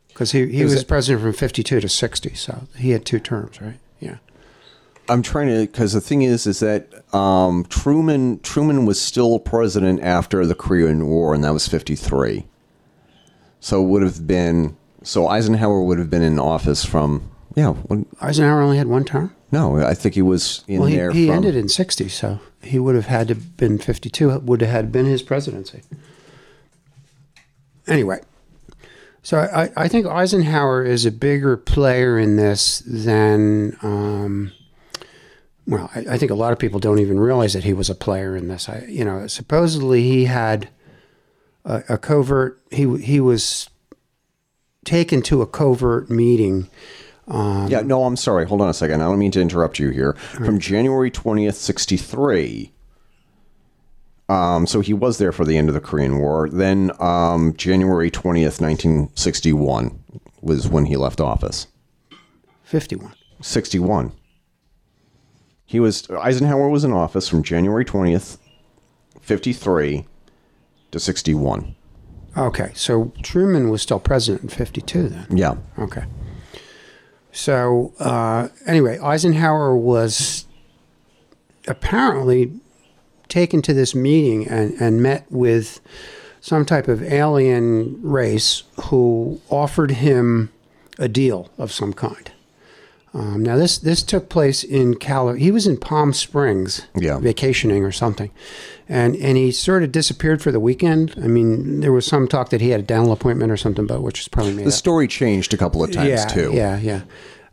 [0.09, 3.19] because he, he Was was, president from fifty two to sixty, so he had two
[3.19, 3.79] terms, right?
[3.99, 4.17] Yeah.
[5.09, 10.01] I'm trying to because the thing is, is that um, Truman Truman was still president
[10.01, 12.45] after the Korean War, and that was '53.
[13.59, 17.73] So it would have been so Eisenhower would have been in office from yeah.
[18.21, 19.35] Eisenhower only had one term.
[19.51, 21.11] no, I think he was in Well, he, there.
[21.11, 24.37] he from, ended in sixty, so he would have had to been fifty two.
[24.37, 25.81] Would have had been his presidency.
[27.87, 28.19] Anyway,
[29.23, 33.77] so I, I think Eisenhower is a bigger player in this than.
[33.81, 34.51] Um,
[35.65, 37.95] well, I, I think a lot of people don't even realize that he was a
[37.95, 38.69] player in this.
[38.69, 40.69] I, you know, supposedly he had
[41.65, 42.61] a, a covert.
[42.71, 43.69] He he was
[44.85, 46.69] taken to a covert meeting.
[47.27, 48.45] Um, Yeah, no, I'm sorry.
[48.45, 49.01] Hold on a second.
[49.01, 50.13] I don't mean to interrupt you here.
[50.13, 52.71] From January 20th, 63.
[54.29, 56.49] Um, so he was there for the end of the Korean War.
[56.49, 59.99] Then um, January 20th, 1961
[60.41, 61.67] was when he left office.
[62.63, 63.13] Fifty one.
[63.41, 64.11] 61.
[65.65, 68.37] He was Eisenhower was in office from January 20th,
[69.21, 70.05] 53
[70.91, 71.75] to 61.
[72.35, 75.25] Okay, so Truman was still president in 52 then.
[75.29, 75.55] Yeah.
[75.79, 76.03] Okay.
[77.31, 80.45] So, uh, anyway, Eisenhower was
[81.67, 82.51] apparently
[83.27, 85.79] taken to this meeting and, and met with
[86.41, 90.51] some type of alien race who offered him
[90.97, 92.31] a deal of some kind.
[93.17, 95.33] Um, now, this, this took place in Cal.
[95.33, 97.17] He was in Palm Springs, Yeah.
[97.17, 98.29] vacationing or something,
[98.87, 101.15] and and he sort of disappeared for the weekend.
[101.17, 104.03] I mean, there was some talk that he had a dental appointment or something, but
[104.03, 106.51] which is probably made The up story changed a couple of times yeah, too.
[106.53, 107.01] Yeah, yeah.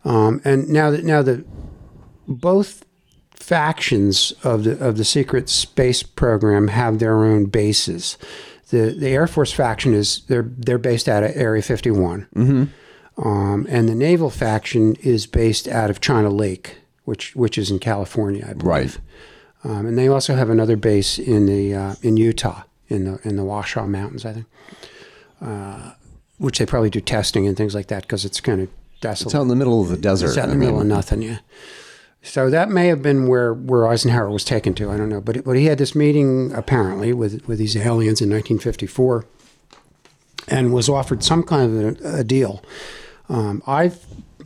[0.04, 1.44] Um, and now that now the
[2.28, 2.84] both
[3.34, 8.18] factions of the of the secret space program have their own bases.
[8.68, 12.64] the the Air Force faction is they're they're based out of Area 51, mm-hmm.
[13.16, 17.78] Um, and the naval faction is based out of China Lake, which which is in
[17.78, 19.00] California, I believe.
[19.62, 23.36] Um, and they also have another base in the uh, in Utah in the in
[23.36, 24.46] the Washoe Mountains, I think,
[25.40, 25.92] uh,
[26.38, 28.68] which they probably do testing and things like that because it's kind of
[29.00, 29.28] desolate.
[29.28, 30.28] It's out in the middle of the desert.
[30.28, 31.38] It's out in the I middle mean, of nothing, yeah.
[32.22, 34.90] So that may have been where, where Eisenhower was taken to.
[34.90, 38.30] I don't know, but but he had this meeting apparently with with these aliens in
[38.30, 39.24] 1954,
[40.48, 42.62] and was offered some kind of a, a deal.
[43.28, 44.04] Um, I've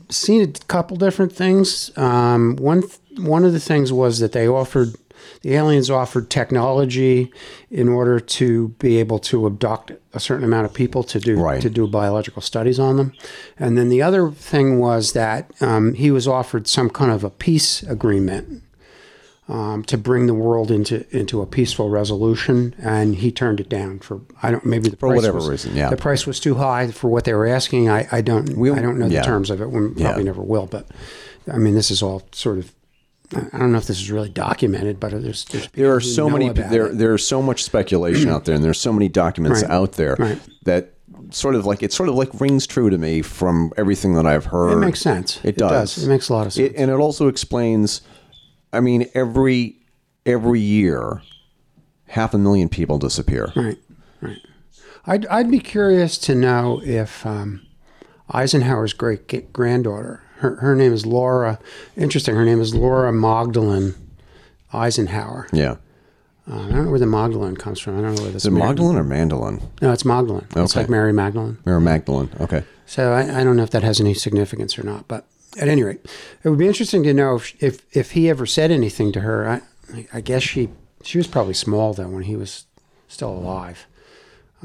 [0.09, 1.91] seen a couple different things.
[1.97, 4.95] Um, one th- one of the things was that they offered
[5.43, 7.33] the aliens offered technology
[7.71, 11.61] in order to be able to abduct a certain amount of people to do Right.
[11.61, 13.13] to do biological studies on them.
[13.59, 17.31] And then the other thing was that um, he was offered some kind of a
[17.31, 18.63] peace agreement
[19.49, 23.99] um, to bring the world into into a peaceful resolution, and he turned it down
[24.01, 25.89] for I don't maybe the For price whatever was- reason, yeah.
[25.91, 27.89] the price was too high for what they were asking.
[27.89, 29.21] I, I don't We- I don't know yeah.
[29.21, 29.71] the terms of it.
[29.71, 30.17] We probably Yeah.
[30.23, 30.87] never will, but
[31.53, 32.73] I mean this is all sort of.
[33.53, 36.49] I don't know if this is really documented, but there's, there's There are so many.
[36.49, 36.97] There, it.
[36.97, 39.71] there's so much speculation out there, and there's so many documents Right.
[39.71, 40.41] out there Right.
[40.65, 40.95] that
[41.31, 44.47] sort of like it sort of like rings true to me from everything that I've
[44.47, 44.73] heard.
[44.73, 45.41] It makes sense.
[45.45, 46.03] It, does.
[46.03, 46.71] It makes a lot of sense.
[46.71, 48.01] It, and it also explains.
[48.73, 49.77] I mean, every
[50.27, 51.23] every year,
[52.09, 53.53] half a million people disappear.
[53.57, 53.79] Right,
[54.21, 54.39] right.
[55.07, 57.67] I'd, I'd be curious to know if um,
[58.31, 61.59] Eisenhower's great granddaughter, her, her name is Laura,
[61.97, 63.95] interesting, her name is Laura Magdalene
[64.73, 65.49] Eisenhower.
[65.53, 65.77] Yeah.
[66.51, 67.99] Uh, I don't know where the Magdalene comes from.
[67.99, 69.61] I don't know where this Is it Magdalene or Mandolin?
[69.83, 70.47] No, it's Magdalene.
[70.57, 71.59] It's like Mary Magdalene.
[71.67, 72.31] Or Magdalene?
[72.41, 72.65] Okay.
[72.87, 75.09] So I, I don't know if that has any significance or not.
[75.09, 75.27] But
[75.59, 76.01] at any rate,
[76.45, 79.49] it would be interesting to know if if, if he ever said anything to her.
[79.49, 80.69] I, I guess she
[81.03, 82.65] she was probably small though when he was
[83.09, 83.87] still alive.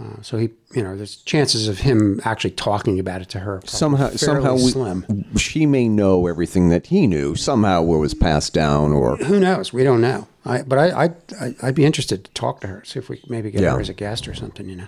[0.02, 3.62] Uh, so he, you know, there's chances of him actually talking about it to her.
[3.66, 5.06] Somehow, somehow, we, slim.
[5.38, 7.36] she may know everything that he knew.
[7.36, 9.72] Somehow, it was passed down, or Who knows?
[9.72, 10.28] We don't know.
[10.46, 11.04] I, but I,
[11.40, 13.74] I, I'd be interested to talk to her, see if we could maybe get Yeah.
[13.74, 14.68] her as a guest or something.
[14.68, 14.88] You know,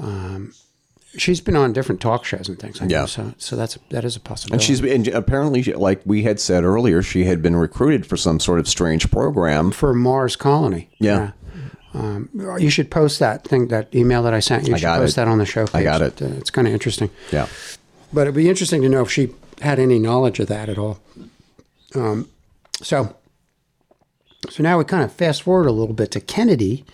[0.00, 0.54] um,
[1.16, 2.80] she's been on different talk shows and things.
[2.80, 3.06] I know, Yeah.
[3.06, 4.54] So, so that's that is a possibility.
[4.54, 8.16] and she's and apparently, she- like we had said earlier, she had been recruited for
[8.16, 9.70] some sort of strange program.
[9.70, 10.88] for Mars Colony.
[10.98, 11.32] Yeah.
[11.94, 12.28] Um,
[12.58, 14.74] you should post that thing, that email that I sent you.
[14.74, 15.16] I should post it.
[15.16, 15.74] that on the show page.
[15.76, 16.20] I got it.
[16.20, 17.08] Uh, It's kind of interesting.
[17.32, 17.46] Yeah.
[18.12, 19.30] But it'd be interesting to know if she
[19.62, 20.98] had any knowledge of that at all.
[21.94, 22.28] Um,
[22.82, 23.16] so,
[24.50, 26.84] so now we kind of fast forward a little bit to Kennedy.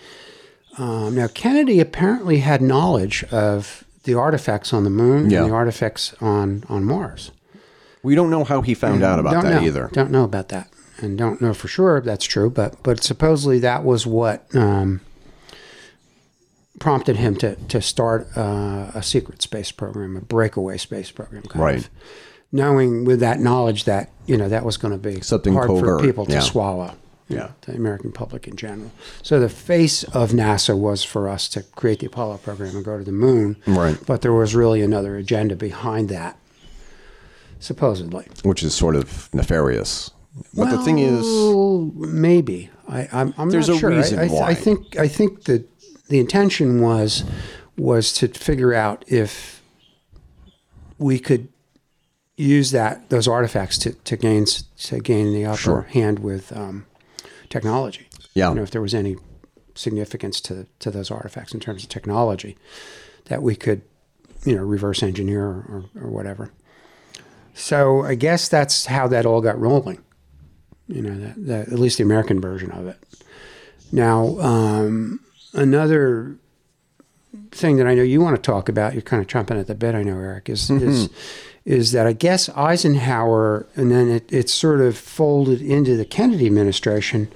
[0.78, 5.42] Um, now, Kennedy apparently had knowledge of the artifacts on the moon Yeah.
[5.42, 7.30] and the artifacts on, on Mars.
[8.02, 9.66] We don't know how he found out about that know.
[9.66, 9.88] either.
[9.92, 10.68] Don't know about that,
[10.98, 12.50] and don't know for sure if that's true.
[12.50, 15.00] But but supposedly that was what um,
[16.80, 21.62] prompted him to to start uh, a secret space program, a breakaway space program, kind
[21.64, 21.78] Right.
[21.78, 21.90] of.
[22.54, 26.00] Knowing with that knowledge that you know that was going to be Something hard covert,
[26.00, 26.40] for people to yeah.
[26.40, 26.94] swallow.
[27.32, 27.50] Yeah.
[27.62, 28.90] the American public in general.
[29.22, 32.98] So the face of NASA was for us to create the Apollo program and go
[32.98, 33.56] to the moon.
[33.66, 33.98] Right.
[34.06, 36.36] But there was really another agenda behind that,
[37.60, 38.26] supposedly.
[38.42, 40.10] which is sort of nefarious.
[40.54, 41.24] But the thing is,
[41.94, 43.92] maybe I, I'm, I'm There's not a sure.
[43.92, 44.48] I- reason I, why.
[44.48, 45.68] I think I think that
[46.08, 47.24] the intention was
[47.76, 49.62] was to figure out if
[50.98, 51.48] we could
[52.36, 54.46] use that those artifacts to, to gain
[54.78, 55.80] to gain the upper Sure.
[55.82, 56.86] hand with um,
[57.52, 58.08] technology.
[58.34, 58.48] Yeah.
[58.48, 59.16] you know, if there was any
[59.74, 62.58] significance to to those artifacts in terms of technology
[63.26, 63.80] that we could
[64.44, 66.50] you know reverse engineer or, or, whatever.
[67.54, 70.02] So I guess that's how that all got rolling
[70.92, 72.96] you know, that, that, at least the American version of it.
[73.90, 75.20] Now, um,
[75.54, 76.36] another
[77.50, 79.74] thing that I know you want to talk about, you're kind of chomping at the
[79.74, 81.08] bit, I know, Eric, is, is,
[81.64, 86.46] is that I guess Eisenhower, and then it, it sort of folded into the Kennedy
[86.46, 87.28] administration,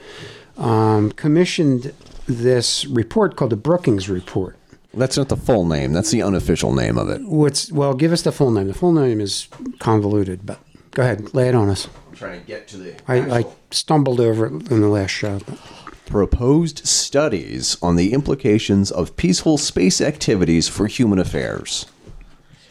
[0.57, 1.93] um, commissioned
[2.27, 4.57] this report called the Brookings Report.
[4.95, 5.93] that's not the full name.
[5.93, 7.23] That's the unofficial name of it.
[7.23, 7.95] What's well?
[7.95, 8.67] Give us the full name.
[8.67, 9.49] The full name is
[9.79, 10.59] convoluted, but
[10.91, 11.89] go ahead, lay it on us.
[12.09, 15.41] I'm trying to get to the I, I stumbled over it in the last show.
[15.47, 15.59] But.
[16.07, 21.87] proposed studies on the implications of peaceful space activities for human affairs.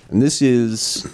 [0.09, 1.07] And this is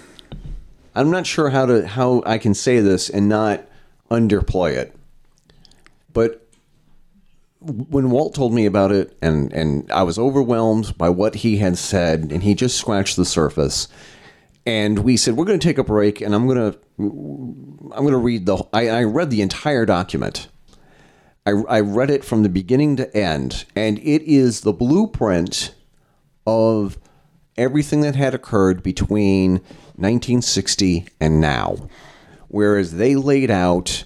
[0.94, 3.66] I'm not sure how to how I can say this and not
[4.10, 4.94] underplay it.
[6.12, 6.46] But
[7.60, 11.78] when Walt told me about it and and I was overwhelmed by what he had
[11.78, 13.88] said and he just scratched the surface
[14.66, 18.10] and we said we're going to take a break and I'm going to I'm going
[18.10, 20.48] to read the I, I read the entire document
[21.44, 25.74] I, I read it from the beginning to end, and it is the blueprint
[26.46, 26.98] of
[27.56, 29.60] everything that had occurred between
[30.02, 31.76] 1960 and now.
[32.48, 34.04] Whereas they laid out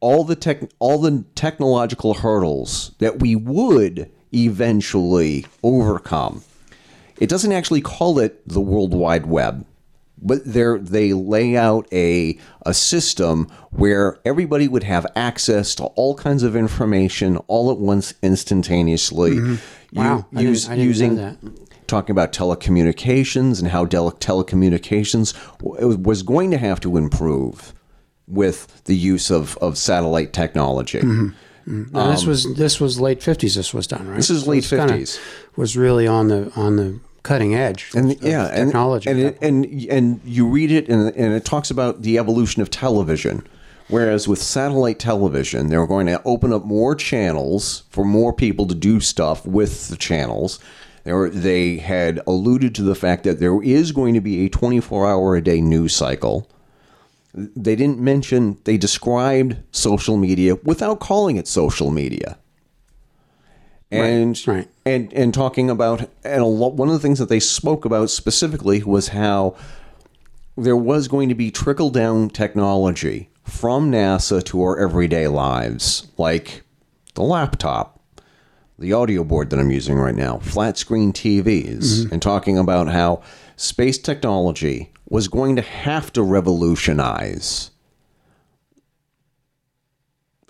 [0.00, 6.42] all the tech, all the technological hurdles that we would eventually overcome.
[7.18, 9.66] It doesn't actually call it the World Wide Web,
[10.20, 16.14] but they they lay out a a system where everybody would have access to all
[16.14, 19.32] kinds of information all at once instantaneously.
[19.32, 19.50] Mm-hmm.
[19.52, 19.58] You-
[20.00, 21.36] Wow, I didn't- use- using that.
[21.94, 27.72] Talking about telecommunications and how tele- telecommunications w- was going to have to improve
[28.26, 31.00] with the use of, of satellite technology.
[31.66, 33.54] Now, this was this was late fifties.
[33.54, 34.10] This was done, right?
[34.10, 35.18] Um, This is late 50s.
[35.56, 37.90] Was really on the on the cutting edge.
[37.94, 39.08] and of yeah, and, technology.
[39.10, 42.68] and it, and and you read it, and and it talks about the evolution of
[42.70, 43.46] television.
[43.88, 48.66] Whereas with satellite television, they were going to open up more channels for more people
[48.66, 50.58] to do stuff with the channels.
[51.04, 54.48] They were they had alluded to the fact that there is going to be a
[54.48, 56.50] 24 hour a day news cycle.
[57.34, 62.38] They didn't mention they described social media without calling it social media.
[63.90, 64.68] And right.
[64.84, 68.10] and and talking about and a lot, one of the things that they spoke about
[68.10, 69.56] specifically was how
[70.56, 76.62] there was going to be trickle down technology from NASA to our everyday lives, like
[77.14, 77.93] the laptop,
[78.78, 83.22] the audio board that I'm using right now, flat screen TVs, and talking about how
[83.56, 87.70] space technology was going to have to revolutionize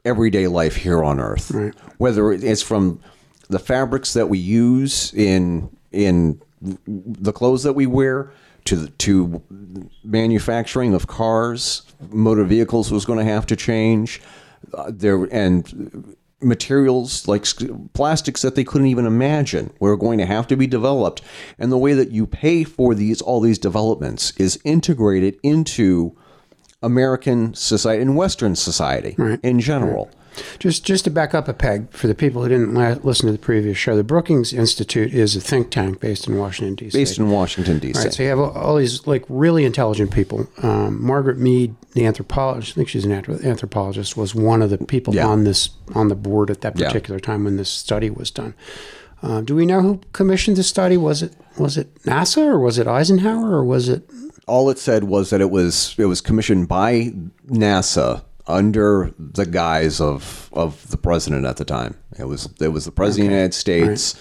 [0.04, 1.50] everyday life here on Earth.
[1.50, 1.74] Right.
[1.98, 3.00] Whether it's from
[3.48, 6.40] the fabrics that we use in in
[6.86, 8.32] the clothes that we wear
[8.64, 9.42] to the, to
[10.02, 14.22] manufacturing of cars, motor vehicles was going to have to change.
[14.72, 17.46] Uh, there and materials like
[17.92, 21.22] plastics that they couldn't even imagine were going to have to be developed.
[21.58, 26.16] And the way that you pay for these all these developments is integrated into
[26.82, 30.10] American society and Western society in general.
[30.58, 33.32] Just just to back up a peg for the people who didn't la- listen to
[33.32, 36.98] the previous show, the Brookings Institute is a think tank based in Washington D.C.
[36.98, 37.98] Based in Washington D.C.
[37.98, 40.48] Right, so you have all, all these like really intelligent people.
[40.62, 45.14] Um, Margaret Mead, the anthropologist, I think she's an anthropologist, was one of the people
[45.14, 45.26] Yeah.
[45.26, 46.88] on this on the board at that Yeah.
[46.88, 48.54] particular time when this study was done.
[49.22, 50.96] Uh, do we know who commissioned the study?
[50.96, 54.02] Was it was it NASA or was it Eisenhower or was it?
[54.46, 57.10] all it said was that it was it was commissioned by
[57.50, 61.96] NASA under the guise of of the president at the time.
[62.18, 64.14] It was it was the president of the United States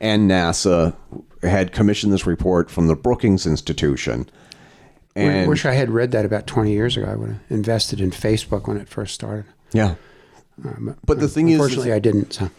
[0.00, 0.94] and NASA
[1.42, 4.28] had commissioned this report from the Brookings Institution.
[5.16, 7.06] I wish I had read that about twenty years ago.
[7.10, 9.46] I would have invested in Facebook when it first started.
[9.72, 9.96] yeah.
[10.64, 12.32] Uh, but the thing is, Unfortunately, I didn't.
[12.32, 12.50] So.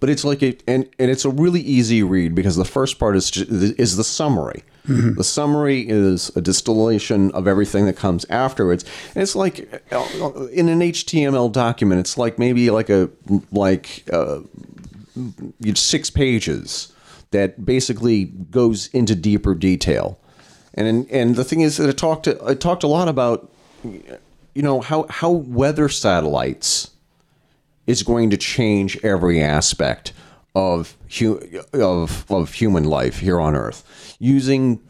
[0.00, 3.16] But it's like a and and it's a really easy read because the first part
[3.16, 4.62] is is the summary.
[4.88, 8.84] The summary is a distillation of everything that comes afterwards.
[9.16, 13.10] And it's like uh, in an HTML document, it's like maybe like a
[13.50, 14.42] like uh,
[15.58, 16.92] you- six pages
[17.32, 20.20] that basically goes into deeper detail.
[20.74, 23.50] And and the thing is that it talked it talked a lot about
[23.82, 26.90] you know how how weather satellites
[27.86, 30.12] is going to change every aspect
[30.54, 31.40] of hu-
[31.74, 34.80] of of human life here on Earth using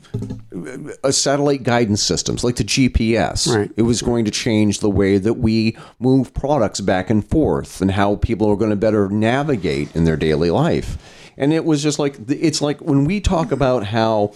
[1.03, 3.55] uh, satellite guidance systems like the GPS.
[3.55, 3.71] Right.
[3.77, 7.91] It was going to change the way that we move products back and forth and
[7.91, 10.97] how people are going to better navigate in their daily life.
[11.37, 14.33] And it was just like it's like when we talk about how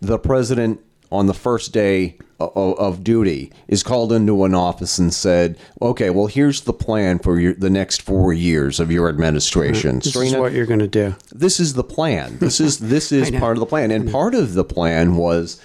[0.00, 0.80] the president
[1.10, 6.10] on the first day of, of duty is called into an office and said, "Okay,
[6.10, 10.34] well, here's the plan for your, the next four years of your administration." This is
[10.34, 11.14] what you're going to do.
[11.32, 12.38] this is the plan.
[12.38, 15.60] This is this is part of the plan, and part of the plan was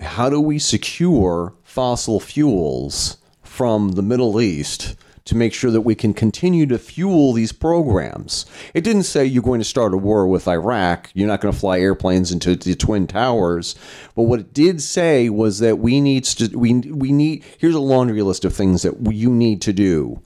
[0.00, 4.96] how do we secure fossil fuels from the Middle East
[5.26, 8.44] to make sure that we can continue to fuel these programs.
[8.74, 11.10] It didn't say you're going to start a war with Iraq.
[11.14, 13.74] You're not going to fly airplanes into the twin towers.
[14.14, 17.80] But what it did say was that we need to we we need here's a
[17.80, 20.22] laundry list of things that you need to do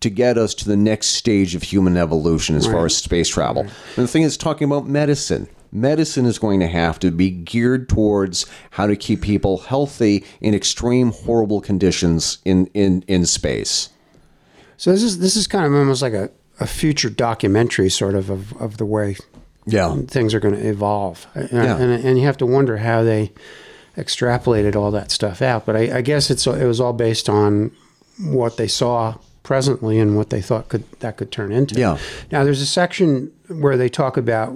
[0.00, 3.62] to get us to the next stage of human evolution as far as space travel.
[3.62, 3.72] And
[4.04, 5.48] the thing is, talking about medicine.
[5.72, 10.54] Medicine is going to have to be geared towards how to keep people healthy in
[10.54, 13.90] extreme, horrible conditions in, in, in space.
[14.76, 16.30] So this is this is kind of almost like a,
[16.60, 19.16] a future documentary, sort of, of of the way
[19.66, 19.96] Yeah.
[20.06, 21.76] things are going to evolve, and, Yeah.
[21.78, 23.32] and, and you have to wonder how they
[23.96, 25.64] extrapolated all that stuff out.
[25.66, 27.70] But I, I guess it's it was all based on
[28.20, 31.78] what they saw presently and what they thought could that could turn into.
[31.78, 31.98] Yeah.
[32.30, 34.54] Now there's a section where they talk about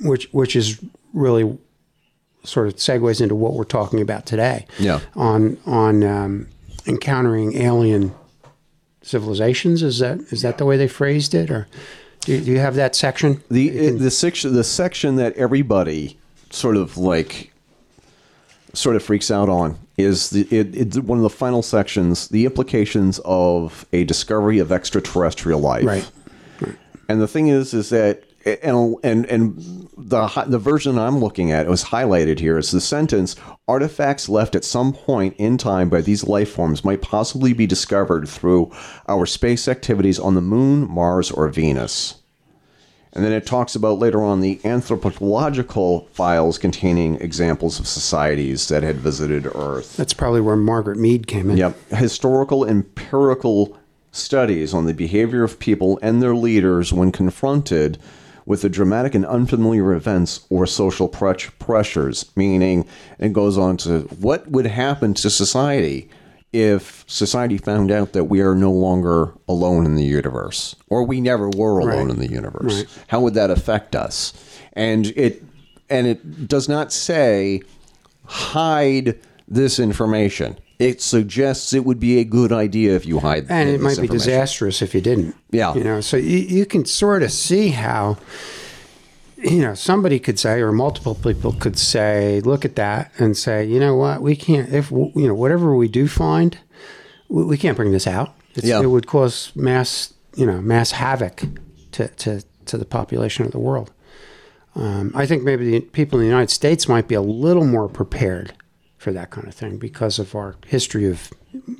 [0.00, 0.82] which which is
[1.12, 1.56] really
[2.42, 4.66] sort of segues into what we're talking about today.
[4.78, 5.00] Yeah.
[5.14, 6.46] On on um,
[6.86, 8.12] encountering alien
[9.04, 9.82] civilizations.
[9.82, 11.68] Is that is that the way they phrased it, or
[12.20, 13.42] do you, do you have that section?
[13.50, 16.18] The it, the section the section that everybody
[16.50, 17.52] sort of like
[18.72, 22.44] sort of freaks out on is the it, it's one of the final sections the
[22.44, 26.10] implications of a discovery of extraterrestrial life Right.
[27.08, 31.66] and the thing is is that and and and the the version I'm looking at
[31.66, 36.00] it was highlighted here is the sentence artifacts left at some point in time by
[36.00, 38.72] these life forms might possibly be discovered through
[39.08, 42.22] our space activities on the moon Mars or Venus
[43.14, 48.82] and then it talks about later on the anthropological files containing examples of societies that
[48.82, 49.96] had visited Earth.
[49.96, 51.56] That's probably where Margaret Mead came in.
[51.56, 51.90] Yep.
[51.90, 53.78] Historical empirical
[54.10, 57.98] studies on the behavior of people and their leaders when confronted
[58.46, 62.86] with the dramatic and unfamiliar events or social pres- pressures, meaning
[63.18, 66.08] it goes on to what would happen to society
[66.52, 71.20] if society found out that we are no longer alone in the universe or we
[71.20, 72.10] never were alone Right.
[72.10, 72.86] in the universe Right.
[73.08, 74.32] how would that affect us
[74.74, 75.42] and it
[75.90, 77.60] and it does not say
[78.26, 79.18] hide
[79.48, 83.80] this information it suggests it would be a good idea if you hide and it
[83.80, 85.36] might be disastrous if you didn't.
[85.50, 85.74] Yeah.
[85.74, 88.18] you know, so you, you can sort of see how,
[89.36, 93.64] you know, somebody could say, or multiple people could say, look at that and say,
[93.64, 94.72] you know what, we can't.
[94.72, 96.58] If you know whatever we do find,
[97.28, 98.34] we, we can't bring this out.
[98.54, 98.80] It's, Yeah.
[98.80, 101.44] It would cause mass, you know, mass havoc
[101.92, 103.92] to to to the population of the world.
[104.76, 107.88] Um, I think maybe the people in the United States might be a little more
[107.88, 108.54] prepared
[109.04, 111.30] for that kind of thing because of our history of,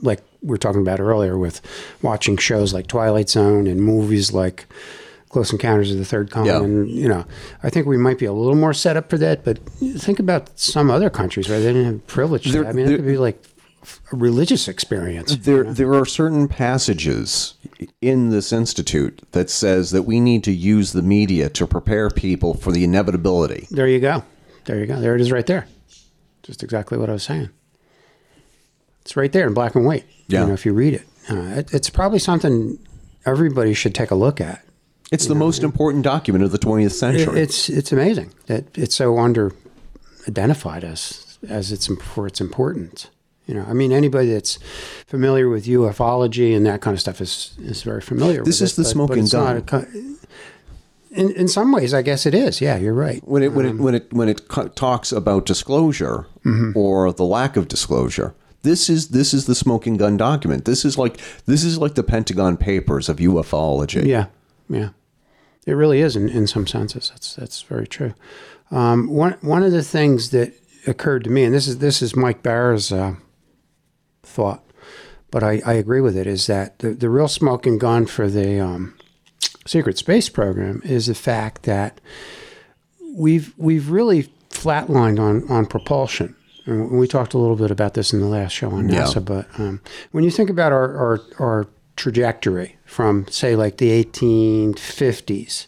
[0.02, 1.60] like we're talking about earlier, with
[2.02, 4.66] watching shows like Twilight Zone and movies like
[5.30, 6.46] Close Encounters of the Third Kind.
[6.46, 6.62] Yeah.
[6.62, 7.24] And, you know,
[7.62, 9.42] I think we might be a little more set up for that.
[9.42, 9.58] But
[9.96, 12.44] think about some other countries where they didn't have privilege.
[12.52, 12.66] There-.
[12.66, 13.42] I mean, it could be like
[14.12, 15.36] a religious experience.
[15.36, 17.54] there there are certain passages
[18.00, 22.54] in this institute that says that we need to use the media to prepare people
[22.54, 24.22] for the inevitability There you go.
[24.66, 25.00] There you go.
[25.00, 25.66] There it is right there.
[26.44, 27.48] Just exactly what I was saying.
[29.02, 30.04] It's right there in black and white.
[30.28, 30.42] Yeah.
[30.42, 31.02] You know, if you read it.
[31.28, 31.74] Uh, it.
[31.74, 32.78] It's probably something
[33.26, 34.62] everybody should take a look at.
[35.10, 38.94] it's the most important document of the 20th It- century it's it's amazing that it's
[38.94, 39.52] so under
[40.28, 43.08] identified as as it's for its importance.
[43.46, 44.58] You know, I mean, anybody that's
[45.06, 48.42] familiar with ufology and that kind of stuff is is very familiar.
[48.44, 50.18] This with is it, the but- smoking but it's not gun.
[51.14, 52.60] In in some ways, I guess it is.
[52.60, 53.22] Yeah, you're right.
[53.26, 56.26] when it when it when it when it co- talks about disclosure
[56.74, 58.34] or the lack of disclosure
[58.64, 62.02] this is this is the smoking gun document this is like this is like the
[62.02, 64.26] pentagon papers of ufology Yeah,
[64.68, 64.88] yeah,
[65.66, 67.10] it really is in, in some senses.
[67.10, 68.14] That's that's very true.
[68.70, 70.52] Um, one one of the things that
[70.86, 73.14] occurred to me, and this is this is Mike Bara's uh,
[74.22, 74.64] thought,
[75.30, 78.58] but I, I agree with it, is that the, the real smoking gun for the
[78.60, 78.94] um,
[79.66, 82.00] secret space program is the fact that
[83.16, 86.34] we've we've really flatlined on on propulsion.
[86.66, 89.02] And we talked a little bit about this in the last show on Yeah.
[89.02, 89.80] NASA, but um,
[90.12, 91.66] when you think about our, our our
[91.96, 95.66] trajectory from say like the 1850s,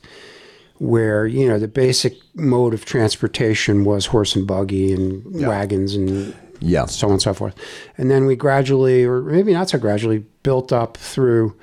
[0.79, 6.35] where you know the basic mode of transportation was horse and buggy and wagons and
[6.61, 7.55] yeah so on and so forth.
[7.99, 11.55] And then we gradually, or maybe not so gradually, built up through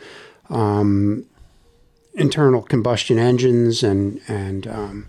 [0.50, 1.26] um,
[2.16, 5.08] internal combustion engines and and um,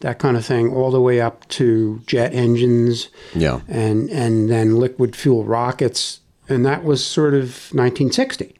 [0.00, 4.76] that kind of thing, all the way up to jet engines yeah and and then
[4.78, 8.54] liquid fuel rockets, and that was sort of 1960.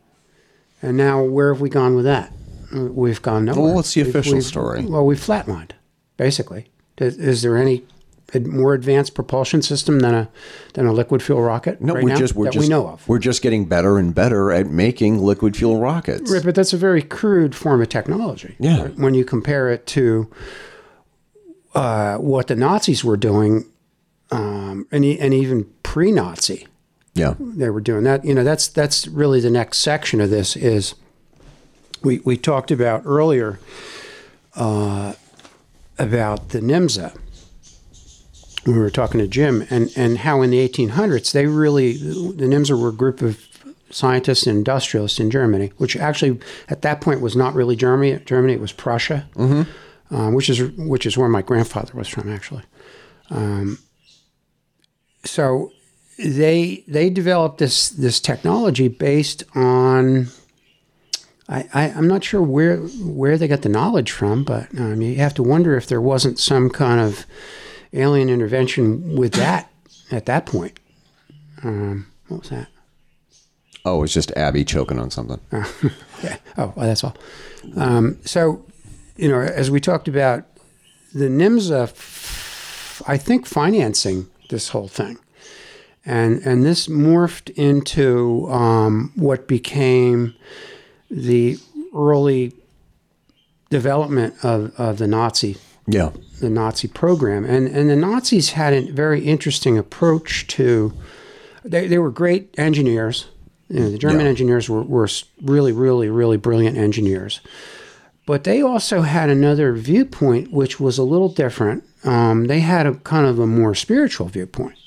[0.83, 2.31] And now, where have we gone with that?
[2.73, 3.63] We've gone nowhere.
[3.65, 4.85] Well, what's the We've- official we've- story?
[4.85, 5.71] Well, we've flatlined,
[6.17, 6.69] basically.
[6.99, 7.85] Is, there any
[8.41, 10.29] more advanced propulsion system than a
[10.73, 13.09] than a liquid fuel rocket no right we're now just we're just we know of?
[13.09, 16.77] we're just getting better and better at making liquid fuel rockets Right, but that's a
[16.77, 18.57] very crude form of technology.
[18.59, 18.83] Yeah.
[18.83, 18.97] right?
[18.97, 20.31] When you compare it to
[21.75, 23.67] uh, what the Nazis were doing,
[24.31, 26.67] um, and, and even pre-Nazi,
[27.15, 28.25] yeah they were doing that.
[28.25, 30.95] You know, that's that's really the next section of this is
[32.03, 33.59] we we talked about earlier
[34.57, 35.15] uh,
[35.99, 37.17] about the NYMZA.
[38.67, 42.81] We were talking to Jim and and how in the 1800s they really the NYMZA
[42.81, 43.39] were a group of
[43.91, 46.39] scientists and industrialists in Germany, which actually
[46.69, 48.19] at that point was not really Germany.
[48.25, 49.29] Germany it was Prussia,
[50.11, 52.63] um, which is which is where my grandfather was from actually.
[53.31, 53.79] Um,
[55.25, 55.73] so
[56.19, 60.29] they they developed this this technology based on
[61.49, 65.17] I, I I'm not sure where where they got the knowledge from, but um, you
[65.17, 67.27] have to wonder if there wasn't some kind of
[67.95, 69.71] alien intervention with that
[70.11, 70.79] at that point.
[71.63, 72.69] Um, what was that?
[73.85, 75.41] Oh, it's just Abby choking on something.
[76.23, 76.37] Yeah.
[76.57, 77.15] Oh, well, that's all.
[77.77, 78.65] Um, so,
[79.17, 80.45] you know, as we talked about,
[81.13, 85.19] the NYMZA, f- I think, financing this whole thing,
[86.07, 90.35] and and this morphed into um, what became
[91.11, 91.59] the
[91.95, 92.55] early
[93.69, 96.11] development of, of the Nazi Yeah.
[96.41, 97.45] the Nazi program.
[97.45, 100.93] And, and the Nazis had a very interesting approach to,
[101.65, 103.27] they, they were great engineers.
[103.69, 104.29] You know, the German Yeah.
[104.29, 105.09] engineers were, were
[105.43, 107.41] really, really, really brilliant engineers.
[108.27, 111.85] But they also had another viewpoint, which was a little different.
[112.05, 114.79] Um, they had a kind of a more spiritual viewpoint.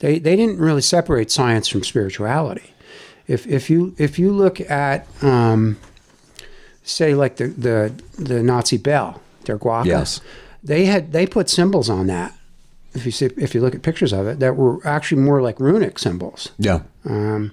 [0.00, 2.72] They, they didn't really separate science from spirituality.
[3.28, 5.76] If, if you if you look at um,
[6.82, 10.20] say like the, the the Nazi bell, their Glocke, Yes.
[10.62, 12.32] they had they put symbols on that.
[12.94, 15.58] If you see if you look at pictures of it, that were actually more like
[15.60, 16.52] runic symbols.
[16.58, 16.80] Yeah.
[17.04, 17.52] Um,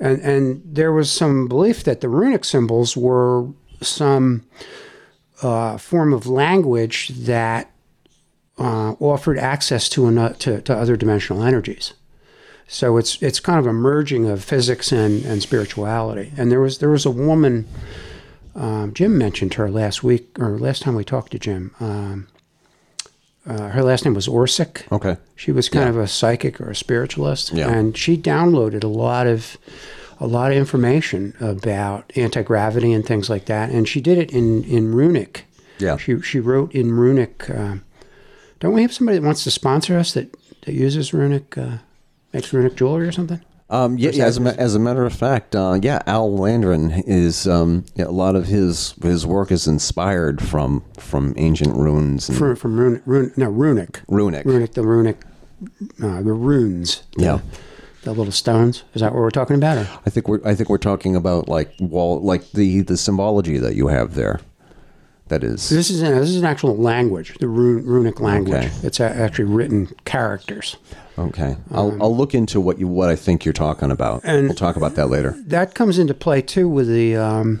[0.00, 3.46] and and there was some belief that the runic symbols were
[3.82, 4.42] some
[5.42, 7.70] uh, form of language that
[8.58, 11.92] uh, offered access to, ano- to to other dimensional energies.
[12.66, 16.32] So it's it's kind of a merging of physics and, and spirituality.
[16.36, 17.66] And there was there was a woman,
[18.54, 21.74] um, Jim mentioned her last week or last time we talked to Jim.
[21.80, 22.28] Um,
[23.46, 24.90] uh, her last name was Orsic.
[24.90, 25.16] Okay.
[25.36, 27.68] She was kind of a psychic or a spiritualist, Yeah.
[27.68, 29.56] and she downloaded a lot of
[30.20, 33.70] a lot of information about anti gravity and things like that.
[33.70, 35.44] And she did it in in runic.
[35.78, 35.96] Yeah.
[35.98, 37.50] She she wrote in runic.
[37.50, 37.76] Uh,
[38.60, 41.78] don't we have somebody that wants to sponsor us that that uses runic, uh,
[42.32, 43.42] makes runic jewelry or something?
[43.74, 47.48] Um, yeah, yeah as, a, as a matter of fact, uh, yeah, Al Landrin is
[47.48, 52.38] um, yeah, a lot of his his work is inspired from from ancient runes and
[52.38, 54.44] From from runic, rune, no runic, runic.
[54.46, 55.22] runic, the runic,
[56.02, 57.02] uh, the runes.
[57.16, 57.38] the- Yeah.
[58.04, 58.84] The little stones.
[58.92, 59.78] Is that what we're talking about?
[59.78, 59.88] Or?
[60.04, 63.74] I think we're I think we're talking about like wall like the the symbology that
[63.76, 64.40] you have there.
[65.28, 68.66] That is This is an, this is an actual language, the rune, runic language.
[68.66, 68.70] Okay.
[68.82, 70.76] It's actually written characters.
[71.18, 71.56] Okay.
[71.70, 74.24] I'll I'll look into what you what I think you're talking about.
[74.24, 75.34] Um, And- we'll talk about that later.
[75.46, 77.60] That comes into play too with the um,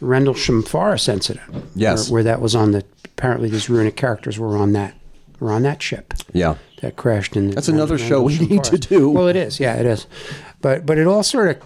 [0.00, 1.64] Rendlesham Forest incident.
[1.74, 2.08] Yes.
[2.08, 4.94] where, where that was on the apparently these runic characters were on that
[5.40, 6.54] were on that ship Yeah.
[6.80, 7.48] that crashed in.
[7.48, 9.10] The That's another show we need to do.
[9.10, 9.58] Well, it is.
[9.60, 10.06] Yeah, it is.
[10.60, 11.56] But but it all sort of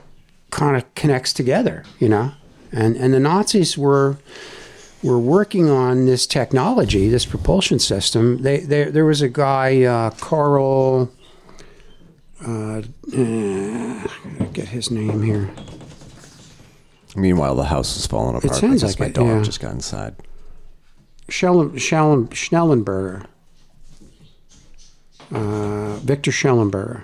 [0.50, 2.32] kind of connects together, you know.
[2.72, 4.16] And and the Nazis were
[5.02, 8.42] were working on this technology, this propulsion system.
[8.42, 11.10] They, they there was a guy, uh, Carl.
[12.46, 12.80] Uh,
[14.52, 15.50] get his name here.
[17.16, 19.42] Meanwhile, the house is falling apart sounds because like my it, dog yeah.
[19.42, 20.14] just got inside.
[21.28, 23.26] Schellen, Schellen, Schnellenberger.
[25.32, 27.02] Uh, Victor Schellenberger.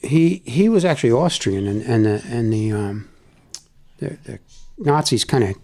[0.00, 3.08] He he was actually Austrian, and and the and the um,
[3.98, 4.38] the, the
[4.76, 5.54] Nazis kind of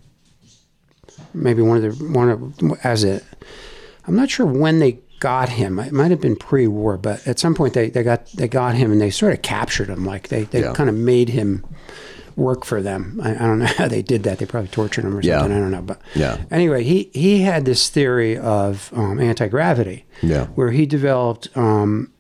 [1.35, 3.21] maybe one of the one of as a
[4.07, 5.79] I'm not sure when they got him.
[5.79, 8.93] It might have been pre-war, but at some point they, they got they got him
[8.93, 10.05] and they sort of captured him.
[10.05, 10.73] Like they, they Yeah.
[10.73, 11.65] kind of made him
[12.37, 13.21] work for them.
[13.23, 14.39] I, I don't know how they did that.
[14.39, 15.41] They probably tortured him or Yeah.
[15.41, 15.57] something.
[15.57, 15.83] I don't know.
[15.83, 16.39] But Yeah.
[16.51, 20.05] anyway, he he had this theory of um, anti gravity.
[20.23, 20.47] Yeah.
[20.55, 22.13] Where he developed um,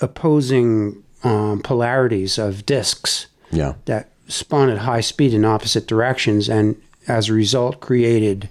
[0.00, 3.74] opposing um, polarities of disks Yeah.
[3.86, 6.76] that spun at high speed in opposite directions, and
[7.08, 8.48] as a result, created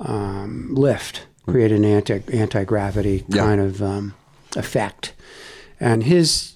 [0.00, 3.42] um, lift, created an anti anti gravity Yeah.
[3.44, 4.14] kind of um,
[4.56, 5.12] effect.
[5.80, 6.52] And his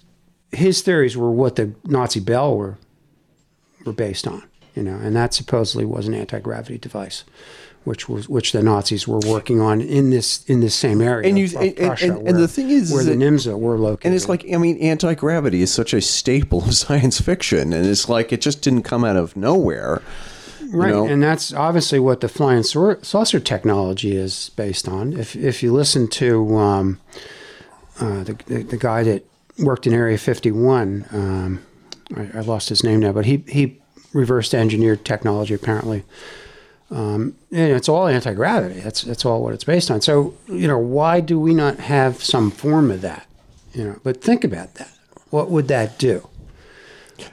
[0.53, 2.79] his theories were what the Nazi bell were
[3.85, 4.43] were based on,
[4.75, 7.25] you know, and that supposedly was an anti gravity device.
[7.85, 11.27] Which was which the Nazis were working on in this in this same area.
[11.29, 13.11] And you- of- of and- and- Prussia, and- and where- the thing is where the
[13.13, 14.07] that- NYMZA were located.
[14.07, 17.87] And it's like, I mean, anti gravity is such a staple of science fiction, and
[17.87, 20.03] it's like it just didn't come out of nowhere.
[20.71, 21.07] Right, know?
[21.07, 25.15] and that's obviously what the flying sau- saucer technology is based on.
[25.15, 27.01] If if you listen to um,
[28.01, 29.25] uh, the, the the guy that
[29.59, 31.65] worked in Area 51, um,
[32.17, 33.81] I, I lost his name now, but he he
[34.13, 36.05] reversed engineered technology apparently.
[36.91, 38.81] Um, and it's all anti gravity.
[38.81, 40.01] That's that's all what it's based on.
[40.01, 43.27] So you know, why do we not have some form of that?
[43.75, 44.91] You know, but think about that.
[45.31, 46.29] What would that do?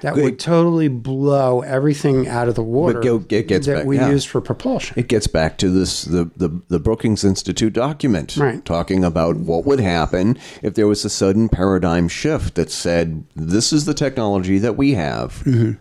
[0.02, 3.98] That would totally blow everything out of the water go- it gets that back- we
[3.98, 4.10] yeah.
[4.10, 4.98] use for propulsion.
[4.98, 8.64] It gets back to this the, the, the Brookings Institute document Right.
[8.66, 13.72] talking about what would happen if there was a sudden paradigm shift that said, this
[13.74, 15.44] is the technology that we have.
[15.45, 15.72] Mm-hmm.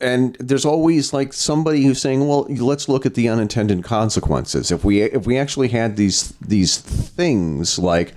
[0.00, 4.84] and there's always like somebody who's saying, "Well, let's look at the unintended consequences." If
[4.84, 8.14] we if we actually had these these things like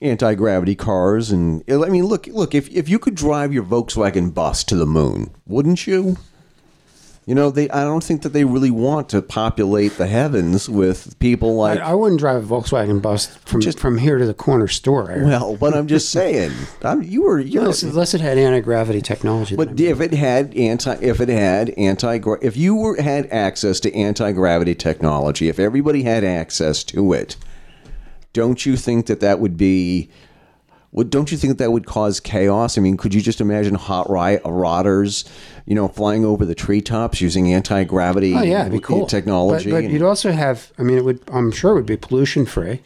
[0.00, 4.32] anti gravity cars, and I mean, look look if if you could drive your Volkswagen
[4.32, 6.16] bus to the moon, wouldn't you?
[7.28, 7.68] You know, they.
[7.68, 11.78] I don't think that they really want to populate the heavens with people like.
[11.78, 15.14] I, I wouldn't drive a Volkswagen bus from Just- from here to the corner store.
[15.22, 16.52] Well, but I'm just saying,
[16.82, 19.56] I'm, you were you know, unless, unless it had anti gravity technology.
[19.56, 23.94] But if it had anti, if it had anti, if you were had access to
[23.94, 27.36] anti gravity technology, if everybody had access to it,
[28.32, 30.10] don't you think that that would be?
[30.92, 32.78] Would don't you think that would cause chaos?
[32.78, 35.24] I mean, could you just imagine hot riot rotters,
[35.66, 38.34] you know, flying over the treetops using anti gravity?
[38.34, 39.70] Oh yeah, cool technology.
[39.70, 40.72] But, but you'd also have.
[40.78, 41.20] I mean, it would.
[41.30, 42.82] I'm sure it would be pollution free.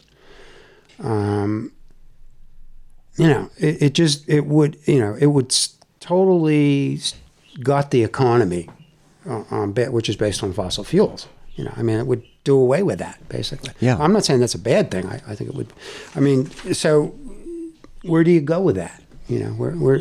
[0.98, 1.72] Um,
[3.16, 4.78] you know, it, it just it would.
[4.86, 5.56] You know, it would
[6.00, 6.98] totally
[7.62, 8.68] gut the economy,
[9.28, 11.28] uh, on which is based on fossil fuels.
[11.54, 13.72] You know, I mean, it would do away with that basically.
[13.80, 13.96] Yeah.
[13.98, 15.06] I'm not saying that's a bad thing.
[15.06, 15.72] I, I think it would.
[16.14, 17.14] I mean, so
[18.02, 19.02] where do you go with that?
[19.28, 20.00] You know, where, where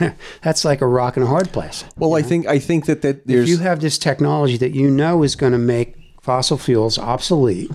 [0.42, 1.84] that's like a rock and a hard place.
[1.96, 4.90] well, I think I think that that there's If you have this technology that you
[4.90, 7.70] know is going to make fossil fuels obsolete,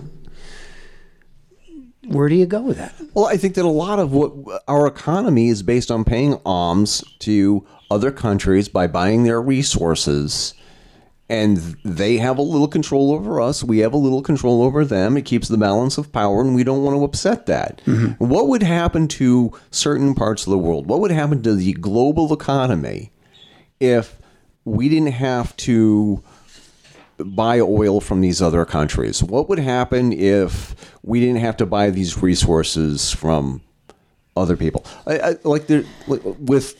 [2.06, 2.94] where do you go with that?
[3.14, 4.32] Well, I think that a lot of what
[4.66, 10.54] our economy is based on paying alms to other countries by buying their resources.
[11.30, 13.62] And they have a little control over us.
[13.62, 15.16] We have a little control over them.
[15.16, 17.80] It keeps the balance of power, and we don't want to upset that.
[18.18, 20.88] What would happen to certain parts of the world?
[20.88, 23.12] What would happen to the global economy
[23.78, 24.18] if
[24.64, 26.22] we didn't have to
[27.18, 29.22] buy oil from these other countries?
[29.22, 33.60] What would happen if we didn't have to buy these resources from
[34.36, 34.84] other people?
[35.06, 36.74] I, I, like there, like with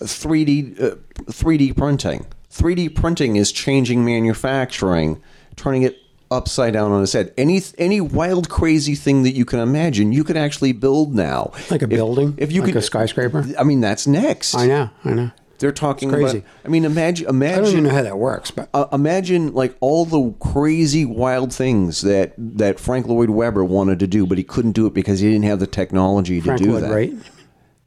[0.00, 0.96] 3D uh,
[1.30, 2.26] 3D printing.
[2.54, 5.20] 3D printing is changing manufacturing,
[5.56, 5.98] turning it
[6.30, 7.32] upside down on its head.
[7.36, 11.52] Any any wild crazy thing that you can imagine, you could actually build now.
[11.70, 12.34] Like a If- building?
[12.36, 13.44] If you Like could a skyscraper?
[13.58, 14.54] I mean, that's next.
[14.54, 15.30] I know, I know.
[15.58, 16.38] They're talking It's crazy.
[16.38, 16.50] about.
[16.64, 17.58] I mean, imagine Imagine.
[17.58, 21.52] I don't even know how that works, but uh, imagine like all the crazy wild
[21.52, 25.20] things that that Frank Lloyd Webber wanted to do, but he couldn't do it because
[25.20, 26.90] he didn't have the technology to do Lloyd that.
[26.90, 27.12] Wright,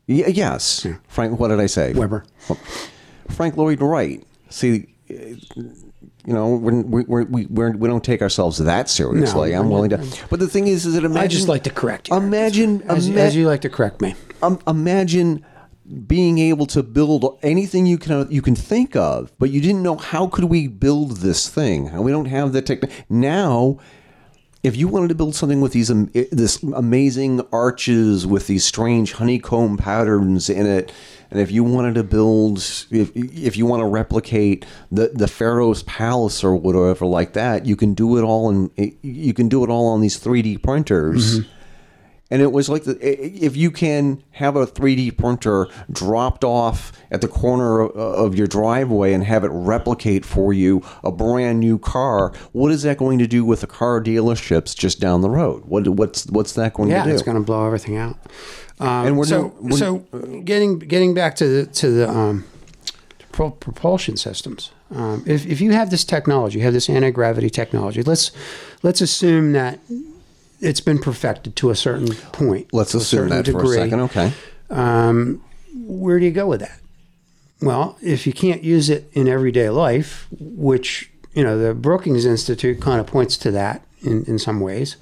[0.08, 1.38] Y- yes, Frank.
[1.40, 1.94] What did I say?
[1.94, 2.24] Weber.
[3.30, 4.24] Frank Lloyd Wright.
[4.50, 9.52] See, you know, we're, we're, we we're, we don't take ourselves that seriously.
[9.52, 10.06] No, I'm willing to.
[10.30, 11.24] But the thing is, is that imagine.
[11.24, 12.16] I just like to correct you.
[12.18, 14.16] Imagine, as, ima- as you like to correct me.
[14.44, 15.46] um, imagine
[16.06, 19.96] being able to build anything you can you can think of, but you didn't know
[19.96, 21.96] how could we build this thing.
[22.04, 23.80] We don't have the technique now.
[24.64, 29.14] If you wanted to build something with these um, this amazing arches with these strange
[29.14, 30.92] honeycomb patterns in it,
[31.30, 32.58] and if you wanted to build,
[32.90, 37.76] if if you want to replicate the the Pharaoh's palace or whatever like that, you
[37.76, 38.72] can do it all in
[39.02, 41.40] you can do it all on these 3D printers.
[41.40, 41.52] Mm-hmm.
[42.30, 47.22] And it was like the, if you can have a 3D printer dropped off at
[47.22, 51.80] the corner of- of your driveway and have it replicate for you a brand new
[51.80, 55.64] car, what is that going to do with the car dealerships just down the road?
[55.68, 57.10] What what's what's that going Yeah, to do?
[57.12, 58.18] Yeah, it's going to blow everything out.
[58.80, 59.98] Um, And we're so, no- we're- so
[60.44, 62.44] getting getting back to the to the um,
[63.32, 64.72] pro- propulsion systems.
[64.96, 68.04] Um, if, if you have this technology, you have this anti gravity technology.
[68.04, 68.32] Let's
[68.84, 69.80] let's assume that
[70.62, 72.68] it's been perfected to a certain point.
[72.72, 73.76] Let's assume that for a degree.
[73.78, 74.00] second.
[74.02, 74.32] Okay.
[74.70, 75.42] Um,
[75.74, 76.80] where do you go with that?
[77.62, 82.80] Well, if you can't use it in everyday life, which you know the Brookings Institute
[82.82, 84.96] kind of points to that in, in some ways,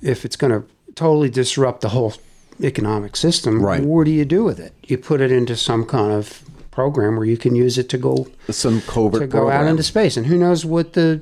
[0.00, 2.14] if it's going to totally disrupt the whole
[2.62, 3.82] economic system, Right.
[3.82, 4.72] what do you do with it?
[4.86, 8.26] You put it into some kind of program where you can use it to go
[8.50, 11.20] Some covert to go out into space, and who knows what the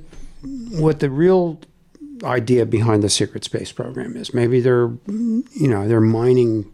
[0.70, 1.58] what the real
[2.24, 4.32] idea behind the secret space program is.
[4.34, 6.70] Maybe they're you know they're mining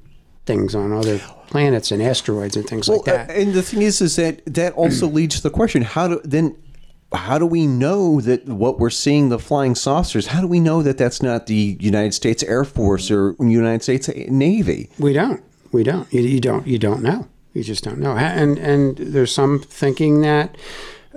[0.46, 1.18] things on other
[1.48, 3.30] planets and asteroids and things Well, like that.
[3.30, 6.20] uh, and the thing is, is that that also leads to the question: How do
[6.24, 6.56] then?
[7.12, 10.26] How do we know that what we're seeing the flying saucers?
[10.28, 14.08] How do we know that that's not the United States Air Force or United States
[14.28, 14.90] Navy?
[14.98, 15.42] we don't.
[15.72, 16.10] We don't.
[16.12, 16.66] You, you don't.
[16.66, 17.26] You don't know.
[17.54, 18.12] You just don't know.
[18.16, 20.56] And and there's some thinking that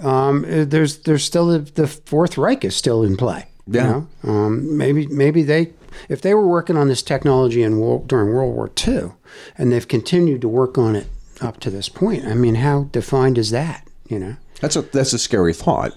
[0.02, 3.48] um, there's there's still the, the Fourth Reich is still in play.
[3.68, 3.88] you Yeah.
[3.88, 4.08] know?
[4.32, 5.74] Um, maybe maybe they
[6.10, 9.12] if they were working on this technology in world, during World War II
[9.58, 11.08] and they've continued to work on it
[11.42, 12.26] up to this point.
[12.26, 13.86] I mean, how defined is that?
[14.08, 14.36] You know.
[14.62, 15.94] That's a that's a scary thought.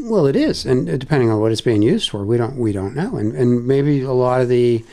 [0.00, 2.94] Well, it is, and depending on what it's being used for, we don't we don't
[2.94, 4.84] know, and and maybe a lot of the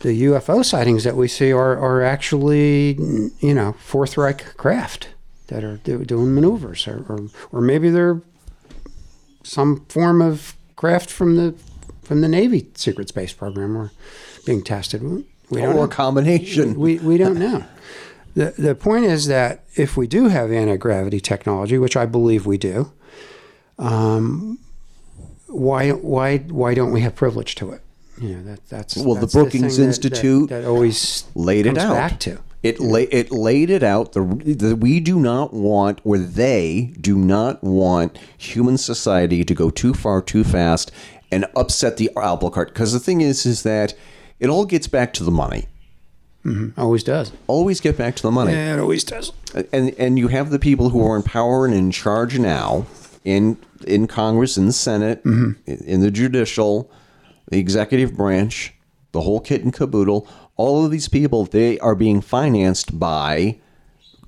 [0.00, 2.92] the UFO sightings that we see are are actually
[3.40, 5.08] you know Fourth Reich craft.
[5.48, 8.22] that are do, doing maneuvers, or, or or maybe they're
[9.42, 11.54] some form of craft from the
[12.02, 13.90] from the Navy secret space program or
[14.46, 15.02] being tested.
[15.50, 15.82] We don't or know.
[15.82, 16.78] a combination.
[16.78, 17.64] We, we don't know.
[18.34, 22.46] The, the point is that if we do have anti gravity technology, which I believe
[22.46, 22.90] we do,
[23.78, 24.58] um,
[25.46, 27.80] why why why don't we have privilege to it?
[28.20, 31.66] You know that that's Well, the that's Brookings thing that- that- Institute that, always laid
[31.66, 31.94] it out.
[31.94, 32.38] back to.
[32.62, 34.12] It lay, it laid it out.
[34.12, 39.68] The, the we do not want, or they do not want, human society to go
[39.68, 40.90] too far too fast
[41.30, 42.68] and upset the apple cart.
[42.68, 43.92] Because the thing is, is that
[44.40, 45.66] it all gets back to the money.
[46.44, 46.78] Mm-hmm.
[46.78, 47.32] Always does.
[47.46, 48.52] Always get back to the money.
[48.52, 49.32] Yeah, it always does.
[49.72, 52.86] and and you have the people who are in power and in charge now
[53.24, 53.56] in
[53.86, 55.52] in Congress, in the Senate, mm-hmm.
[55.66, 56.90] in, in the judicial,
[57.50, 58.74] the executive branch,
[59.12, 60.28] the whole kit and caboodle.
[60.56, 63.58] All of these people, they are being financed by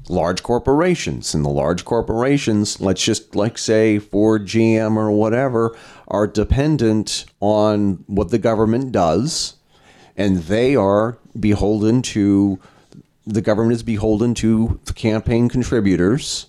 [0.09, 5.77] large corporations, and the large corporations, let's just like say Ford, GM, or whatever,
[6.09, 9.56] are dependent on what the government does,
[10.17, 12.59] and they are beholden to
[13.27, 16.47] the government is beholden to the campaign contributors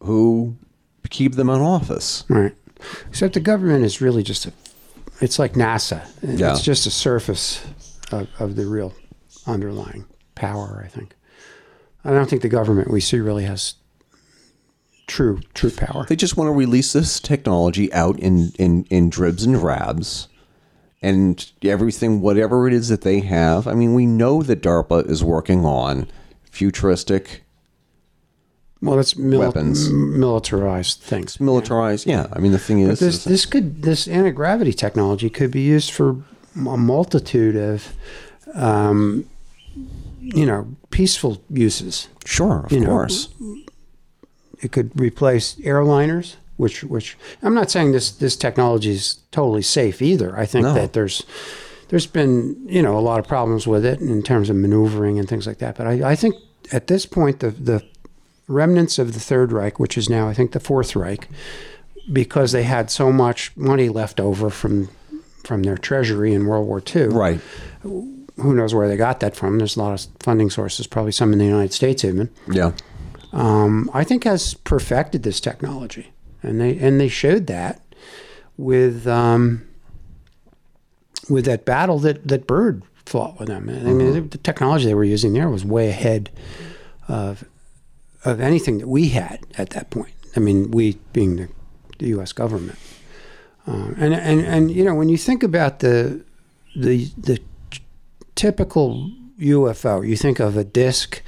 [0.00, 0.56] who
[1.10, 2.24] keep them in office.
[2.28, 2.54] Right.
[3.08, 4.52] Except the government is really just a.
[5.20, 6.04] It's like NASA.
[6.22, 6.52] Yeah.
[6.52, 7.64] It's just a surface
[8.10, 8.94] of, of the real
[9.46, 10.82] underlying power.
[10.84, 11.14] I think.
[12.04, 13.74] I don't think the government we see really has
[15.06, 16.06] true true power.
[16.08, 20.28] They just want to release this technology out in, in, in dribs and drabs.
[21.02, 23.66] And everything, whatever it is that they have.
[23.66, 26.06] I mean, we know that DARPA is working on
[26.44, 27.42] futuristic,
[28.80, 29.90] Well, that's Weapons.
[29.90, 31.40] militarized things.
[31.40, 32.06] militarized.
[32.06, 32.26] Yeah.
[32.32, 35.60] I mean, the thing is, this is- this could this anti gravity technology could be
[35.62, 36.16] used for
[36.56, 37.92] a multitude of,
[38.54, 39.24] um,
[40.20, 42.08] you know, peaceful uses.
[42.24, 43.28] sure, of you know, course.
[44.60, 50.00] It could replace airliners, which which I'm not saying this this technology is totally safe
[50.02, 50.38] either.
[50.38, 50.74] I think No.
[50.74, 51.22] that there's
[51.88, 55.28] there's been you know a lot of problems with it in terms of maneuvering and
[55.28, 55.76] things like that.
[55.76, 56.34] But I, I think
[56.72, 57.82] at this point the the
[58.48, 61.28] remnants of the Third Reich, which is now I think the Fourth Reich,
[62.12, 64.88] because they had so much money left over from
[65.44, 67.06] from their treasury in World War II.
[67.08, 67.40] Right.
[67.82, 69.58] Who knows where they got that from?
[69.58, 72.72] There's a lot of funding sources, probably some in the United States even Yeah.
[73.32, 76.12] um, I think has perfected this technology,
[76.42, 77.82] and they and they showed that
[78.56, 79.66] with um,
[81.28, 83.68] with that battle that that Byrd fought with them.
[83.68, 86.30] I mean, the technology they were using there was way ahead
[87.08, 87.44] of
[88.24, 90.14] of anything that we had at that point.
[90.36, 91.48] I mean, we being the,
[91.98, 92.32] the U.S.
[92.32, 92.78] government,
[93.66, 96.24] um, and and and you know when you think about the
[96.74, 97.40] the the
[98.34, 101.22] typical UFO, you think of a disc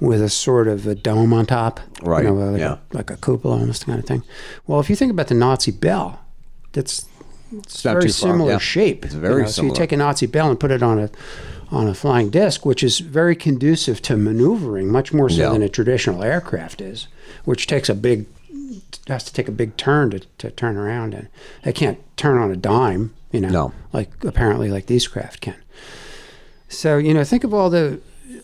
[0.00, 2.78] with a sort of a dome on top, Right, You know, like, yeah.
[2.92, 4.22] a, like a cupola and this kind of thing.
[4.66, 6.20] Well, if you think about the Nazi bell,
[6.72, 7.06] that's
[7.52, 8.58] it's not very similar yeah.
[8.58, 9.04] shape.
[9.04, 9.74] It's very you So similar.
[9.74, 11.10] you take a Nazi bell and put it on a
[11.72, 15.50] on a flying disc, which is very conducive to maneuvering, much more so Yeah.
[15.52, 17.06] than a traditional aircraft is,
[17.44, 18.26] which takes a big
[19.08, 21.28] has to take a big turn to, to turn around and
[21.62, 23.72] they can't turn on a dime, you know, No.
[23.92, 25.56] like apparently like these craft can.
[26.68, 28.00] So, you know, think of all the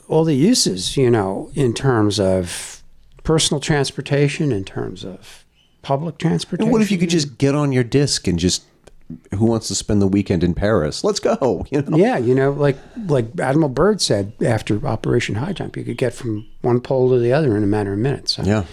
[0.09, 2.83] all the uses, you know, in terms of
[3.25, 5.45] personal transportation, in terms of
[5.83, 6.65] public transportation.
[6.69, 8.65] And what if you could just get on your disc and just
[9.35, 11.05] who wants to spend the weekend in Paris?
[11.05, 11.65] Let's go.
[11.71, 11.97] You know?
[11.97, 12.77] Yeah, you know, like
[13.07, 17.33] like Admiral Byrd said after Operation Highjump, you could get from one pole to the
[17.33, 18.35] other in a matter of minutes.
[18.35, 18.65] So Yeah.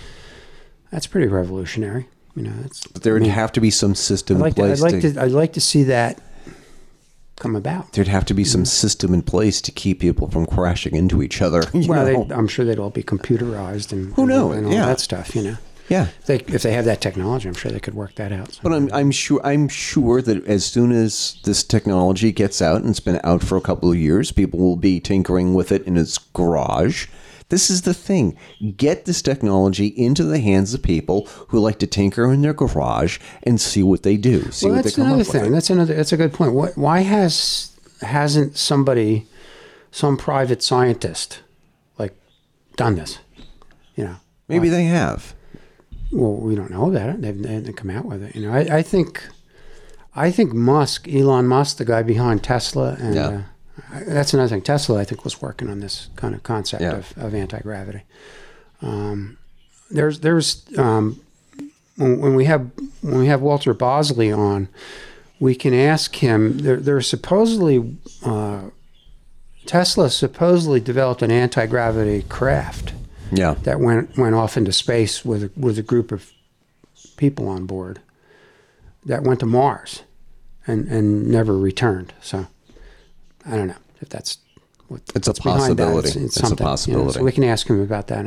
[0.91, 2.07] that's pretty revolutionary.
[2.35, 4.77] You know, that's But there would have to be some system I'd like in to,
[4.77, 4.83] place.
[4.83, 6.19] I'd like to I'd like to see that
[7.43, 7.91] come about.
[7.91, 8.65] there'd have to be some mm-hmm.
[8.65, 11.63] system in place to keep people from crashing into each other.
[11.73, 14.55] Well, they, I'm sure they'd all be computerized and Who knows?
[14.57, 14.85] and all Yeah.
[14.85, 15.35] that stuff.
[15.35, 15.57] You know,
[15.89, 16.07] yeah.
[16.27, 18.53] they, if they have that technology, I'm sure they could work that out.
[18.53, 18.59] So.
[18.63, 22.89] But I'm, I'm sure I'm sure that as soon as this technology gets out and
[22.89, 25.97] it's been out for a couple of years, people will be tinkering with it in
[25.97, 27.07] its garage.
[27.53, 28.35] This is the thing:
[28.77, 33.19] get this technology into the hands of people who like to tinker in their garage
[33.43, 34.49] and see what they do.
[34.49, 35.41] See well, what that's they come up thing.
[35.43, 35.51] with.
[35.51, 35.93] That's another.
[35.93, 36.53] That's a good point.
[36.53, 37.71] What, why has
[38.01, 39.27] hasn't somebody,
[39.91, 41.41] some private scientist,
[41.99, 42.15] like,
[42.75, 43.19] done this?
[43.95, 44.15] You know,
[44.47, 45.35] Maybe they have.
[46.11, 47.21] well, we don't know about it.
[47.21, 48.35] They've, they haven't come out with it.
[48.35, 49.23] You know, I, I think,
[50.15, 53.27] I think Musk, Elon Musk, the guy behind Tesla, and Yeah.
[53.27, 53.41] uh,
[54.07, 54.61] that's another thing.
[54.61, 56.97] Tesla, I think, was working on this kind of concept Yeah.
[56.97, 58.01] of, of anti gravity.
[58.81, 59.37] Um,
[59.91, 61.19] there's there's um,
[61.97, 62.69] when, when we have
[63.01, 64.67] when we have Walter Bosley on,
[65.39, 66.59] we can ask him.
[66.59, 67.95] There, there's supposedly
[68.25, 68.69] uh,
[69.65, 72.93] Tesla supposedly developed an anti gravity craft
[73.31, 73.55] Yeah.
[73.63, 76.31] that went went off into space with a, with a group of
[77.17, 77.99] people on board
[79.05, 80.01] that went to Mars
[80.65, 82.13] and and never returned.
[82.21, 82.47] So
[83.45, 84.37] I don't know if that's
[84.87, 85.83] what, It's a what's behind that.
[85.85, 86.19] possibility.
[86.19, 87.13] It's a something, you know, possibility.
[87.19, 88.25] so we can ask him about that.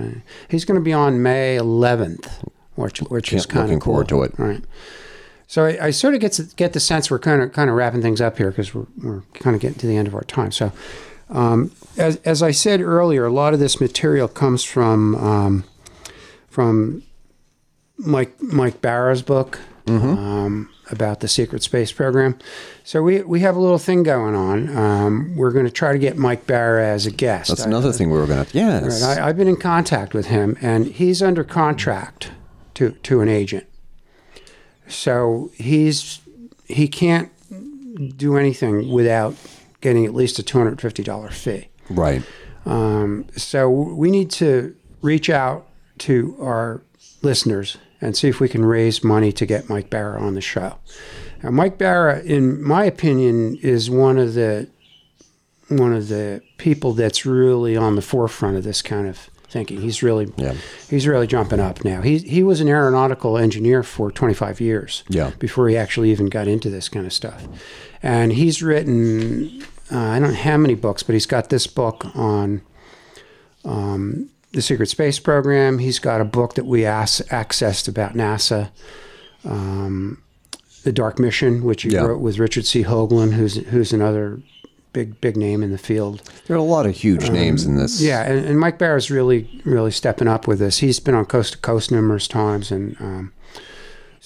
[0.48, 2.28] He's going to be on May 11th,
[2.74, 3.92] which which is kind of cool.
[3.92, 4.38] forward to it.
[4.38, 4.64] Right.
[5.46, 7.76] So I, I sort of get to, get the sense we're kind of kind of
[7.76, 10.24] wrapping things up here because we're we're kind of getting to the end of our
[10.24, 10.50] time.
[10.50, 10.72] So,
[11.30, 15.64] um, as as I said earlier, a lot of this material comes from um,
[16.48, 17.02] from
[17.98, 22.38] Mike Mike Bara's book um, about the secret space program.
[22.84, 24.76] So we we have a little thing going on.
[24.76, 27.48] Um, we're going to try to get Mike Bara as a guest.
[27.48, 28.56] That's I- another thing we were going to.
[28.56, 29.02] Yes.
[29.02, 29.18] Right.
[29.18, 32.30] I, I've been in contact with him, and he's under contract
[32.74, 33.66] to to an agent.
[34.88, 36.20] So he's
[36.66, 37.30] he can't
[38.16, 39.34] do anything without
[39.80, 41.68] getting at least a two hundred fifty dollar fee.
[41.90, 42.22] right.
[42.64, 45.68] Um, so we need to reach out
[45.98, 46.82] to our
[47.22, 50.76] listeners and see if we can raise money to get Mike Bara on the show.
[51.42, 54.68] Now, Mike Bara, in my opinion, is one of the
[55.68, 59.18] one of the people that's really on the forefront of this kind of
[59.48, 59.80] thinking.
[59.80, 60.54] He's really Yeah.
[60.88, 62.02] he's really jumping up now.
[62.02, 65.02] He he was an aeronautical engineer for 25 years.
[65.08, 65.30] Yeah.
[65.38, 67.46] Before he actually even got into this kind of stuff,
[68.02, 69.62] and he's written
[69.92, 72.60] uh, I don't know how many books, but he's got this book on
[73.64, 75.78] um, the secret space program.
[75.78, 78.70] He's got a book that we ask, accessed about NASA.
[79.44, 80.22] Um,
[80.82, 82.02] the Dark Mission, which he Yeah.
[82.06, 82.82] wrote with Richard C.
[82.84, 84.40] Hoagland, who's who's another
[84.92, 86.22] big big name in the field.
[86.46, 88.00] There are a lot of huge names in this.
[88.00, 90.78] Um, Yeah, and, and Mike Bara's really, really stepping up with this.
[90.78, 93.32] He's been on Coast to Coast numerous times, and um,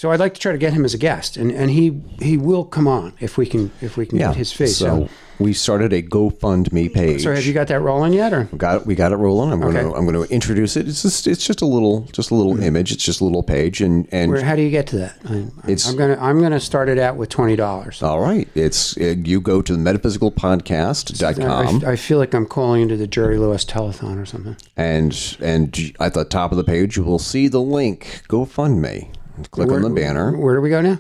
[0.01, 2.39] so I'd like to try to get him as a guest, and, and he he
[2.39, 4.28] will come on if we can if we can Yeah.
[4.28, 4.66] get his fee.
[4.68, 5.09] So, So,
[5.39, 7.22] we started a GoFundMe page.
[7.22, 8.86] so have you got that rolling yet, or We got it.
[8.86, 9.52] We got it rolling.
[9.52, 10.89] I'm gonna I'm going to introduce it.
[10.89, 11.27] It's just.
[11.27, 12.06] It's just a little.
[12.12, 12.93] Just a little image.
[12.93, 13.82] It's just a little page.
[13.82, 15.16] And and where, how do you get to that?
[15.28, 15.35] I,
[15.70, 18.02] It's- I'm gonna I'm gonna start it out with twenty dollars.
[18.02, 18.48] all right.
[18.55, 23.06] It's uh, you go to the metaphysicalpodcast.com I, I feel like I'm calling into the
[23.06, 24.56] Jerry Lewis telethon or something.
[24.77, 29.09] and and at the top of the page you will see the link GoFundMe.
[29.51, 30.37] Click on the banner.
[30.37, 30.99] Where do we go now?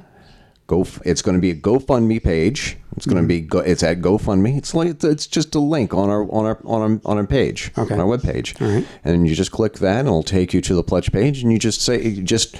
[0.66, 0.86] Go.
[1.04, 2.76] It's going to be a GoFundMe page.
[2.96, 3.40] It's going to be.
[3.40, 3.48] Mm-hmm.
[3.48, 4.56] Go, it's at GoFundMe.
[4.56, 7.72] It's like it's just a link on our on our on our on our page
[7.76, 7.92] Okay.
[7.94, 8.60] on our webpage.
[8.62, 8.86] All right.
[9.04, 11.58] And you just click that, and it'll take you to the pledge page, and you
[11.58, 12.56] just say you just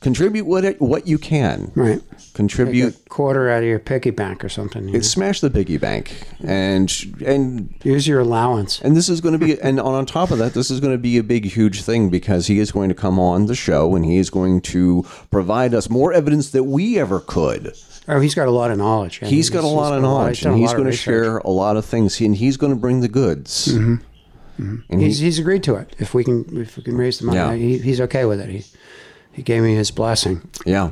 [0.00, 1.70] contribute what it, what you can.
[1.74, 2.00] Right.
[2.34, 2.94] Contribute.
[2.94, 4.88] a quarter out of your piggy bank or something.
[4.88, 6.90] you It's smash the piggy bank, and
[7.24, 7.74] and?
[7.84, 8.80] Use your allowance.
[8.80, 10.92] and this is going to be, and on, on top of that, this is going
[10.92, 13.94] to be a big, huge thing because he is going to come on the show
[13.94, 17.74] and he is going to provide us more evidence that we ever could.
[18.08, 19.20] Oh, he's got a lot of knowledge.
[19.22, 20.90] I mean, He's got a lot of knowledge, done and he's lot of going to
[20.90, 21.04] research.
[21.24, 23.68] share a lot of things, and he's going to bring the goods.
[23.68, 23.94] Mm-hmm.
[24.58, 24.98] And mm-hmm.
[24.98, 25.94] He's, he, he's agreed to it.
[25.98, 27.54] If we can, if we can raise the money, Yeah.
[27.54, 28.48] he, he's okay with it.
[28.48, 28.64] He
[29.32, 30.42] he gave me his blessing.
[30.66, 30.90] yeah.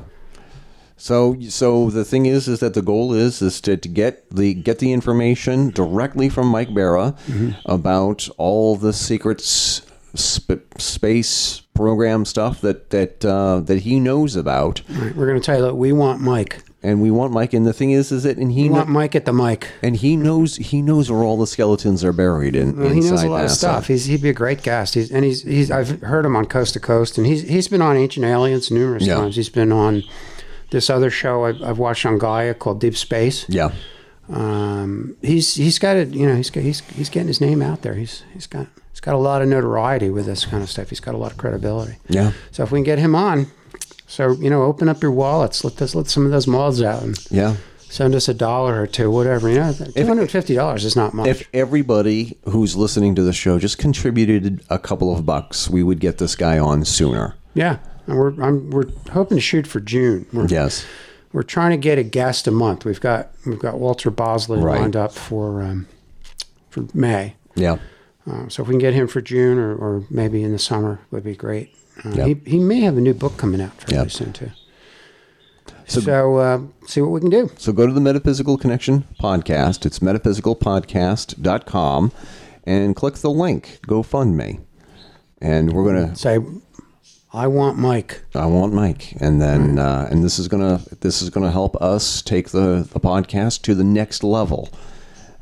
[0.99, 4.53] So, so the thing is, is that the goal is is to, to get the
[4.55, 7.15] get the information directly from Mike Bara
[7.67, 9.83] about all the secrets
[10.19, 15.45] sp- space program stuff that that uh, that he knows about, right, we're going to
[15.45, 16.63] tell you that we want Mike.
[16.83, 17.53] and we want Mike.
[17.53, 19.69] And the thing is, is that and he We want Mike at the mic.
[19.83, 22.77] and he knows he knows where all the skeletons are buried in.
[22.77, 23.57] Well, he knows inside a lot of NASA.
[23.57, 23.87] stuff.
[23.87, 24.95] He's, he'd be a great guest.
[24.95, 27.83] He's, and he's, he's I've heard him on Coast to Coast, and he's he's been
[27.83, 29.15] on Ancient Aliens numerous Yeah.
[29.15, 29.37] times.
[29.37, 30.03] He's been on
[30.71, 33.47] this other show I've, I've watched on Gaia called Deep Space.
[33.49, 33.71] Yeah.
[34.29, 36.09] Um, he's he's got it.
[36.11, 37.95] You know, he's got, he's he's getting his name out there.
[37.95, 40.91] He's he's got he's got a lot of notoriety with this kind of stuff.
[40.91, 41.97] He's got a lot of credibility.
[42.09, 42.33] Yeah.
[42.51, 43.47] So if we can get him on,
[44.07, 45.65] so you know, open up your wallets.
[45.65, 47.57] Let us let some of those moths out and Yeah.
[47.79, 49.49] send us a dollar or two, whatever.
[49.49, 51.27] You know, two hundred fifty dollars is not much.
[51.29, 56.01] If everybody who's listening to the show just contributed a couple of bucks, we would
[56.01, 57.35] get this guy on sooner.
[57.55, 57.79] yeah,
[58.09, 60.27] and we're I'm, we're hoping to shoot for June.
[60.33, 60.85] We're, Yes.
[61.33, 62.85] we're trying to get a guest a month.
[62.85, 64.81] We've got we've got Walter Bosley Right.
[64.81, 65.87] lined up for um,
[66.71, 67.35] for May.
[67.55, 67.79] Yeah.
[68.29, 71.01] Uh, so if we can get him for June or, or maybe in the summer,
[71.11, 71.75] would be great.
[72.05, 72.27] Uh, Yep.
[72.27, 74.11] he, he may have a new book coming out fairly Yep.
[74.13, 74.51] soon too.
[75.87, 77.51] So- So, uh, see what we can do.
[77.57, 79.87] So go to the Metaphysical Connection podcast.
[79.87, 82.13] It's metaphysicalpodcast.com
[82.65, 84.61] and click the link, GoFundMe.
[85.41, 86.39] And we're going to Say,
[87.33, 88.23] I want Mike.
[88.35, 92.23] I want Mike, and then uh, and this is gonna this is gonna help us
[92.23, 94.71] take the the podcast to the next level,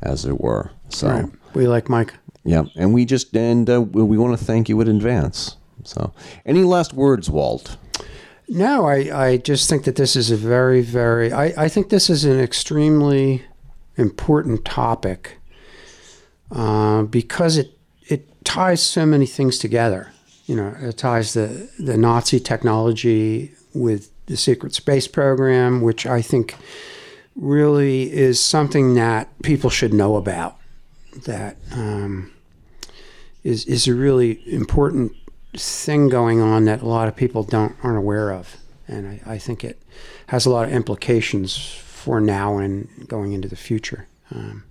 [0.01, 0.71] as it were.
[0.89, 1.25] So Right.
[1.53, 2.13] We like Mike.
[2.43, 5.55] yeah, and we just and uh, we, we want to thank you in advance.
[5.83, 6.11] So,
[6.45, 7.77] any last words, Walt?
[8.49, 12.09] No, I, I just think that this is a very, very, I, I think this
[12.09, 13.43] is an extremely
[13.97, 15.37] important topic
[16.51, 17.77] uh, because it,
[18.07, 20.11] it ties so many things together.
[20.47, 26.21] You know, it ties the the Nazi technology with the secret space program, which I
[26.21, 26.55] think
[27.35, 30.57] really is something that people should know about.
[31.25, 32.31] That um,
[33.43, 35.13] is is a really important
[35.53, 38.57] thing going on that a lot of people don't aren't aware of,
[38.87, 39.81] and I, I think it
[40.27, 44.07] has a lot of implications for now and going into the future.
[44.33, 44.63] Um,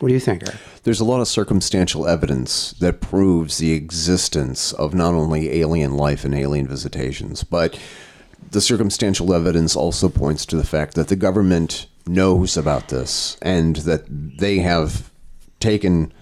[0.00, 0.58] what do you think, Eric?
[0.82, 6.24] There's a lot of circumstantial evidence that proves the existence of not only alien life
[6.24, 7.78] and alien visitations, but
[8.50, 13.76] the circumstantial evidence also points to the fact that the government knows about this and
[13.76, 15.10] that they have
[15.60, 16.12] taken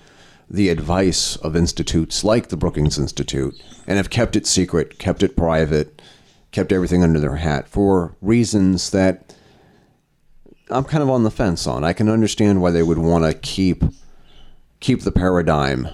[0.48, 3.54] the advice of institutes like the Brookings Institute
[3.86, 6.02] and have kept it secret, kept it private,
[6.50, 9.34] kept everything under their hat for reasons that
[10.70, 11.84] I'm kind of on the fence on.
[11.84, 13.84] I can understand why they would want to keep
[14.80, 15.88] keep the paradigm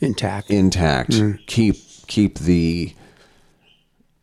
[0.00, 0.50] Intact.
[0.50, 1.14] intact,
[1.46, 1.76] keep
[2.06, 2.94] keep the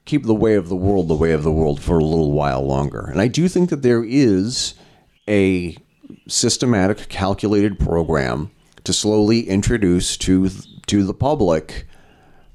[0.05, 2.65] keep the way of the world the way of the world for a little while
[2.65, 3.07] longer.
[3.11, 4.73] And I do think that there is
[5.27, 5.77] a
[6.27, 8.51] systematic, calculated program
[8.84, 10.49] to slowly introduce to
[10.88, 11.88] to the public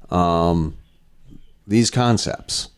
[0.09, 0.77] um,
[1.65, 2.69] these concepts.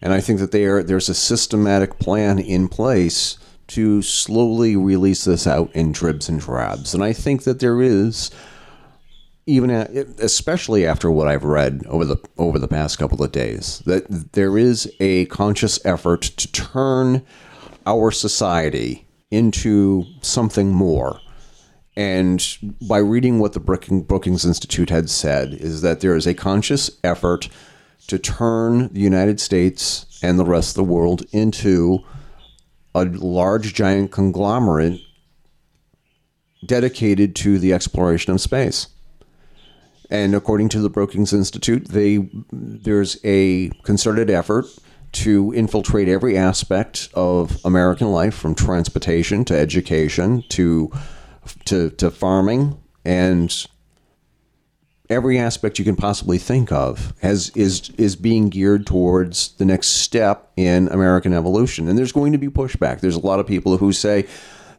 [0.00, 3.36] And I think that there there's a systematic plan in place
[3.68, 6.94] to slowly release this out in dribs and drabs.
[6.94, 8.30] And I think that there is
[9.46, 14.32] even especially after what I've read over the over the past couple of days, that
[14.32, 17.24] there is a conscious effort to turn
[17.86, 21.20] our society into something more.
[21.96, 22.44] And
[22.88, 27.48] by reading what the Brookings Institute had said, is that there is a conscious effort
[28.06, 32.04] to turn the United States and the rest of the world into
[32.94, 35.00] a large, giant conglomerate
[36.64, 38.88] dedicated to the exploration of space.
[40.10, 44.66] And according to the Brookings Institute, they there's a concerted effort
[45.12, 50.92] to infiltrate every aspect of American life, from transportation to education to
[51.66, 53.66] to, to farming and
[55.14, 59.88] every aspect you can possibly think of has is is being geared towards the next
[59.88, 61.88] step in American evolution.
[61.88, 63.00] And there's going to be pushback.
[63.00, 64.26] There's a lot of people who say,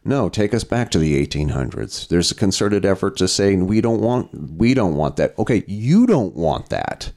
[0.03, 4.02] "No, take us back to the 1800s." There's a concerted effort to say, "We don't
[4.02, 7.12] want we don't want that." Okay, you don't want that.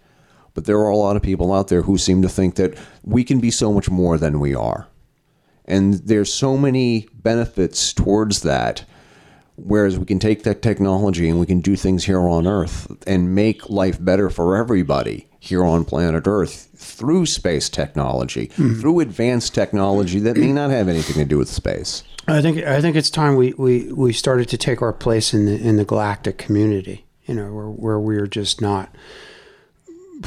[0.54, 3.22] But there are a lot of people out there who seem to think that we
[3.24, 4.88] can be so much more than we are.
[5.64, 8.84] And there's so many benefits towards that
[9.60, 13.34] Whereas we can take that technology and we can do things here on Earth and
[13.34, 18.80] make life better for everybody here on planet Earth through space technology, hmm.
[18.80, 22.04] through advanced technology that may not have anything to do with space.
[22.28, 25.46] I think I think it's time we, we, we started to take our place in
[25.46, 27.04] the in the galactic community.
[27.24, 28.94] You know, where where we're just not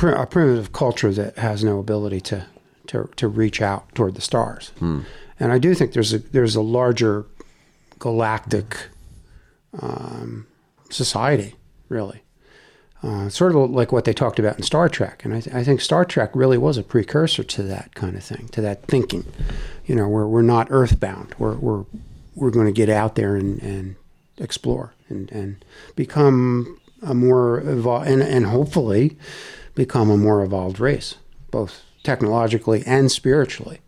[0.01, 2.47] a primitive culture that has no ability to
[2.87, 4.71] to, to reach out toward the stars.
[4.79, 5.01] Hmm.
[5.39, 7.25] And I do think there's a there's a larger
[7.99, 8.89] galactic
[9.79, 10.47] um,
[10.89, 11.55] society,
[11.89, 12.23] really.
[13.03, 15.63] Uh, sort of like what they talked about in Star Trek, and I, th- I
[15.63, 19.25] think Star Trek really was a precursor to that kind of thing, to that thinking.
[19.87, 21.33] You know, we're we're not earthbound.
[21.39, 21.85] We're we're
[22.35, 23.95] we're going to get out there and, and
[24.37, 25.65] explore and, and
[25.95, 29.17] become a more evolved and, and hopefully
[29.75, 31.15] become a more evolved race,
[31.49, 33.79] both technologically and spiritually,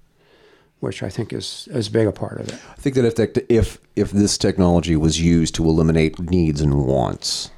[0.83, 2.55] which I think is as big a part of it.
[2.55, 6.85] I think that if that, if if this technology was used to eliminate needs and
[6.85, 7.51] wants,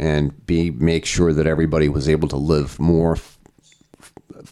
[0.00, 3.38] and be make sure that everybody was able to live more f-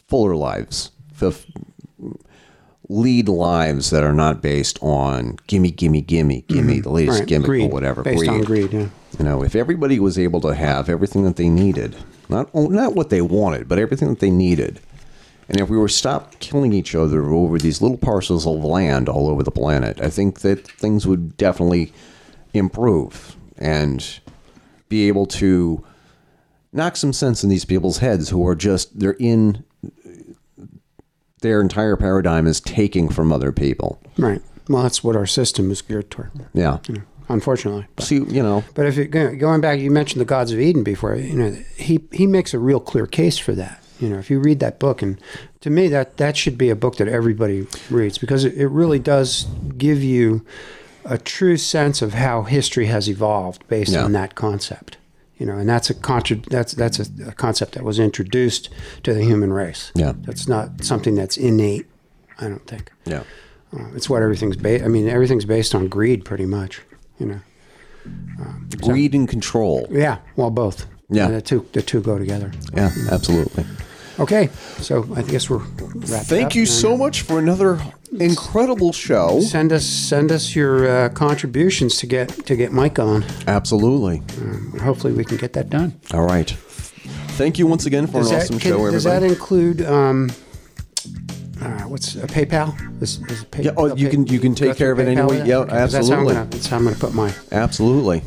[0.07, 0.91] fuller lives,
[1.21, 1.45] f-
[2.87, 6.81] lead lives that are not based on gimme, gimme, gimme, gimme, mm-hmm.
[6.83, 8.01] the latest Right, gimmick greed, or whatever.
[8.03, 8.71] based on greed.
[8.71, 8.87] Yeah.
[9.19, 11.97] You know, if everybody was able to have everything that they needed,
[12.29, 14.79] not not what they wanted, but everything that they needed,
[15.53, 19.29] and if we were stopped killing each other over these little parcels of land all
[19.29, 21.93] over the planet, I think that things would definitely
[22.55, 24.19] improve and
[24.89, 25.85] be able to
[26.71, 29.63] knock some sense in these people's heads who are just they're in
[31.41, 34.01] their entire paradigm is taking from other people.
[34.17, 34.41] Right.
[34.67, 36.31] Well, that's what our system is geared toward.
[36.55, 36.79] Yeah.
[37.29, 37.85] Unfortunately.
[37.95, 40.59] But, See, you know, but if you go- going back, you mentioned the gods of
[40.59, 41.15] Eden before.
[41.15, 43.82] You know, he he makes a real clear case for that.
[44.03, 45.17] You know, if you read that book, and
[45.61, 48.99] to me, that that should be a book that everybody reads because it, it really
[48.99, 49.45] does
[49.77, 50.45] give you
[51.05, 54.03] a true sense of how history has evolved based Yeah.
[54.03, 54.97] on that concept.
[55.37, 58.69] You know, and that's a contra- that's that's a, a concept that was introduced
[59.03, 59.91] to the human race.
[59.95, 60.13] Yeah.
[60.27, 61.85] that's not something that's innate.
[62.39, 62.91] I don't think.
[63.05, 63.23] yeah.
[63.75, 64.83] Uh, it's what everything's based.
[64.83, 66.81] I mean, everything's based on greed, pretty much.
[67.19, 67.39] You know.
[68.81, 69.87] Greed and control.
[69.89, 70.17] Yeah.
[70.35, 70.85] Well, both.
[71.09, 71.27] Yeah.
[71.29, 72.51] the two the two go together.
[72.73, 73.65] Yeah, absolutely.
[74.19, 74.49] Okay,
[74.79, 77.79] so I guess we're wrapped Thank you so much for another
[78.19, 79.39] incredible show.
[79.41, 83.23] Send us send us your uh, contributions to get to get Mike on.
[83.47, 84.21] Absolutely.
[84.81, 85.99] Hopefully, we can get that done.
[86.13, 86.49] All right.
[87.37, 90.29] Thank you once again for Does an that, awesome can- show, does that include um,
[91.59, 92.75] uh, what's a PayPal?
[93.01, 95.15] Is, is pay, Yeah, oh, you can- you can take go care of through it
[95.15, 95.37] PayPal anyway.
[95.39, 96.33] with Yeah, Okay, 'cause That's how, I'm absolutely.
[96.35, 98.21] gonna, that's how I'm going to put my Absolutely.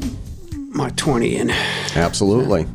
[0.71, 1.53] my twenty in.
[1.95, 2.67] Absolutely.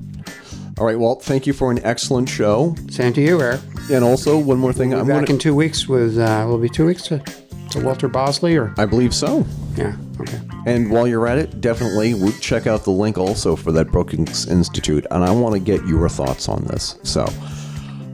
[0.81, 2.75] All right, Walt, thank you for an excellent show.
[2.89, 3.61] Same to you, Eric.
[3.91, 4.89] And also, one more thing.
[4.89, 7.23] We'll I'm back gonna, in two weeks with uh, will be two weeks to,
[7.69, 9.45] to Walter Bosley or I believe so.
[9.77, 10.41] yeah okay.
[10.65, 15.05] And while you're at it, definitely check out the link also for that Brookings Institute.
[15.11, 16.97] And I want to get your thoughts on this.
[17.03, 17.27] So,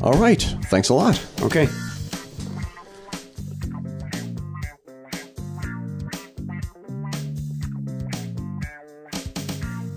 [0.02, 0.42] all right.
[0.66, 1.26] Thanks a lot.
[1.44, 1.70] Okay.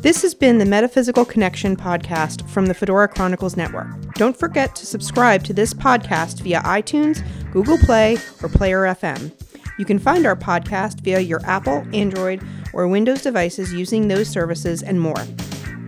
[0.03, 4.15] This has been the Metaphysical Connection podcast from the Fedora Chronicles Network.
[4.15, 7.23] Don't forget to subscribe to this podcast via iTunes,
[7.53, 9.31] Google Play, or Player FM.
[9.79, 14.83] You can find our podcast via your Apple, Android, or Windows devices using those services
[14.83, 15.23] and more.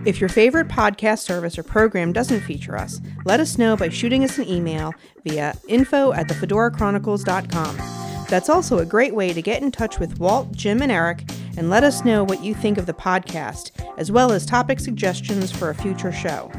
[0.05, 4.23] If your favorite podcast service or program doesn't feature us, let us know by shooting
[4.23, 8.02] us an email via info at thefedorachronicles.com.
[8.29, 11.23] That's also a great way to get in touch with Walt, Jim, and Eric
[11.57, 15.51] and let us know what you think of the podcast, as well as topic suggestions
[15.51, 16.51] for a future show.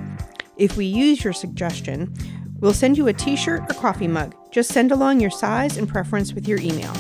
[0.57, 2.15] If we use your suggestion,
[2.61, 4.35] we'll send you a t shirt or coffee mug.
[4.51, 6.93] Just send along your size and preference with your email.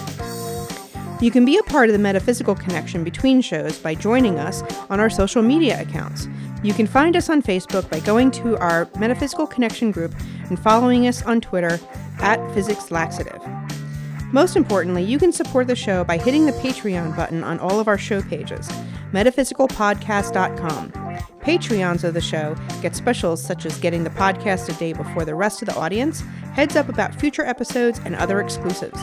[1.20, 4.98] You can be a part of the metaphysical connection between shows by joining us on
[4.98, 6.28] our social media accounts.
[6.64, 10.14] You can find us on Facebook by going to our Metaphysical Connection group
[10.48, 11.78] and following us on Twitter
[12.18, 13.40] at Physics Laxative.
[14.34, 17.86] Most importantly, you can support the show by hitting the Patreon button on all of
[17.86, 18.68] our show pages,
[19.12, 20.90] metaphysicalpodcast.com.
[21.38, 25.36] Patreons of the show get specials such as getting the podcast a day before the
[25.36, 28.98] rest of the audience, heads up about future episodes, and other exclusives.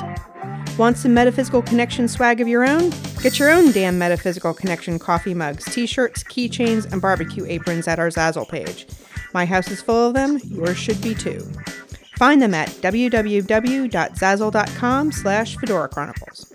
[0.78, 2.90] Want some Metaphysical Connection swag of your own?
[3.24, 8.00] Get your own damn Metaphysical Connection coffee mugs, t shirts, keychains, and barbecue aprons at
[8.00, 8.86] our Zazzle page.
[9.34, 11.50] My house is full of them, yours should be too.
[12.22, 16.54] Find them at www.zazzle.com slash Fedora Chronicles.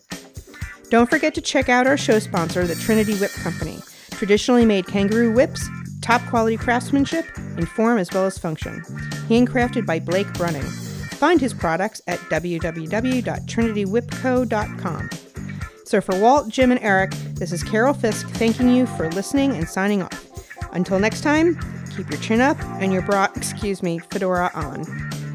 [0.91, 3.81] Don't forget to check out our show sponsor, the Trinity Whip Company.
[4.13, 5.69] Traditionally made kangaroo whips,
[6.03, 7.25] top quality craftsmanship
[7.59, 8.81] in form as well as function.
[9.29, 10.63] Handcrafted by Blake Brunning.
[10.63, 15.11] Find his products at www.trinitywhipco.com.
[15.85, 19.69] So for Walt, Jim, and Eric, this is Carol Fisk thanking you for listening and
[19.69, 20.29] signing off.
[20.73, 21.59] Until next time,
[21.97, 25.26] keep your chin up and your bra, excuse me, fedora on.